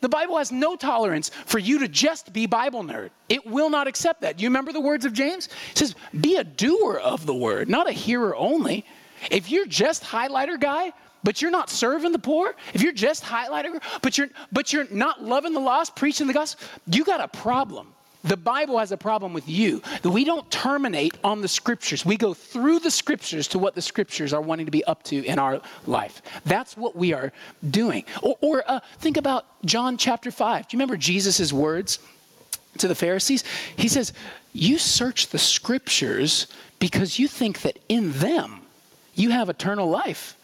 The, 0.00 0.08
Bible 0.08 0.38
has 0.38 0.50
no 0.50 0.74
tolerance 0.74 1.30
for 1.46 1.60
you 1.60 1.78
to 1.78 1.88
just 1.88 2.32
be 2.32 2.46
Bible 2.46 2.82
nerd. 2.82 3.10
It 3.28 3.46
will 3.46 3.70
not 3.70 3.86
accept 3.86 4.22
that. 4.22 4.36
Do 4.36 4.42
you 4.42 4.48
remember 4.48 4.72
the 4.72 4.80
words 4.80 5.04
of 5.04 5.12
James? 5.12 5.48
It 5.70 5.78
says, 5.78 5.94
be 6.20 6.36
a 6.36 6.44
doer 6.44 6.96
of 6.96 7.24
the 7.24 7.34
word, 7.34 7.68
not 7.68 7.88
a 7.88 7.92
hearer 7.92 8.34
only. 8.34 8.84
If 9.30 9.48
you're 9.50 9.66
just 9.66 10.02
highlighter 10.02 10.58
guy, 10.58 10.92
but 11.22 11.40
you're 11.40 11.52
not 11.52 11.70
serving 11.70 12.10
the 12.10 12.18
poor, 12.18 12.56
if 12.74 12.82
you're 12.82 12.92
just 12.92 13.22
highlighter, 13.22 13.80
but 14.02 14.18
you're 14.18 14.30
but 14.50 14.72
you're 14.72 14.88
not 14.90 15.22
loving 15.22 15.52
the 15.52 15.60
lost, 15.60 15.94
preaching 15.94 16.26
the 16.26 16.32
gospel, 16.32 16.66
you 16.86 17.04
got 17.04 17.20
a 17.20 17.28
problem. 17.28 17.92
The 18.22 18.36
Bible 18.36 18.78
has 18.78 18.92
a 18.92 18.96
problem 18.96 19.32
with 19.32 19.48
you 19.48 19.82
we 20.04 20.24
don't 20.24 20.50
terminate 20.50 21.16
on 21.24 21.40
the 21.40 21.48
scriptures. 21.48 22.04
We 22.04 22.16
go 22.16 22.34
through 22.34 22.80
the 22.80 22.90
scriptures 22.90 23.48
to 23.48 23.58
what 23.58 23.74
the 23.74 23.82
scriptures 23.82 24.32
are 24.32 24.40
wanting 24.40 24.66
to 24.66 24.72
be 24.72 24.84
up 24.84 25.02
to 25.04 25.24
in 25.24 25.38
our 25.38 25.60
life. 25.86 26.20
That's 26.44 26.76
what 26.76 26.96
we 26.96 27.12
are 27.12 27.32
doing. 27.70 28.04
Or, 28.22 28.36
or 28.40 28.64
uh, 28.66 28.80
think 28.98 29.16
about 29.16 29.46
John 29.64 29.96
chapter 29.96 30.30
5. 30.30 30.68
Do 30.68 30.74
you 30.74 30.78
remember 30.78 30.96
Jesus' 30.96 31.52
words 31.52 31.98
to 32.78 32.88
the 32.88 32.94
Pharisees? 32.94 33.44
He 33.76 33.88
says, 33.88 34.12
You 34.52 34.78
search 34.78 35.28
the 35.28 35.38
scriptures 35.38 36.46
because 36.78 37.18
you 37.18 37.28
think 37.28 37.62
that 37.62 37.78
in 37.88 38.12
them 38.12 38.60
you 39.14 39.30
have 39.30 39.48
eternal 39.48 39.88
life. 39.88 40.36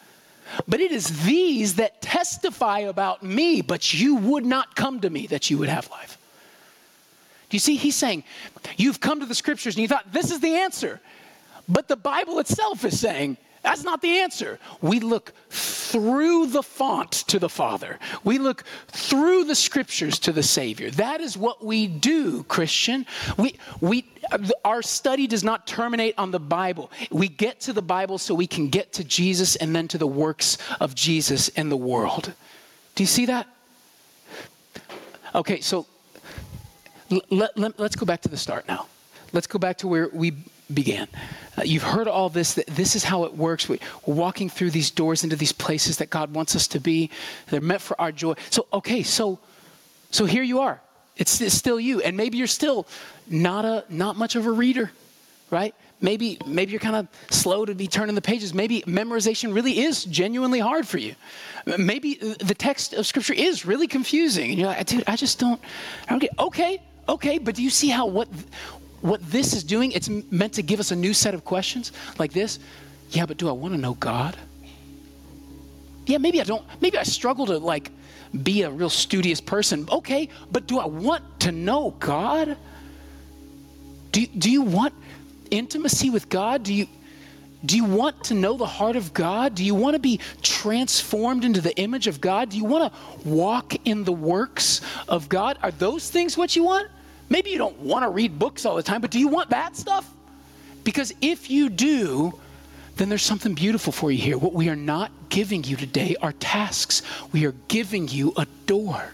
But 0.68 0.80
it 0.80 0.92
is 0.92 1.24
these 1.24 1.74
that 1.74 2.00
testify 2.00 2.80
about 2.80 3.22
me, 3.22 3.62
but 3.62 3.92
you 3.92 4.16
would 4.16 4.46
not 4.46 4.76
come 4.76 5.00
to 5.00 5.10
me 5.10 5.26
that 5.26 5.50
you 5.50 5.58
would 5.58 5.68
have 5.68 5.90
life. 5.90 6.18
Do 7.48 7.56
you 7.56 7.60
see? 7.60 7.76
He's 7.76 7.96
saying, 7.96 8.24
You've 8.76 9.00
come 9.00 9.20
to 9.20 9.26
the 9.26 9.34
scriptures 9.34 9.76
and 9.76 9.82
you 9.82 9.88
thought 9.88 10.12
this 10.12 10.30
is 10.30 10.40
the 10.40 10.56
answer. 10.56 11.00
But 11.68 11.88
the 11.88 11.96
Bible 11.96 12.38
itself 12.38 12.84
is 12.84 12.98
saying, 13.00 13.38
that's 13.66 13.82
not 13.82 14.00
the 14.00 14.20
answer. 14.20 14.60
We 14.80 15.00
look 15.00 15.32
through 15.50 16.46
the 16.46 16.62
font 16.62 17.10
to 17.10 17.40
the 17.40 17.48
Father. 17.48 17.98
We 18.22 18.38
look 18.38 18.62
through 18.86 19.42
the 19.42 19.56
scriptures 19.56 20.20
to 20.20 20.30
the 20.30 20.44
Savior. 20.44 20.88
That 20.92 21.20
is 21.20 21.36
what 21.36 21.64
we 21.64 21.88
do, 21.88 22.44
Christian. 22.44 23.06
We, 23.36 23.58
we, 23.80 24.06
our 24.64 24.82
study 24.82 25.26
does 25.26 25.42
not 25.42 25.66
terminate 25.66 26.14
on 26.16 26.30
the 26.30 26.38
Bible. 26.38 26.92
We 27.10 27.26
get 27.26 27.58
to 27.62 27.72
the 27.72 27.82
Bible 27.82 28.18
so 28.18 28.36
we 28.36 28.46
can 28.46 28.68
get 28.68 28.92
to 28.92 29.04
Jesus 29.04 29.56
and 29.56 29.74
then 29.74 29.88
to 29.88 29.98
the 29.98 30.06
works 30.06 30.58
of 30.78 30.94
Jesus 30.94 31.48
in 31.48 31.68
the 31.68 31.76
world. 31.76 32.32
Do 32.94 33.02
you 33.02 33.08
see 33.08 33.26
that? 33.26 33.48
Okay, 35.34 35.60
so 35.60 35.86
let, 37.10 37.56
let, 37.56 37.78
let's 37.78 37.96
go 37.96 38.06
back 38.06 38.22
to 38.22 38.28
the 38.28 38.36
start 38.36 38.66
now. 38.68 38.86
Let's 39.32 39.46
go 39.46 39.58
back 39.58 39.78
to 39.78 39.88
where 39.88 40.08
we 40.12 40.32
began. 40.72 41.08
Uh, 41.56 41.62
you've 41.62 41.82
heard 41.82 42.08
all 42.08 42.28
this, 42.28 42.54
that 42.54 42.66
this 42.66 42.96
is 42.96 43.04
how 43.04 43.24
it 43.24 43.34
works. 43.34 43.68
We, 43.68 43.76
are 43.76 44.14
walking 44.14 44.48
through 44.48 44.70
these 44.70 44.90
doors 44.90 45.24
into 45.24 45.36
these 45.36 45.52
places 45.52 45.98
that 45.98 46.10
God 46.10 46.34
wants 46.34 46.56
us 46.56 46.66
to 46.68 46.80
be. 46.80 47.10
They're 47.48 47.60
meant 47.60 47.80
for 47.80 48.00
our 48.00 48.12
joy. 48.12 48.34
So, 48.50 48.66
okay, 48.72 49.02
so, 49.02 49.38
so 50.10 50.24
here 50.24 50.42
you 50.42 50.60
are. 50.60 50.80
It's, 51.16 51.40
it's 51.40 51.54
still 51.54 51.80
you. 51.80 52.02
And 52.02 52.16
maybe 52.16 52.38
you're 52.38 52.46
still 52.46 52.86
not, 53.28 53.64
a, 53.64 53.84
not 53.88 54.16
much 54.16 54.36
of 54.36 54.46
a 54.46 54.50
reader, 54.50 54.90
right? 55.50 55.74
Maybe, 56.00 56.38
maybe 56.46 56.72
you're 56.72 56.80
kind 56.80 56.96
of 56.96 57.08
slow 57.30 57.64
to 57.64 57.74
be 57.74 57.88
turning 57.88 58.14
the 58.14 58.22
pages. 58.22 58.52
Maybe 58.52 58.82
memorization 58.82 59.54
really 59.54 59.80
is 59.80 60.04
genuinely 60.04 60.58
hard 60.58 60.86
for 60.86 60.98
you. 60.98 61.14
Maybe 61.78 62.14
the 62.14 62.54
text 62.54 62.92
of 62.92 63.06
Scripture 63.06 63.32
is 63.32 63.64
really 63.64 63.86
confusing. 63.86 64.50
And 64.50 64.58
you're 64.58 64.68
like, 64.68 64.86
dude, 64.86 65.04
I 65.06 65.16
just 65.16 65.38
don't, 65.38 65.60
I 66.06 66.10
don't 66.10 66.18
get, 66.18 66.32
okay, 66.38 66.82
Okay, 67.08 67.38
but 67.38 67.54
do 67.54 67.62
you 67.62 67.70
see 67.70 67.88
how 67.88 68.06
what 68.06 68.28
what 69.00 69.20
this 69.30 69.52
is 69.52 69.62
doing? 69.62 69.92
It's 69.92 70.08
meant 70.08 70.54
to 70.54 70.62
give 70.62 70.80
us 70.80 70.90
a 70.90 70.96
new 70.96 71.14
set 71.14 71.34
of 71.34 71.44
questions 71.44 71.92
like 72.18 72.32
this. 72.32 72.58
Yeah, 73.10 73.26
but 73.26 73.36
do 73.36 73.48
I 73.48 73.52
want 73.52 73.74
to 73.74 73.80
know 73.80 73.94
God? 73.94 74.36
Yeah, 76.06 76.18
maybe 76.18 76.40
I 76.40 76.44
don't. 76.44 76.64
Maybe 76.80 76.98
I 76.98 77.02
struggle 77.02 77.46
to 77.46 77.58
like 77.58 77.90
be 78.42 78.62
a 78.62 78.70
real 78.70 78.90
studious 78.90 79.40
person. 79.40 79.88
Okay, 79.90 80.28
but 80.50 80.66
do 80.66 80.78
I 80.78 80.86
want 80.86 81.40
to 81.40 81.52
know 81.52 81.94
God? 81.98 82.56
Do, 84.12 84.26
do 84.26 84.50
you 84.50 84.62
want 84.62 84.94
intimacy 85.50 86.10
with 86.10 86.28
God? 86.28 86.62
Do 86.62 86.72
you 86.72 86.86
do 87.66 87.76
you 87.76 87.84
want 87.84 88.24
to 88.24 88.34
know 88.34 88.56
the 88.56 88.66
heart 88.66 88.96
of 88.96 89.12
God? 89.12 89.54
Do 89.54 89.64
you 89.64 89.74
want 89.74 89.94
to 89.94 89.98
be 89.98 90.20
transformed 90.42 91.44
into 91.44 91.60
the 91.60 91.76
image 91.76 92.06
of 92.06 92.20
God? 92.20 92.50
Do 92.50 92.56
you 92.56 92.64
want 92.64 92.92
to 92.92 93.28
walk 93.28 93.74
in 93.84 94.04
the 94.04 94.12
works 94.12 94.80
of 95.08 95.28
God? 95.28 95.58
Are 95.62 95.72
those 95.72 96.08
things 96.08 96.36
what 96.36 96.56
you 96.56 96.64
want? 96.64 96.88
Maybe 97.28 97.50
you 97.50 97.58
don't 97.58 97.78
want 97.80 98.04
to 98.04 98.10
read 98.10 98.38
books 98.38 98.64
all 98.64 98.76
the 98.76 98.82
time, 98.82 99.00
but 99.00 99.10
do 99.10 99.18
you 99.18 99.28
want 99.28 99.50
that 99.50 99.76
stuff? 99.76 100.08
Because 100.84 101.12
if 101.20 101.50
you 101.50 101.68
do, 101.68 102.38
then 102.96 103.08
there's 103.08 103.22
something 103.22 103.54
beautiful 103.54 103.92
for 103.92 104.10
you 104.10 104.18
here. 104.18 104.38
What 104.38 104.52
we 104.52 104.68
are 104.68 104.76
not 104.76 105.10
giving 105.28 105.64
you 105.64 105.76
today 105.76 106.16
are 106.22 106.32
tasks. 106.32 107.02
We 107.32 107.44
are 107.44 107.54
giving 107.68 108.08
you 108.08 108.32
a 108.36 108.46
door. 108.66 109.12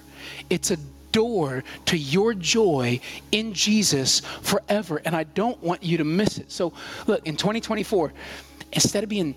It's 0.51 0.71
a 0.71 0.77
door 1.12 1.62
to 1.87 1.96
your 1.96 2.35
joy 2.35 3.01
in 3.31 3.53
Jesus 3.53 4.20
forever. 4.42 5.01
And 5.05 5.14
I 5.14 5.25
don't 5.25 5.62
want 5.62 5.83
you 5.83 5.98
to 5.98 6.05
miss 6.05 6.38
it. 6.38 6.51
So, 6.51 6.72
look, 7.07 7.27
in 7.27 7.37
2024, 7.37 8.12
instead 8.72 9.05
of 9.05 9.11
being 9.11 9.35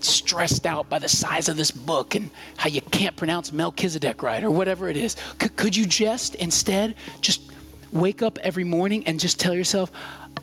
stressed 0.00 0.66
out 0.66 0.88
by 0.88 0.98
the 0.98 1.08
size 1.08 1.48
of 1.48 1.56
this 1.56 1.70
book 1.70 2.14
and 2.14 2.30
how 2.56 2.68
you 2.68 2.80
can't 2.80 3.16
pronounce 3.16 3.52
Melchizedek 3.52 4.22
right 4.22 4.42
or 4.42 4.50
whatever 4.50 4.88
it 4.88 4.96
is, 4.96 5.16
could, 5.38 5.54
could 5.56 5.76
you 5.76 5.86
just 5.86 6.34
instead 6.36 6.94
just 7.20 7.52
wake 7.92 8.22
up 8.22 8.38
every 8.38 8.64
morning 8.64 9.06
and 9.06 9.18
just 9.18 9.40
tell 9.40 9.54
yourself, 9.54 9.90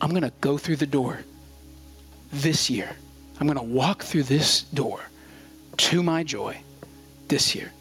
I'm 0.00 0.10
going 0.10 0.22
to 0.22 0.32
go 0.40 0.58
through 0.58 0.76
the 0.76 0.86
door 0.86 1.20
this 2.32 2.70
year. 2.70 2.96
I'm 3.38 3.46
going 3.46 3.58
to 3.58 3.74
walk 3.74 4.02
through 4.02 4.24
this 4.24 4.62
door 4.62 5.00
to 5.76 6.02
my 6.02 6.22
joy 6.22 6.60
this 7.28 7.54
year. 7.54 7.72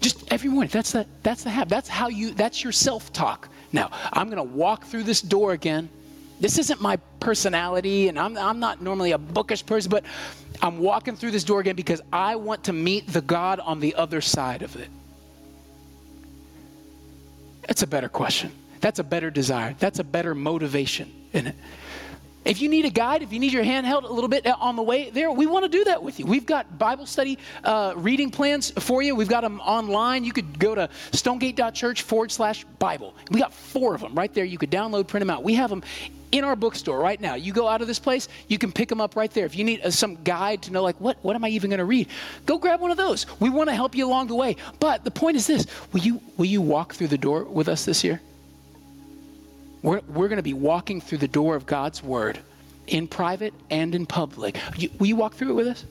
Just 0.00 0.32
every 0.32 0.50
morning. 0.50 0.70
That's 0.72 0.92
the, 0.92 1.06
that's 1.22 1.44
the 1.44 1.50
habit. 1.50 1.70
That's 1.70 1.88
how 1.88 2.08
you, 2.08 2.32
that's 2.32 2.62
your 2.62 2.72
self 2.72 3.12
talk. 3.12 3.48
Now, 3.72 3.90
I'm 4.12 4.30
going 4.30 4.36
to 4.36 4.56
walk 4.56 4.84
through 4.84 5.04
this 5.04 5.20
door 5.20 5.52
again. 5.52 5.88
This 6.40 6.58
isn't 6.58 6.80
my 6.80 6.96
personality, 7.18 8.08
and 8.08 8.18
I'm, 8.18 8.38
I'm 8.38 8.60
not 8.60 8.80
normally 8.80 9.10
a 9.10 9.18
bookish 9.18 9.66
person, 9.66 9.90
but 9.90 10.04
I'm 10.62 10.78
walking 10.78 11.16
through 11.16 11.32
this 11.32 11.44
door 11.44 11.60
again 11.60 11.76
because 11.76 12.00
I 12.12 12.36
want 12.36 12.64
to 12.64 12.72
meet 12.72 13.08
the 13.08 13.20
God 13.20 13.60
on 13.60 13.80
the 13.80 13.94
other 13.96 14.20
side 14.20 14.62
of 14.62 14.76
it? 14.76 14.88
That's 17.66 17.82
a 17.82 17.86
better 17.86 18.08
question. 18.08 18.52
That's 18.80 18.98
a 18.98 19.04
better 19.04 19.30
desire. 19.30 19.74
That's 19.78 19.98
a 19.98 20.04
better 20.04 20.34
motivation 20.34 21.12
in 21.32 21.48
it. 21.48 21.56
If 22.44 22.62
you 22.62 22.68
need 22.68 22.84
a 22.84 22.90
guide, 22.90 23.22
if 23.22 23.32
you 23.32 23.40
need 23.40 23.52
your 23.52 23.64
hand 23.64 23.86
held 23.86 24.04
a 24.04 24.12
little 24.12 24.28
bit 24.28 24.46
on 24.46 24.76
the 24.76 24.82
way 24.82 25.10
there, 25.10 25.30
we 25.30 25.46
want 25.46 25.64
to 25.64 25.68
do 25.68 25.84
that 25.84 26.02
with 26.02 26.18
you. 26.18 26.26
We've 26.26 26.46
got 26.46 26.78
Bible 26.78 27.04
study 27.04 27.38
uh, 27.62 27.92
reading 27.96 28.30
plans 28.30 28.70
for 28.70 29.02
you. 29.02 29.14
We've 29.14 29.28
got 29.28 29.42
them 29.42 29.60
online. 29.60 30.24
You 30.24 30.32
could 30.32 30.58
go 30.58 30.74
to 30.74 30.88
stonegate.church 31.12 32.02
forward 32.02 32.32
slash 32.32 32.64
Bible. 32.78 33.14
We 33.30 33.38
got 33.38 33.52
four 33.52 33.94
of 33.94 34.00
them 34.00 34.14
right 34.14 34.32
there. 34.32 34.44
You 34.44 34.56
could 34.56 34.70
download, 34.70 35.08
print 35.08 35.20
them 35.20 35.30
out. 35.30 35.42
We 35.42 35.54
have 35.54 35.68
them 35.68 35.82
in 36.32 36.44
our 36.44 36.56
bookstore 36.56 36.98
right 36.98 37.20
now. 37.20 37.34
You 37.34 37.52
go 37.52 37.68
out 37.68 37.80
of 37.80 37.86
this 37.86 37.98
place, 37.98 38.28
you 38.48 38.58
can 38.58 38.72
pick 38.72 38.88
them 38.88 39.00
up 39.00 39.16
right 39.16 39.30
there. 39.30 39.46
If 39.46 39.56
you 39.56 39.64
need 39.64 39.80
uh, 39.82 39.90
some 39.90 40.22
guide 40.22 40.62
to 40.62 40.72
know, 40.72 40.82
like, 40.82 41.00
what, 41.00 41.16
what 41.22 41.36
am 41.36 41.44
I 41.44 41.48
even 41.48 41.70
going 41.70 41.78
to 41.78 41.84
read? 41.84 42.08
Go 42.46 42.58
grab 42.58 42.80
one 42.80 42.90
of 42.90 42.96
those. 42.96 43.26
We 43.40 43.50
want 43.50 43.68
to 43.68 43.74
help 43.74 43.94
you 43.94 44.06
along 44.06 44.28
the 44.28 44.34
way. 44.34 44.56
But 44.80 45.04
the 45.04 45.10
point 45.10 45.36
is 45.36 45.46
this 45.46 45.66
will 45.92 46.00
you, 46.00 46.20
will 46.36 46.46
you 46.46 46.62
walk 46.62 46.94
through 46.94 47.08
the 47.08 47.18
door 47.18 47.44
with 47.44 47.68
us 47.68 47.84
this 47.84 48.04
year? 48.04 48.20
We're, 49.82 50.00
we're 50.08 50.28
going 50.28 50.38
to 50.38 50.42
be 50.42 50.54
walking 50.54 51.00
through 51.00 51.18
the 51.18 51.28
door 51.28 51.54
of 51.54 51.66
God's 51.66 52.02
Word 52.02 52.38
in 52.86 53.06
private 53.06 53.54
and 53.70 53.94
in 53.94 54.06
public. 54.06 54.58
You, 54.76 54.90
will 54.98 55.06
you 55.06 55.16
walk 55.16 55.34
through 55.34 55.50
it 55.50 55.54
with 55.54 55.68
us? 55.68 55.84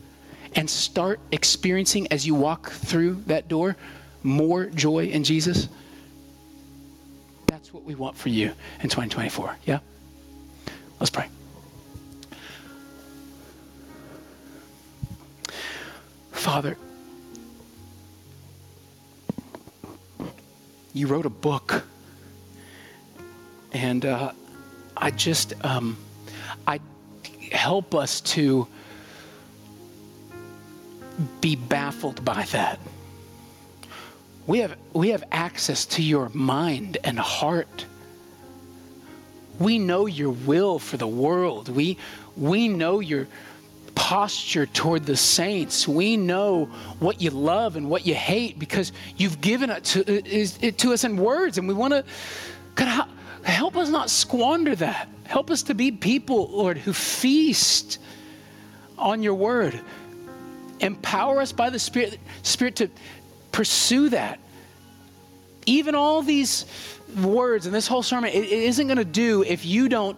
And 0.56 0.70
start 0.70 1.20
experiencing 1.32 2.12
as 2.12 2.26
you 2.26 2.34
walk 2.34 2.72
through 2.72 3.24
that 3.28 3.48
door 3.48 3.76
more 4.24 4.66
joy 4.66 5.06
in 5.06 5.24
Jesus? 5.24 5.68
That's 7.48 7.74
what 7.74 7.84
we 7.84 7.96
want 7.96 8.18
for 8.18 8.30
you 8.30 8.48
in 8.82 8.90
2024. 8.90 9.58
Yeah? 9.66 9.80
Let's 11.00 11.10
pray. 11.10 11.28
Father, 16.32 16.78
you 20.94 21.08
wrote 21.08 21.26
a 21.26 21.30
book 21.30 21.84
and 23.78 24.06
uh, 24.06 24.32
I 24.96 25.12
just, 25.12 25.54
um, 25.64 25.98
I 26.66 26.80
help 27.52 27.94
us 27.94 28.22
to 28.22 28.68
be 31.42 31.56
baffled 31.56 32.26
by 32.26 32.44
that. 32.52 32.80
We 34.48 34.60
have, 34.60 34.76
we 34.94 35.10
have 35.10 35.24
access 35.32 35.86
to 35.88 36.02
your 36.02 36.30
mind 36.30 36.98
and 37.04 37.20
heart. 37.20 37.86
We 39.60 39.78
know 39.78 40.08
your 40.08 40.32
will 40.32 40.80
for 40.80 40.98
the 40.98 41.08
world. 41.08 41.70
We, 41.70 41.98
we 42.36 42.68
know 42.68 43.00
your 43.00 43.28
posture 43.94 44.66
toward 44.66 45.06
the 45.06 45.18
saints. 45.18 45.88
We 45.88 46.18
know 46.18 46.66
what 47.00 47.22
you 47.22 47.30
love 47.30 47.76
and 47.76 47.90
what 47.90 48.08
you 48.08 48.16
hate 48.16 48.58
because 48.58 48.92
you've 49.18 49.40
given 49.40 49.70
it 49.70 49.84
to, 49.86 50.04
it 50.08 50.78
to 50.80 50.94
us 50.94 51.04
in 51.04 51.18
words. 51.18 51.60
And 51.60 51.68
we 51.68 51.76
want 51.76 51.94
to, 51.94 52.04
God, 52.76 52.88
how, 52.88 53.08
Help 53.48 53.78
us 53.78 53.90
not 53.90 54.10
squander 54.10 54.76
that. 54.76 55.08
Help 55.24 55.50
us 55.50 55.64
to 55.64 55.74
be 55.74 55.92
people, 55.92 56.50
Lord, 56.50 56.78
who 56.78 56.92
feast 56.92 57.98
on 58.98 59.24
your 59.24 59.36
word. 59.36 59.80
Empower 60.82 61.42
us 61.42 61.54
by 61.54 61.70
the 61.70 61.80
Spirit, 61.80 62.20
Spirit 62.44 62.76
to 62.78 62.90
pursue 63.54 64.10
that. 64.10 64.40
Even 65.66 65.96
all 65.96 66.22
these 66.22 66.66
words 67.22 67.66
and 67.66 67.74
this 67.74 67.88
whole 67.88 68.04
sermon, 68.04 68.32
it, 68.32 68.44
it 68.44 68.52
isn't 68.52 68.86
going 68.86 68.98
to 68.98 69.06
do 69.06 69.44
if 69.44 69.66
you 69.66 69.88
don't 69.88 70.18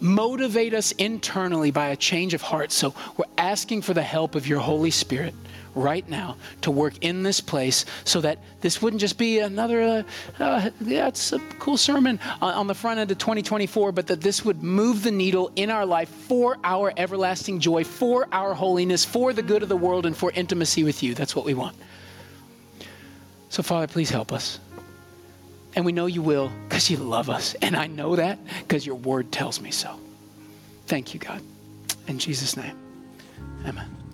motivate 0.00 0.74
us 0.74 0.92
internally 0.92 1.70
by 1.70 1.88
a 1.88 1.96
change 1.96 2.34
of 2.34 2.42
heart. 2.42 2.72
So 2.72 2.92
we're 3.16 3.24
asking 3.38 3.82
for 3.82 3.94
the 3.94 4.02
help 4.02 4.34
of 4.34 4.48
your 4.48 4.58
Holy 4.58 4.90
Spirit 4.90 5.34
right 5.76 6.08
now 6.08 6.36
to 6.62 6.70
work 6.70 6.94
in 7.02 7.22
this 7.22 7.40
place 7.40 7.84
so 8.04 8.20
that 8.22 8.38
this 8.62 8.82
wouldn't 8.82 9.00
just 9.00 9.18
be 9.18 9.38
another, 9.38 9.82
uh, 9.82 10.02
uh, 10.42 10.70
yeah, 10.80 11.06
it's 11.06 11.32
a 11.32 11.38
cool 11.60 11.76
sermon 11.76 12.18
on 12.40 12.66
the 12.66 12.74
front 12.74 12.98
end 12.98 13.10
of 13.10 13.18
2024, 13.18 13.92
but 13.92 14.06
that 14.08 14.20
this 14.20 14.44
would 14.44 14.62
move 14.62 15.02
the 15.02 15.12
needle 15.12 15.52
in 15.54 15.70
our 15.70 15.86
life 15.86 16.08
for 16.08 16.56
our 16.64 16.92
everlasting 16.96 17.60
joy, 17.60 17.84
for 17.84 18.26
our 18.32 18.54
holiness, 18.54 19.04
for 19.04 19.32
the 19.32 19.42
good 19.42 19.62
of 19.62 19.68
the 19.68 19.76
world, 19.76 20.06
and 20.06 20.16
for 20.16 20.32
intimacy 20.32 20.82
with 20.82 21.02
you. 21.02 21.14
That's 21.14 21.36
what 21.36 21.44
we 21.44 21.54
want. 21.54 21.76
So, 23.50 23.62
Father, 23.62 23.86
please 23.86 24.10
help 24.10 24.32
us. 24.32 24.58
And 25.76 25.84
we 25.84 25.92
know 25.92 26.06
you 26.06 26.22
will 26.22 26.50
because 26.68 26.90
you 26.90 26.96
love 26.96 27.28
us. 27.28 27.54
And 27.60 27.76
I 27.76 27.86
know 27.86 28.16
that 28.16 28.38
because 28.60 28.86
your 28.86 28.96
word 28.96 29.30
tells 29.30 29.60
me 29.60 29.70
so. 29.70 30.00
Thank 30.86 31.12
you, 31.12 31.20
God. 31.20 31.42
In 32.08 32.18
Jesus' 32.18 32.56
name, 32.56 32.76
amen. 33.66 34.05